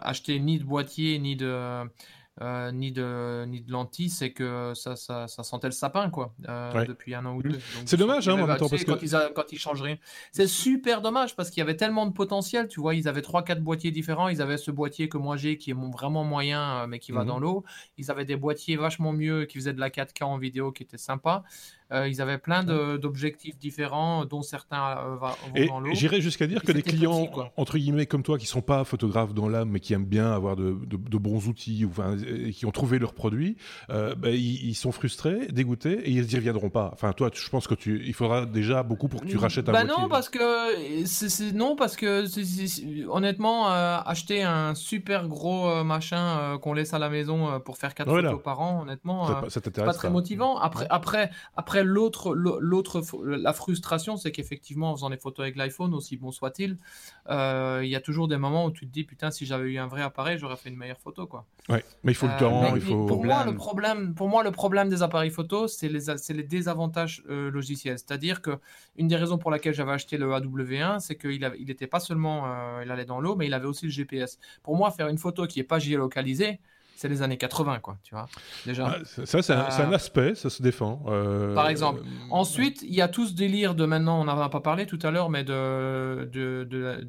[0.00, 1.84] acheté ni de boîtier ni de
[2.40, 6.34] euh, ni, de, ni de lentilles, c'est que ça, ça, ça, sentait le sapin, quoi,
[6.48, 7.58] euh, depuis un an ou deux.
[7.84, 8.84] C'est dommage, hein, en parce que...
[8.84, 9.96] quand, ils quand ils changent rien.
[10.30, 13.60] C'est super dommage parce qu'il y avait tellement de potentiel, tu vois, ils avaient 3-4
[13.60, 17.00] boîtiers différents, ils avaient ce boîtier que moi j'ai qui est vraiment moyen, euh, mais
[17.00, 17.28] qui va mhm.
[17.28, 17.64] dans l'eau.
[17.96, 20.98] Ils avaient des boîtiers vachement mieux qui faisaient de la 4K en vidéo qui était
[20.98, 21.42] sympa.
[21.90, 25.94] Euh, ils avaient plein d'objectifs différents, dont certains euh, vont dans l'eau.
[25.94, 29.48] J'irais jusqu'à dire que des clients, entre guillemets, comme toi, qui sont pas photographes dans
[29.48, 32.98] l'âme, mais qui aiment bien avoir de, bons outils, ou, enfin, et qui ont trouvé
[32.98, 33.56] leur produit,
[33.90, 36.90] euh, bah, ils, sont frustrés, dégoûtés, et ils n'y reviendront pas.
[36.92, 39.72] Enfin, toi, je pense que tu, il faudra déjà beaucoup pour que tu rachètes un
[39.72, 42.26] bah non, parce que non, parce que
[43.08, 48.42] honnêtement, acheter un super gros machin qu'on laisse à la maison pour faire 4 photos
[48.42, 50.58] par an, honnêtement, c'est pas, pas, très motivant.
[50.58, 55.94] Après, après, après l'autre, l'autre, la frustration, c'est qu'effectivement, en faisant des photos avec l'iPhone,
[55.94, 56.76] aussi bon soit-il,
[57.28, 59.78] euh, il y a toujours des moments où tu te dis, putain, si j'avais eu
[59.78, 61.44] un vrai appareil, j'aurais fait une meilleure photo, quoi.
[61.68, 63.06] Ouais, mais il faut le euh, temps, il faut.
[63.06, 66.42] Pour moi, le problème, pour moi, le problème des appareils photo, c'est les, c'est les
[66.42, 67.98] désavantages euh, logiciels.
[67.98, 68.58] C'est-à-dire que
[68.96, 72.00] une des raisons pour laquelle j'avais acheté le AW1, c'est qu'il n'était il était pas
[72.00, 74.38] seulement, il allait dans l'eau, mais il avait aussi le GPS.
[74.62, 76.60] Pour moi, faire une photo qui est pas géolocalisée,
[76.98, 78.26] c'est les années 80, quoi, tu vois.
[78.66, 78.96] Déjà.
[78.98, 81.00] Ah, ça, c'est un, euh, aspect, ça se défend.
[81.06, 82.00] Euh, par exemple.
[82.00, 84.84] Euh, Ensuite, il y a tout ce délire de maintenant, on n'en a pas parlé
[84.84, 87.06] tout à l'heure, mais de de, de,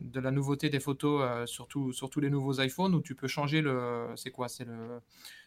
[0.00, 3.60] de, la nouveauté des photos, surtout sur tous les nouveaux iPhones, où tu peux changer
[3.60, 4.06] le.
[4.16, 5.02] C'est quoi C'est le.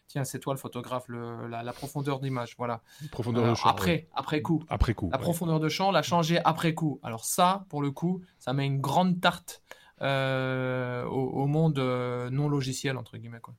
[0.08, 2.82] Tiens, c'est toi le photographe, le, la, profondeur d'image, voilà.
[3.12, 3.68] Profondeur de champ.
[3.70, 4.64] Après, après coup.
[4.70, 5.10] Après coup.
[5.12, 7.00] La profondeur de champ, la changer après coup.
[7.02, 9.64] Alors ça, pour le coup, ça met une grande tarte
[10.02, 13.56] euh, au, monde euh, non logiciel entre guillemets quoi.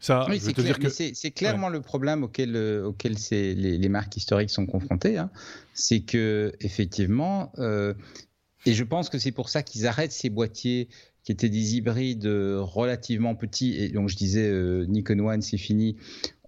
[0.00, 5.18] Ça, c'est clairement le problème auquel, euh, auquel les, les, marques historiques sont confrontées.
[5.18, 5.30] Hein.
[5.74, 7.52] C'est que effectivement,
[8.64, 10.88] et je pense que c'est pour ça qu'ils arrêtent ces boîtiers
[11.24, 13.76] qui étaient des hybrides relativement petits.
[13.76, 14.50] Et donc je disais
[14.86, 15.96] Nikon One, c'est fini.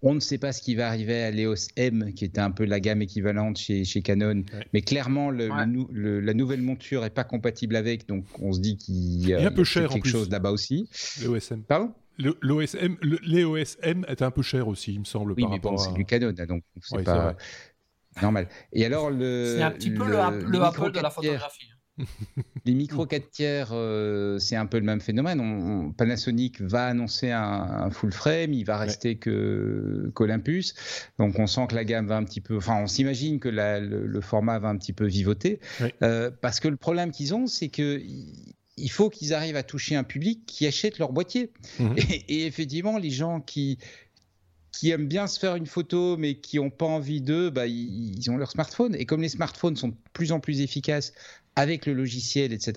[0.03, 2.65] On ne sait pas ce qui va arriver à l'EOS M, qui était un peu
[2.65, 4.45] la gamme équivalente chez, chez Canon.
[4.73, 9.29] Mais clairement, le, la nouvelle monture n'est pas compatible avec, donc on se dit qu'il
[9.29, 10.89] y a, un peu cher quelque chose là-bas aussi.
[11.23, 11.63] L'EOS M.
[11.63, 11.93] Pardon?
[12.19, 15.33] L'OSM, l'EOSM est un peu cher aussi, il me semble.
[15.33, 17.37] Oui, mais bon, c'est du Canon, donc c'est pas
[18.21, 18.49] normal.
[18.73, 19.55] Et alors le.
[19.57, 21.69] C'est un petit peu le, le Apple de la photographie.
[22.65, 25.93] Les micro 4 tiers, euh, c'est un peu le même phénomène.
[25.97, 30.75] Panasonic va annoncer un, full frame, il va rester que qu'Olympus.
[31.19, 32.57] Donc on sent que la gamme va un petit peu.
[32.57, 35.61] Enfin, on s'imagine que le, format va un petit peu vivoter.
[36.03, 38.03] Euh, parce que le problème qu'ils ont, c'est que
[38.81, 41.51] il faut qu'ils arrivent à toucher un public qui achète leur boîtier.
[41.79, 41.97] Mhm.
[42.29, 43.79] Et, effectivement, les gens qui
[44.71, 48.31] qui aiment bien se faire une photo mais qui n'ont pas envie d'eux, bah, ils,
[48.31, 48.95] ont leur smartphone.
[48.95, 51.15] Et comme les smartphones sont de plus en plus efficaces
[51.59, 52.75] avec le logiciel, etc.,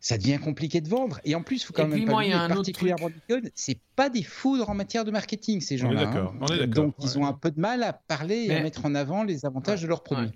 [0.00, 1.20] ça devient compliqué de vendre.
[1.24, 3.08] Et en plus, il faut quand même pas oublier, particulièrement
[3.54, 6.10] c'est pas des foudres en matière de marketing, ces gens-là.
[6.10, 6.66] Hein.
[6.66, 9.46] Donc, ils ont un peu de mal à parler et à mettre en avant les
[9.46, 10.32] avantages de leurs produits.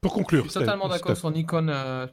[0.00, 1.68] Pour conclure, je suis totalement d'accord sur Nikon.
[1.68, 2.06] Euh,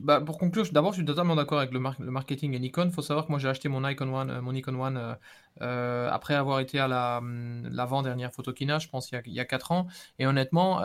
[0.00, 2.86] bah, pour, conclure, d'abord, je suis totalement d'accord avec le, marketing et Nikon.
[2.86, 5.16] Il faut savoir que moi, j'ai acheté mon Nikon One, euh, mon Nikon One
[5.60, 9.34] euh, après avoir été à la hum, l'avant-dernière photokina, je pense, il y, a, il
[9.34, 9.88] y a 4 ans.
[10.18, 10.78] Et honnêtement,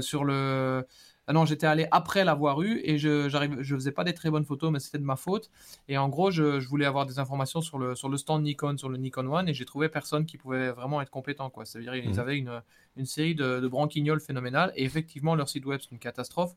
[0.00, 0.84] sur le
[1.26, 4.30] ah non, j'étais allé après l'avoir eu et je j'arrive, je faisais pas des très
[4.30, 5.50] bonnes photos, mais c'était de ma faute.
[5.88, 8.76] Et en gros, je, je, voulais avoir des informations sur le sur le stand Nikon,
[8.76, 11.48] sur le Nikon One, et j'ai trouvé personne qui pouvait vraiment être compétent.
[11.48, 11.64] Quoi.
[11.64, 12.18] C'est-à-dire ils mmh.
[12.18, 12.62] avaient une,
[12.96, 16.54] une série de, de branquignoles phénoménales et effectivement leur site web c'est une catastrophe.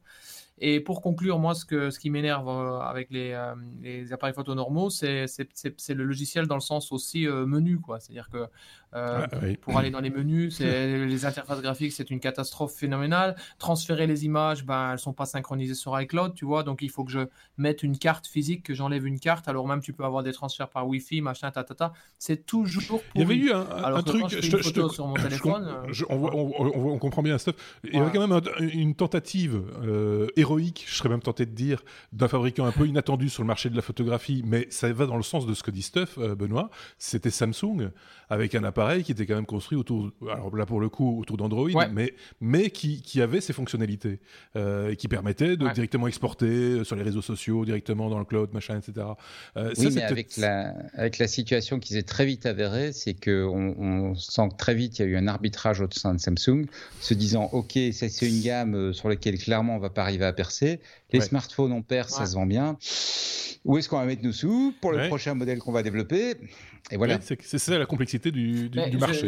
[0.60, 4.34] Et pour conclure, moi, ce, que, ce qui m'énerve euh, avec les, euh, les, appareils
[4.34, 7.80] photo normaux, c'est le logiciel dans le sens aussi euh, menu.
[8.00, 8.48] C'est-à-dire que
[8.94, 9.28] ah,
[9.62, 13.36] pour aller dans les menus, les interfaces graphiques, c'est une catastrophe phénoménale.
[13.60, 16.64] Transférer les images, ben, elles ne sont pas synchronisées sur iCloud, tu vois.
[16.64, 17.28] Donc, il faut que je
[17.58, 19.48] mette une carte physique, que j'enlève une carte.
[19.48, 21.94] Alors, même, tu peux avoir des transferts par Wi-Fi, machin, tatata.
[22.18, 23.04] C'est toujours.
[23.14, 24.24] Il y avait eu un, truc.
[24.30, 25.70] Je, je, sur mon téléphone.
[26.10, 26.27] on,
[27.00, 27.56] comprend bien, stuff.
[27.84, 28.42] Il y avait quand même
[28.74, 29.62] une tentative
[30.36, 33.70] héroïque, je serais même tenté de dire, d'un fabricant un peu inattendu sur le marché
[33.70, 36.36] de la photographie, mais ça va dans le sens de ce que dit Stuff, euh,
[36.36, 36.70] Benoît.
[36.98, 37.90] C'était Samsung,
[38.30, 41.38] avec un appareil qui était quand même construit autour, alors là pour le coup, autour
[41.38, 44.20] d'Android, mais, mais qui, qui, avait ses fonctionnalités,
[44.56, 48.26] euh, et qui permettait de directement exporter euh, sur les réseaux sociaux, directement dans le
[48.26, 49.08] cloud, machin, etc.
[49.56, 54.16] oui, mais avec la, avec la situation qui s'est très vite avérée, c'est qu'on on
[54.16, 56.66] sent que très vite il y a eu un arbitrage au sein de Samsung,
[57.00, 60.80] se disant, OK, c'est une gamme sur laquelle clairement on va pas arriver à percer.
[61.12, 62.78] Les smartphones, on perd, ça se vend bien.
[63.66, 66.36] Où est-ce qu'on va mettre nos sous pour le prochain modèle qu'on va développer?
[66.92, 67.20] Et voilà.
[67.22, 69.28] c'est ça la complexité du, marché.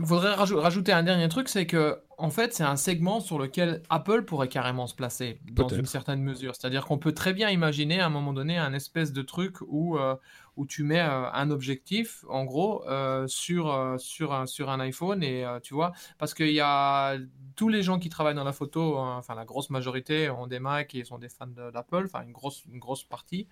[0.00, 3.82] Il faudrait rajouter un dernier truc, c'est que en fait, c'est un segment sur lequel
[3.90, 6.54] Apple pourrait carrément se placer dans une certaine mesure.
[6.54, 9.98] C'est-à-dire qu'on peut très bien imaginer à un moment donné un espèce de truc où,
[9.98, 10.14] euh,
[10.58, 15.22] où tu mets euh, un objectif, en gros, euh, sur, sur, un, sur un iPhone
[15.22, 17.16] et tu vois, parce qu'il y a
[17.54, 20.58] tous les gens qui travaillent dans la photo, hein, enfin la grosse majorité ont des
[20.58, 23.46] Macs et sont des fans d'Apple, enfin une grosse, une grosse partie.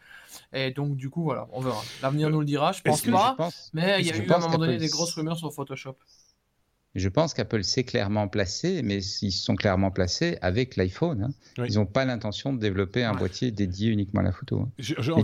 [0.52, 1.80] Et donc du coup, voilà, on verra.
[2.02, 3.36] L'avenir nous le dira, je pense pas,
[3.72, 5.96] mais il y a eu à un moment donné des grosses rumeurs sur Photoshop.
[6.96, 11.28] Je pense qu'Apple s'est clairement placé, mais ils sont clairement placés avec l'iPhone.
[11.58, 11.64] Hein.
[11.68, 14.60] Ils n'ont pas l'intention de développer un boîtier dédié uniquement à la photo.
[14.60, 14.70] Hein.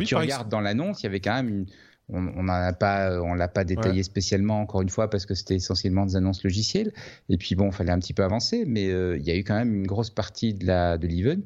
[0.01, 1.66] Et tu regardes dans l'annonce, il y avait quand même une,
[2.11, 6.05] on n'a pas, on l'a pas détaillé spécialement encore une fois parce que c'était essentiellement
[6.05, 6.93] des annonces logicielles.
[7.31, 9.45] Et puis bon, il fallait un petit peu avancer, mais euh, il y a eu
[9.45, 11.43] quand même une grosse partie de la de l'event.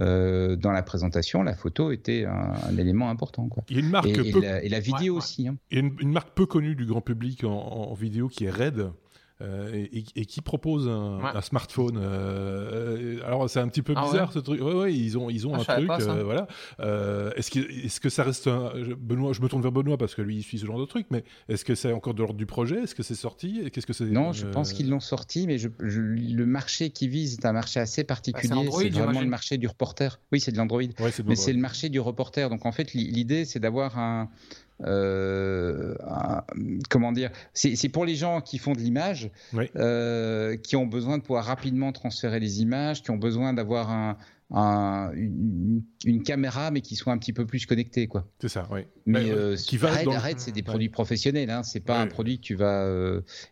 [0.00, 3.48] Euh, dans la présentation, la photo était un, élément important.
[3.48, 3.62] Quoi.
[3.68, 5.46] Il y a une marque et, la, vidéo aussi.
[5.46, 5.56] Hein.
[5.70, 8.50] Il y a une, marque peu connue du grand public en, en vidéo qui est
[8.50, 8.90] Red.
[9.42, 11.98] Euh, et, qui propose un, smartphone.
[11.98, 14.60] Euh, alors c'est un petit peu ah bizarre ce truc.
[14.60, 15.90] Ouais, ouais, ils ont ils ont ah, un truc.
[16.08, 16.46] Euh, voilà.
[17.36, 18.72] est-ce que est-ce que ça reste un...
[18.98, 21.06] Benoît Je me tourne vers Benoît parce que lui il suit ce genre de truc.
[21.10, 22.82] Mais est-ce que c'est encore de l'ordre du projet?
[22.82, 23.70] Est-ce que c'est sorti?
[23.72, 27.38] Qu'est-ce que c'est Non, je pense qu'ils l'ont sorti, mais je, le marché qui vise
[27.38, 28.68] est un marché assez bah, particulier.
[28.70, 30.20] c'est vraiment le marché du reporter.
[30.32, 30.82] Oui, c'est de l'Android.
[31.24, 32.50] mais c'est le marché du reporter.
[32.50, 34.28] Donc en fait, l'idée c'est d'avoir un
[34.84, 35.94] euh,
[36.88, 39.30] comment dire C'est pour les gens qui font de l'image,
[39.76, 44.16] euh, qui ont besoin de pouvoir rapidement transférer les images, qui ont besoin d'avoir un,
[45.14, 48.26] une, caméra, mais qui soit un petit peu plus connectée, quoi.
[48.40, 48.80] C'est ça, oui.
[49.06, 52.44] Mais, euh, qui va arrête, c'est des produits professionnels, hein, c'est pas un produit que
[52.44, 52.86] tu vas.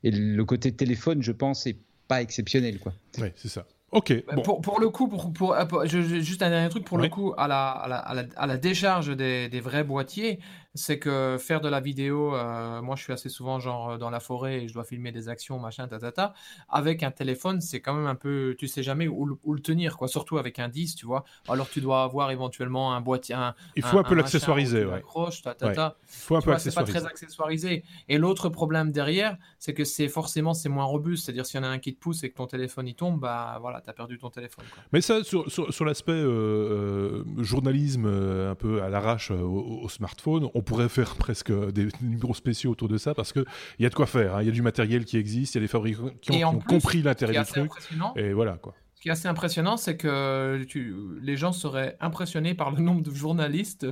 [0.03, 1.79] et le côté téléphone, je pense, est
[2.09, 2.95] pas exceptionnel, quoi.
[3.19, 3.67] Oui, c'est ça.
[3.91, 4.13] Ok.
[4.27, 7.49] Bah, pour, pour, le coup, pour, pour, juste un dernier truc, pour le coup, à
[7.49, 10.41] la, à la, à la, décharge des, des, vrais boîtiers,
[10.79, 14.21] c'est que faire de la vidéo, euh, moi je suis assez souvent genre dans la
[14.21, 16.35] forêt et je dois filmer des actions, machin, ta, ta, ta.
[16.69, 19.97] Avec un téléphone, c'est quand même un peu, tu sais jamais où, où, le tenir,
[19.97, 20.09] quoi.
[20.09, 21.25] Surtout avec un 10, tu vois.
[21.49, 23.35] Alors tu dois avoir éventuellement un boîtier.
[23.35, 25.03] Un, Il faut un, peu l'accessoiriser, ouais.
[25.43, 25.97] ta.
[26.03, 27.85] Il faut un peu C'est pas très accessoirisé.
[28.09, 31.27] Et l'autre problème derrière, c'est que c'est forcément c'est moins robuste.
[31.27, 33.21] C'est-à-dire s'il y en a un qui te pousse et que ton téléphone il tombe,
[33.21, 34.65] bah voilà tu as perdu ton téléphone.
[34.93, 40.49] Mais ça, sur, sur, l'aspect euh, euh, journalisme euh, un peu à l'arrache au, smartphone,
[40.55, 43.45] on pourrait faire presque des numéros spéciaux autour de ça parce qu'il
[43.79, 44.37] y a de quoi faire.
[44.37, 44.43] Hein.
[44.43, 47.03] Il y a du matériel qui existe, il y a des fabricants qui ont, compris
[47.03, 47.71] l'intérêt du truc.
[48.17, 48.75] Et voilà quoi.
[48.95, 50.93] Ce qui est assez impressionnant, c'est que tu,
[51.23, 53.87] les gens seraient impressionnés par le nombre de journalistes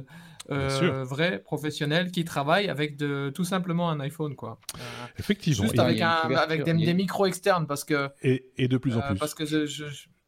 [0.49, 4.35] vrais, professionnels, qui travaillent avec de, tout simplement un iPhone.
[4.35, 4.59] Quoi.
[5.19, 5.63] Effectivement.
[5.63, 7.69] Juste avec, un, avec des, micros externes.
[7.69, 9.17] Parce que, et, et de plus en plus.
[9.17, 9.65] Parce que je,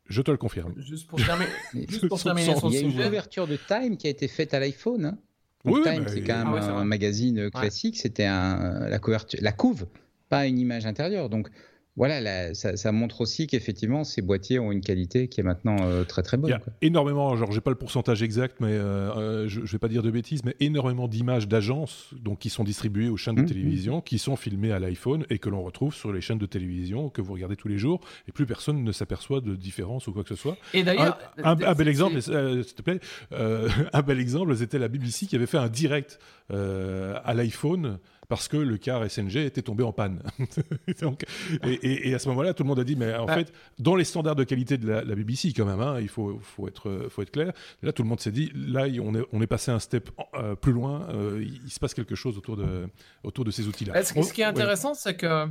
[0.08, 0.74] je te le confirme.
[0.78, 1.50] Juste pour, terminer,
[1.88, 4.54] juste pour terminer son Il y a une couverture de Time qui a été faite
[4.54, 5.04] à l'iPhone.
[5.04, 5.18] Hein.
[5.70, 7.98] Oui, Time, c'est quand même ah un magazine classique.
[7.98, 9.86] C'était la couverture, la couve,
[10.28, 11.28] pas une image intérieure.
[11.28, 11.48] Donc,
[11.98, 16.22] voilà, ça, montre aussi qu'effectivement, ces boîtiers ont une qualité qui est maintenant euh, très
[16.22, 16.48] très bonne.
[16.48, 19.66] Il y a énormément, genre j'ai pas le pourcentage exact, mais euh, euh, je, ne
[19.66, 23.34] vais pas dire de bêtises, mais énormément d'images d'agences donc qui sont distribuées aux chaînes
[23.34, 24.02] de mmh, télévision, mmh.
[24.02, 27.20] qui sont filmées à l'iPhone et que l'on retrouve sur les chaînes de télévision que
[27.20, 30.28] vous regardez tous les jours, et plus personne ne s'aperçoit de différence ou quoi que
[30.28, 30.56] ce soit.
[30.74, 33.00] Et d'ailleurs, un, bel exemple, s'il te plaît,
[33.32, 36.20] un bel exemple, c'était la BBC qui avait fait un direct
[36.50, 37.98] à l'iPhone
[38.28, 40.22] parce que le car SNG était tombé en panne.
[41.64, 44.36] et, à ce moment-là, tout le monde a dit, mais en fait, dans les standards
[44.36, 47.52] de qualité de la, BBC, quand même, hein, il faut, faut, être, faut être clair.
[47.82, 50.54] là, tout le monde s'est dit, là, on est, on est passé un step euh,
[50.54, 51.08] plus loin.
[51.10, 52.88] Euh, il, se passe quelque chose autour de,
[53.22, 54.02] autour de ces outils-là.
[54.04, 55.48] Ce, ce qui est intéressant, c'est que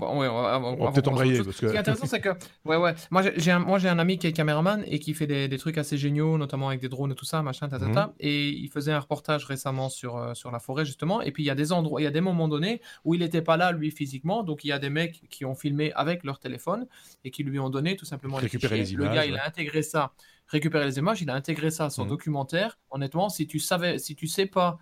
[0.00, 1.42] On va, peut-être embrayer.
[1.42, 2.30] Ce qui est intéressant, c'est que,
[2.64, 2.94] ouais, ouais.
[3.10, 5.58] Moi, j'ai un, moi, j'ai un ami qui est caméraman et qui fait des, des,
[5.58, 8.06] trucs assez géniaux, notamment avec des drones et tout ça, machin, ta, ta, ta.
[8.06, 8.12] Mhm.
[8.20, 11.20] Et il faisait un reportage récemment sur, euh, sur la forêt, justement.
[11.22, 13.20] Et puis, il y a des endroits, il y a des moments donnés où il
[13.20, 14.42] n'était pas là, lui, physiquement.
[14.42, 16.86] Donc, il y a des mecs qui ont filmé avec leur téléphone
[17.24, 19.08] et qui lui ont donné tout simplement récupérer les, images.
[19.08, 20.12] Le gars, il a intégré ça,
[20.46, 22.10] récupéré les images, il a intégré ça à son mhm.
[22.10, 22.78] documentaire.
[22.90, 24.78] Honnêtement, si tu savais, si tu sais pas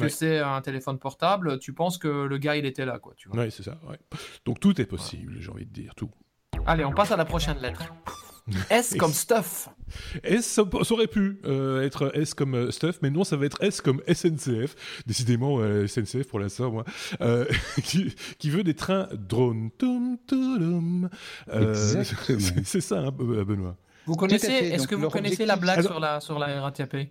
[0.00, 3.14] que c'est un téléphone portable, tu penses que le gars il était là, quoi.
[3.16, 3.42] Tu vois.
[3.42, 3.78] Oui, c'est ça.
[4.44, 6.10] Donc tout est possible, j'ai envie de dire tout.
[6.66, 7.82] Allez, on passe à la prochaine lettre.
[8.70, 9.68] S comme stuff.
[10.22, 13.62] S, ça, aurait pu euh, être S comme euh, stuff, mais non, ça va être
[13.62, 15.02] S comme SNCF.
[15.06, 16.84] Décidément, euh, SNCF pour l'instant, moi.
[17.84, 19.70] Qui, qui, veut des trains drones.
[22.64, 23.76] c'est ça, hein, Benoît.
[24.06, 27.10] Vous connaissez, est-ce que vous connaissez la blague sur, la, sur la RATP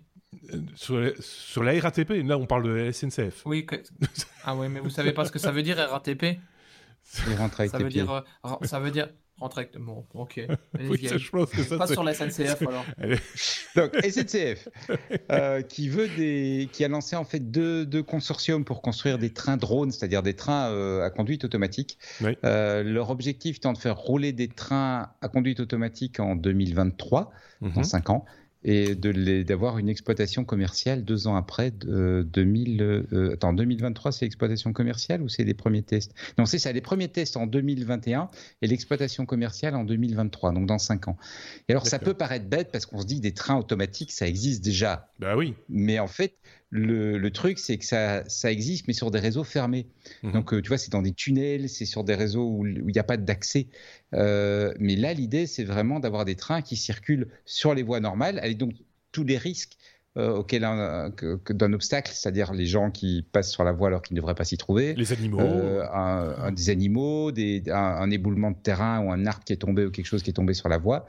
[0.76, 3.42] sur, la RATP, là on parle de la SNCF.
[3.46, 3.66] Oui,
[4.44, 6.38] ah ouais, mais vous savez pas ce que ça veut dire RATP
[7.02, 9.08] ça veut dire, euh, ça veut dire
[9.38, 9.78] rentrer avec.
[9.78, 10.40] Bon, ok.
[10.80, 12.84] oui, ça, je pense que ça, Pas sur la SNCF alors.
[13.76, 14.68] Donc SNCF,
[15.32, 19.32] euh, qui veut des, qui a lancé en fait deux, deux consortiums pour construire des
[19.32, 21.98] trains drones, c'est-à-dire des trains euh, à conduite automatique.
[22.42, 27.82] leur objectif étant de faire rouler des trains à conduite automatique en 2023, mm dans
[27.82, 28.24] 5 ans
[28.62, 31.70] et d'avoir une exploitation commerciale deux ans après.
[31.70, 36.14] De, 2000, euh, attends, 2023, c'est l'exploitation commerciale ou c'est les premiers tests?
[36.38, 38.28] Non, c'est ça, les premiers tests en 2021
[38.62, 41.16] et l'exploitation commerciale en 2023, donc dans cinq ans.
[41.68, 44.62] Et alors, ça peut paraître bête parce qu'on se dit des trains automatiques, ça existe
[44.62, 45.10] déjà.
[45.18, 45.54] Bah oui.
[45.68, 46.34] Mais en fait,
[46.70, 49.86] le, truc, c'est que ça, ça, existe, mais sur des réseaux fermés.
[50.22, 50.32] Mhm.
[50.32, 52.98] Donc, euh, tu vois, c'est dans des tunnels, c'est sur des réseaux où il n'y
[52.98, 53.66] a pas d'accès.
[54.14, 58.38] Euh, mais là, l'idée, c'est vraiment d'avoir des trains qui circulent sur les voies normales,
[58.38, 58.72] avec donc
[59.10, 59.76] tous les risques
[60.16, 60.42] euh,
[61.50, 64.44] d'un obstacle, c'est-à-dire les gens qui passent sur la voie alors qu'ils ne devraient pas
[64.44, 64.94] s'y trouver.
[64.94, 65.40] Les animaux.
[65.40, 69.90] Un, des animaux, des, un, éboulement de terrain ou un arbre qui est tombé ou
[69.90, 71.06] quelque chose qui est tombé sur la voie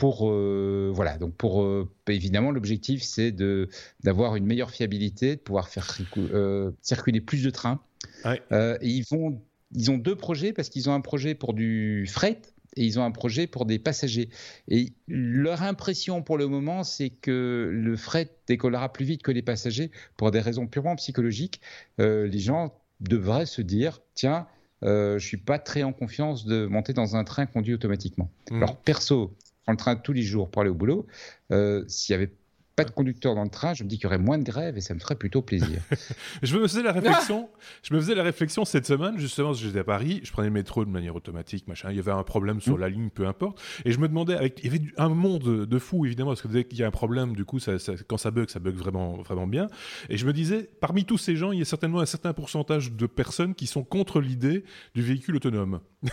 [0.00, 1.18] pour euh, voilà.
[1.18, 3.68] Donc pour euh, évidemment l'objectif c'est de
[4.02, 7.82] d'avoir une meilleure fiabilité de pouvoir faire euh, circuler plus de trains.
[8.24, 8.40] Et
[8.80, 9.42] ils vont
[9.74, 12.40] ils ont deux projets parce qu'ils ont un projet pour du fret
[12.76, 14.30] et ils ont un projet pour des passagers.
[14.68, 19.42] Et leur impression pour le moment c'est que le fret décollera plus vite que les
[19.42, 21.60] passagers pour des raisons purement psychologiques.
[21.98, 24.46] Les gens devraient se dire tiens
[24.82, 28.30] je suis pas très en confiance de monter dans un train conduit automatiquement.
[28.50, 28.56] Mmh.
[28.56, 29.36] Alors perso,
[29.70, 31.06] le train tous les jours pour aller au boulot,
[31.52, 32.32] euh, s'il y avait
[32.76, 34.78] pas de conducteur dans le train, je me dis qu'il y aurait moins de grève
[34.78, 35.82] et ça me ferait plutôt plaisir.
[36.42, 37.50] je me faisais la réflexion,
[37.82, 40.84] je me faisais la réflexion cette semaine, justement, j'étais à Paris, je prenais le métro
[40.84, 42.80] de manière automatique, machin, il y avait un problème sur mmh.
[42.80, 45.78] la ligne, peu importe, et je me demandais, avec, il y avait un monde de
[45.78, 47.72] fous, évidemment, parce que dès qu'il y a un problème, du coup, ça,
[48.08, 49.66] quand ça bug, ça bug vraiment, vraiment bien,
[50.08, 52.92] et je me disais, parmi tous ces gens, il y a certainement un certain pourcentage
[52.92, 54.64] de personnes qui sont contre l'idée
[54.94, 55.80] du véhicule autonome.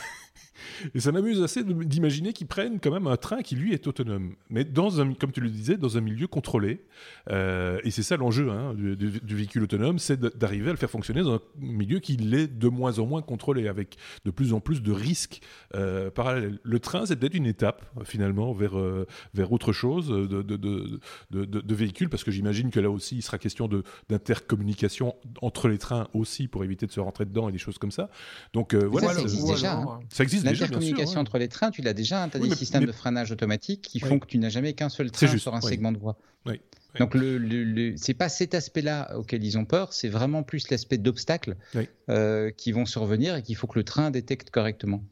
[0.93, 4.35] Et ça m'amuse assez d'imaginer qu'ils prennent quand même un train qui lui est autonome,
[4.49, 6.85] mais dans un, comme tu le disais, dans un milieu contrôlé.
[7.29, 11.21] Euh, et c'est ça l'enjeu hein, du, véhicule autonome, c'est d'arriver à le faire fonctionner
[11.21, 14.81] dans un milieu qui l'est de moins en moins contrôlé, avec de plus en plus
[14.81, 15.41] de risques
[15.75, 16.59] euh, parallèles.
[16.63, 21.45] Le train, c'est peut-être une étape finalement vers euh, vers autre chose de, de, de,
[21.45, 23.69] de véhicules, parce que j'imagine que là aussi, il sera question
[24.09, 27.91] d'intercommunication entre les trains aussi pour éviter de se rentrer dedans et des choses comme
[27.91, 28.09] ça.
[28.53, 29.77] Donc voilà, ça existe déjà.
[29.77, 29.99] Hein.
[30.09, 32.23] Ça existe L'intercommunication entre les trains, tu l'as déjà.
[32.23, 34.89] Hein, tu as des systèmes de freinage automatique qui font que tu n'as jamais qu'un
[34.89, 36.17] seul train sur un segment de voie.
[36.99, 40.97] Donc, le, le, c'est pas cet aspect-là auquel ils ont peur, c'est vraiment plus l'aspect
[40.97, 41.55] d'obstacles
[42.09, 45.03] euh, qui vont survenir et qu'il faut que le train détecte correctement.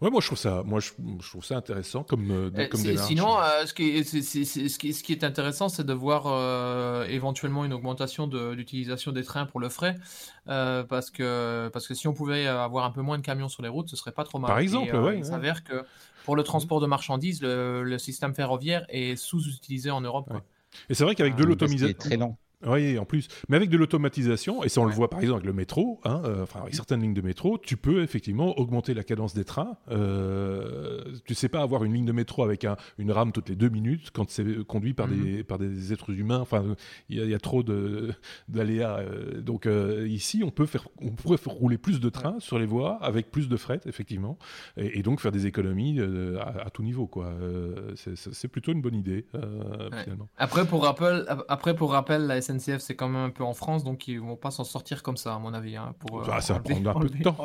[0.00, 0.90] Ouais, moi je trouve ça, moi je,
[1.28, 3.06] trouve ça intéressant comme, euh, euh, comme démarche.
[3.06, 6.26] Sinon, euh, ce, qui est, ce, qui, ce qui est intéressant, c'est de voir
[7.08, 9.96] éventuellement une augmentation de l'utilisation des trains pour le frais,
[10.46, 13.68] parce que parce que si on pouvait avoir un peu moins de camions sur les
[13.68, 14.48] routes, ce serait pas trop mal.
[14.48, 15.84] Par exemple, ouais, Il s'avère que
[16.24, 20.32] pour le transport de marchandises, le, système ferroviaire est sous-utilisé en Europe.
[20.88, 22.38] Et c'est vrai qu'avec de ah, l'automatisation, très lent.
[22.66, 23.28] Oui, en plus.
[23.48, 26.22] Mais avec de l'automatisation, et ça on le voit par exemple avec le métro, hein,
[26.24, 29.76] euh, enfin avec certaines lignes de métro, tu peux effectivement augmenter la cadence des trains.
[29.90, 33.56] Euh, tu sais pas avoir une ligne de métro avec un, une rame toutes les
[33.56, 35.44] deux minutes quand c'est conduit par, des, mhm.
[35.44, 36.40] par des êtres humains.
[36.40, 36.76] Enfin,
[37.08, 37.62] il y, a trop
[38.48, 38.98] d'aléas.
[39.00, 42.58] Euh, donc euh, ici, on, peut faire, on pourrait faire rouler plus de trains sur
[42.58, 44.38] les voies avec plus de fret, effectivement,
[44.76, 46.00] et, donc faire des économies
[46.40, 47.06] à, tout niveau.
[47.06, 47.34] quoi.
[47.96, 49.26] c'est plutôt une bonne idée,
[50.04, 50.28] finalement.
[50.36, 53.84] Après, pour rappel, après, pour rappel la SNCF, c'est quand même un peu en France,
[53.84, 55.76] donc ils vont pas s'en sortir comme ça, à mon avis.
[55.76, 57.36] Hein, pour, euh, bah, ça va prendre un peu de temps.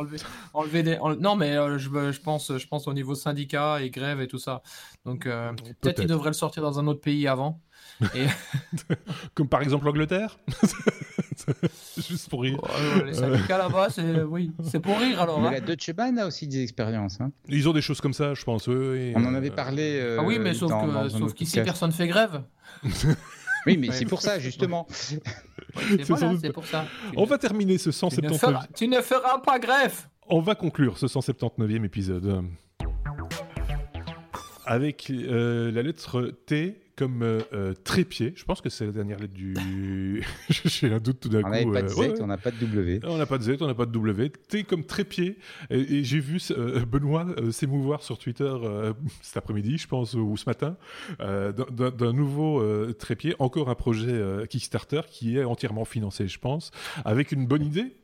[0.53, 4.27] Enlever, Non, mais euh, je, je, pense, je pense au niveau syndicat et grève et
[4.27, 4.61] tout ça.
[5.05, 7.61] Donc euh, peut-être qu'ils devraient le sortir dans un autre pays avant.
[9.33, 10.39] comme par exemple l'Angleterre
[11.97, 12.59] Juste pour rire.
[13.05, 15.39] les syndicats là-bas, c'est oui, c'est pour rire alors.
[15.39, 15.51] Mais hein.
[15.51, 17.21] la Deutsche Bahn a aussi des expériences.
[17.21, 17.31] Hein.
[17.47, 18.67] Ils ont des choses comme ça, je pense.
[18.67, 20.15] On en avait parlé.
[20.19, 20.71] ah oui, mais sauf,
[21.11, 22.43] sauf qu'ici, personne fait grève.
[23.67, 24.87] Oui, mais c'est pour ça, justement.
[24.89, 26.85] c'est pour ça.
[27.15, 28.67] On va terminer ce 179.
[28.75, 30.09] Tu ne feras, pas greffe.
[30.27, 32.43] On va conclure ce 179e épisode
[34.65, 38.33] avec euh, la lettre T comme euh, euh, trépied.
[38.35, 40.23] Je pense que c'est la dernière lettre du.
[40.49, 41.49] J'ai un doute tout d'un coup.
[41.49, 42.99] On n'a pas de Z, on n'a pas de W.
[43.03, 44.31] On n'a pas de Z, on n'a pas de W.
[44.49, 45.37] T comme trépied.
[45.69, 46.39] Et, j'ai vu
[46.87, 48.53] Benoît s'émouvoir sur Twitter
[49.21, 50.75] cet après-midi, je pense, ou ce matin,
[51.19, 52.63] d'un nouveau
[52.93, 53.35] trépied.
[53.39, 56.71] Encore un projet Kickstarter qui est entièrement financé, je pense,
[57.05, 57.95] avec une bonne idée.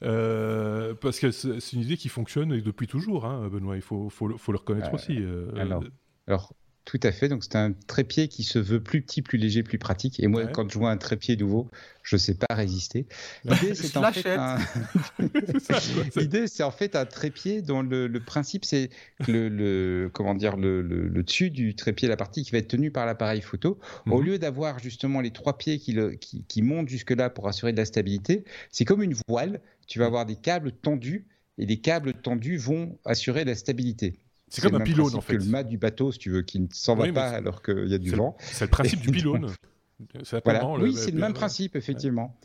[0.00, 4.52] parce que c'est une idée qui fonctionne depuis toujours, hein, Benoît, il faut, faut, faut
[4.52, 5.18] le reconnaître aussi.
[5.56, 5.84] alors,
[6.26, 6.52] alors,
[6.90, 7.28] tout à fait.
[7.28, 10.18] Donc, c'est un trépied qui se veut plus petit, plus léger, plus pratique.
[10.18, 11.68] Et moi, quand je vois un trépied nouveau,
[12.02, 13.06] je ne sais pas résister.
[13.44, 14.58] L'idée, c'est en, fait un...
[16.64, 18.90] en fait un trépied dont le, principe, c'est
[19.28, 22.90] le, le, comment dire, le, le, dessus du trépied, la partie qui va être tenue
[22.90, 23.78] par l'appareil photo.
[24.06, 24.26] Au mhm.
[24.26, 27.84] lieu d'avoir justement les trois pieds qui, qui, qui montent jusque-là pour assurer de la
[27.84, 28.42] stabilité,
[28.72, 29.60] c'est comme une voile.
[29.86, 31.24] Tu vas avoir des câbles tendus
[31.56, 34.16] et les câbles tendus vont assurer la stabilité.
[34.50, 35.34] C'est comme un pylône en fait.
[35.34, 37.94] le mât du bateau, si tu veux, qui ne s'en va pas alors qu'il y
[37.94, 38.36] a du vent.
[38.40, 39.46] C'est le principe du pylône.
[40.80, 42.36] oui, c'est le même principe, effectivement.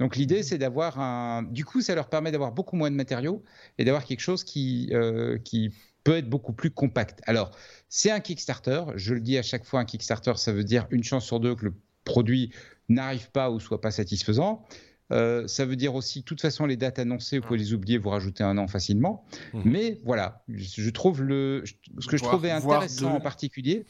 [0.00, 1.44] Donc l'idée, c'est d'avoir un.
[1.44, 3.42] Du coup, ça leur permet d'avoir beaucoup moins de matériaux
[3.78, 5.72] et d'avoir quelque chose qui, euh, qui
[6.02, 7.22] peut être beaucoup plus compact.
[7.26, 7.56] Alors,
[7.88, 8.84] c'est un Kickstarter.
[8.96, 11.54] Je le dis à chaque fois, un Kickstarter, ça veut dire une chance sur deux
[11.54, 11.74] que le
[12.04, 12.52] produit
[12.88, 14.64] n'arrive pas ou soit pas satisfaisant.
[15.12, 17.98] Euh, ça veut dire aussi, de toute façon, les dates annoncées, vous pouvez les oublier,
[17.98, 19.24] vous rajoutez un an facilement.
[19.52, 19.62] Mhm.
[19.64, 21.62] Mais voilà, je trouve le,
[21.98, 23.84] ce que je trouvais intéressant en particulier,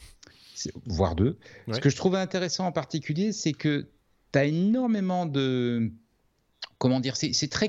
[0.86, 1.38] voire deux,
[1.72, 3.88] ce que je trouvais intéressant en particulier, c'est que
[4.32, 5.92] tu as énormément de
[6.78, 7.68] comment dire, c'est très,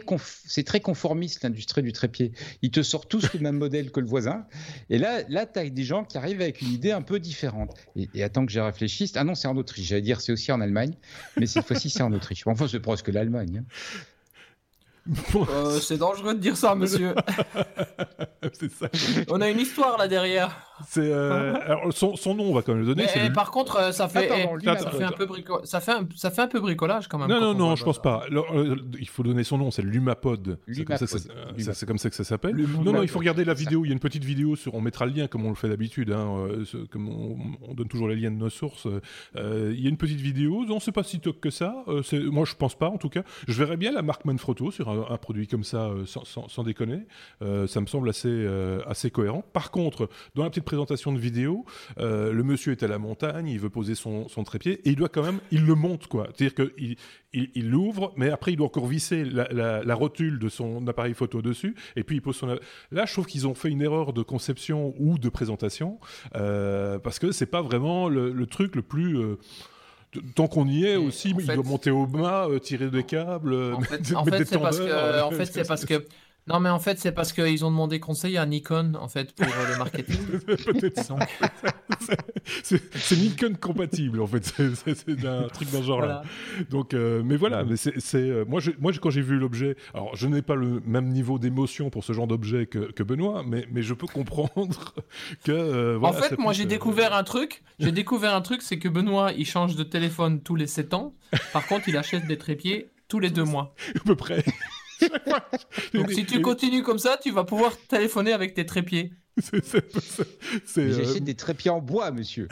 [0.65, 2.32] très conformiste l'industrie du trépied.
[2.61, 4.45] Ils te sortent tous le même modèle que le voisin.
[4.90, 7.76] Et là, là tu as des gens qui arrivent avec une idée un peu différente.
[7.95, 9.11] Et, attends que j'ai réfléchi.
[9.15, 9.88] Ah non, c'est en Autriche.
[9.88, 10.95] J'allais dire c'est aussi en Allemagne,
[11.38, 12.45] mais cette fois-ci c'est en Autriche.
[12.45, 13.64] Enfin, c'est presque l'Allemagne.
[13.64, 14.03] Hein.
[15.07, 17.14] Euh, c'est dangereux de dire ça, monsieur.
[18.69, 18.88] ça.
[19.30, 20.56] On a une histoire là derrière.
[20.88, 21.56] C'est euh,
[21.91, 23.07] son, son, nom, on va quand même le donner.
[23.15, 25.27] Mais, par contre, euh, ça fait, ça, fait un peu
[25.64, 27.30] ça, fait un, ça fait un peu bricolage quand même.
[27.30, 28.26] Non, non, non, je pense pas.
[28.99, 30.60] il faut donner son nom, c'est Lumapod.
[30.68, 32.56] C'est comme ça que ça s'appelle.
[32.56, 33.86] Non, non, il faut regarder la vidéo.
[33.86, 34.73] Il y a une petite vidéo sur.
[34.76, 36.11] On mettra le lien comme on le fait d'habitude.
[36.11, 36.48] Hein,
[36.91, 38.88] comme on, donne toujours les liens de nos sources.
[39.36, 40.65] il y a une petite vidéo.
[40.65, 41.76] Non, c'est pas si top que ça.
[42.14, 43.22] moi, je pense pas en tout cas.
[43.48, 47.08] Je verrais bien la marque Manfrotto sur un un, produit comme ça sans, déconner.
[47.42, 48.48] ça me semble assez,
[48.88, 49.44] assez cohérent.
[49.54, 51.66] Par contre, dans la petite présentation de vidéo,
[51.98, 55.24] le monsieur est à la montagne, il veut poser son, trépied et il doit quand
[55.24, 56.28] même, il le monte quoi.
[56.34, 56.98] C'est-à-dire qu'il
[57.34, 61.76] il l'ouvre, mais après il doit encore visser la, rotule de son appareil photo dessus,
[61.96, 62.48] et puis il pose son.
[62.92, 66.00] Là, je trouve qu'ils ont fait une erreur de conception ou de présentation,
[66.36, 69.18] euh, parce que c'est pas vraiment le, truc le plus.
[69.18, 69.38] Euh,
[70.36, 73.82] tant qu'on y est aussi, il doit monter au mât, euh, tirer des câbles, en
[74.26, 76.06] fait, c'est parce que, en fait, c'est parce que
[76.48, 79.48] non, mais en fait, c'est parce qu'ils ont demandé conseil à Nikon, en fait, pour
[79.48, 80.18] euh, le marketing.
[80.46, 81.02] Peut-être
[82.64, 84.46] c'est Nikon compatible, en fait.
[84.46, 86.22] C'est un truc dans ce genre-là.
[86.70, 90.28] Donc, euh, mais voilà, mais c'est euh, moi, moi, quand j'ai vu l'objet, alors je
[90.28, 93.82] n'ai pas le même niveau d'émotion pour ce genre d'objet que, que, Benoît, mais, mais
[93.82, 94.94] je peux comprendre
[95.44, 95.98] que.
[96.00, 97.64] en fait, moi, j'ai découvert un truc.
[97.80, 101.16] J'ai découvert un truc, c'est que Benoît, il change de téléphone tous les 7 ans.
[101.54, 103.74] Par contre, il achète des trépieds tous les deux mois.
[103.96, 104.44] À peu près.
[105.94, 109.14] Donc si tu continues comme ça, tu vas pouvoir téléphoner avec tes trépieds.
[110.76, 112.48] J'achète des trépieds en bois, monsieur.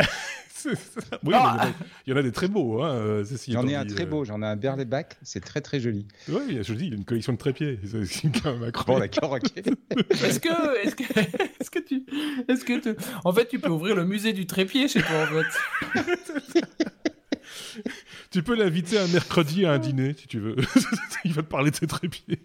[1.23, 1.69] oui, ah.
[2.05, 2.81] il y en a des très beaux.
[2.81, 6.07] Hein, j'en ai un très beau, j'en ai un Berlebac, c'est très très joli.
[6.29, 7.79] Oui, je dis, il y a une collection de trépieds.
[8.05, 9.51] C'est quand même Bon, d'accord, ok.
[9.57, 11.19] est-ce que, est-ce que,
[11.59, 12.05] est-ce que tu,
[12.47, 16.53] est-ce que tu, en fait, tu peux ouvrir le musée du trépied chez toi, en
[16.53, 16.61] fait.
[18.33, 20.55] Tu peux l'inviter un mercredi à un dîner, si tu veux.
[21.23, 22.39] Il va te parler de ses trépieds.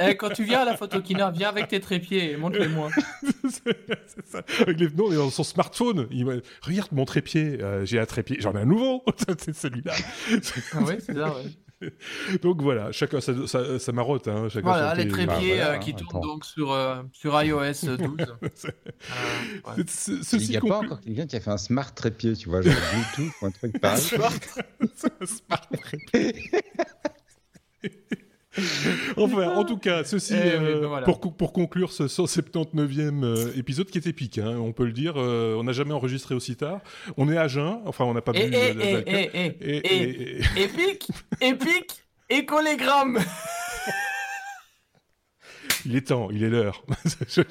[0.00, 2.88] Eh, quand tu viens à la photokina, viens avec tes trépieds et montre-les-moi.
[3.50, 4.42] c'est ça.
[4.60, 4.88] Avec les...
[4.88, 6.32] Non, dans son smartphone, il va...
[6.62, 9.04] Regarde mon trépied, euh, j'ai un trépied, j'en ai un nouveau.
[9.38, 9.92] c'est celui-là.
[10.72, 11.42] ah oui, c'est ça, ouais.
[12.42, 14.28] donc voilà, chacun sa, sa, marotte.
[14.28, 17.98] Hein, chacun voilà, les trépieds euh, qui tournent donc sur, euh, sur iOS 12.
[19.78, 22.62] euh, Il n'y a pas encore quelqu'un qui a fait un smart trépied, tu vois,
[22.62, 22.74] genre
[23.14, 24.00] Bluetooth ou un truc pareil.
[24.00, 24.32] smart,
[25.24, 26.34] smart trépied.
[29.16, 33.90] enfin, en tout cas, ceci eh euh, ben pour, pour, conclure ce 179e euh, épisode
[33.90, 35.14] qui est épique, hein, on peut le dire.
[35.16, 36.80] Euh, on n'a jamais enregistré aussi tard.
[37.16, 38.56] On est à jeun, enfin, on n'a pas et, bu.
[38.56, 41.08] Et, et, épique,
[41.40, 43.18] épique, écolégramme.
[45.86, 46.82] Il est temps, il est l'heure.
[47.28, 47.42] je,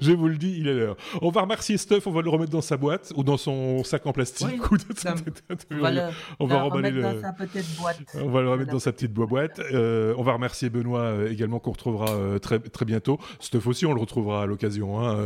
[0.00, 0.96] je, vous le dis, il est l'heure.
[1.22, 4.06] On va remercier Stuff, on va le remettre dans sa boîte ou dans son sac
[4.06, 4.48] en plastique.
[5.70, 6.00] on va, le,
[6.40, 7.02] on va remballer le...
[7.02, 8.00] dans sa petite boîte.
[8.16, 9.60] On va le remettre dans sa petite boîte.
[9.72, 13.18] Euh, on va remercier Benoît euh, également qu'on retrouvera euh, très, très bientôt.
[13.38, 15.00] Stuff aussi, on le retrouvera à l'occasion.
[15.00, 15.16] Hein,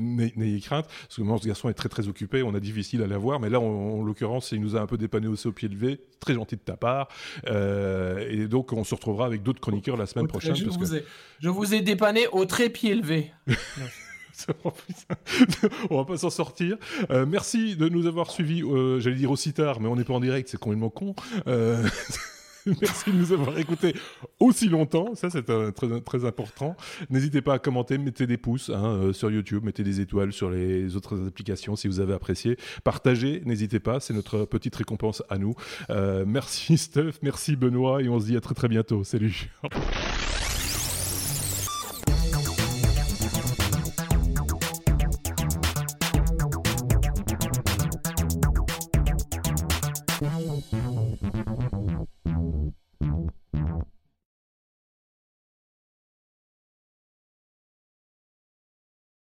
[0.00, 3.06] N'ayez crainte, parce que moi, ce garçon est très très occupé, on a difficile à
[3.06, 6.00] l'avoir, mais là, en l'occurrence, il nous a un peu dépanné aussi au pied levé.
[6.18, 7.08] Très gentil de ta part.
[7.46, 10.54] et donc, on se retrouvera avec d'autres chroniqueurs la semaine prochaine.
[10.54, 11.04] Je, vous ai,
[11.40, 13.32] je vous ai dépanné au trépied levé.
[15.90, 16.76] on va pas s'en sortir.
[17.10, 18.62] Euh, merci de nous avoir suivis.
[18.62, 21.14] Euh, j'allais dire aussi tard, mais on n'est pas en direct, c'est complètement con.
[21.46, 21.82] Euh,
[22.66, 23.94] merci de nous avoir écoutés
[24.40, 25.14] aussi longtemps.
[25.14, 26.76] Ça, c'est très, très important.
[27.10, 30.96] N'hésitez pas à commenter, mettez des pouces hein, sur YouTube, mettez des étoiles sur les
[30.96, 32.56] autres applications si vous avez apprécié.
[32.84, 35.54] Partagez, n'hésitez pas, c'est notre petite récompense à nous.
[36.26, 39.04] merci Steph, merci Benoît, et on se dit à très très bientôt.
[39.04, 39.50] Salut.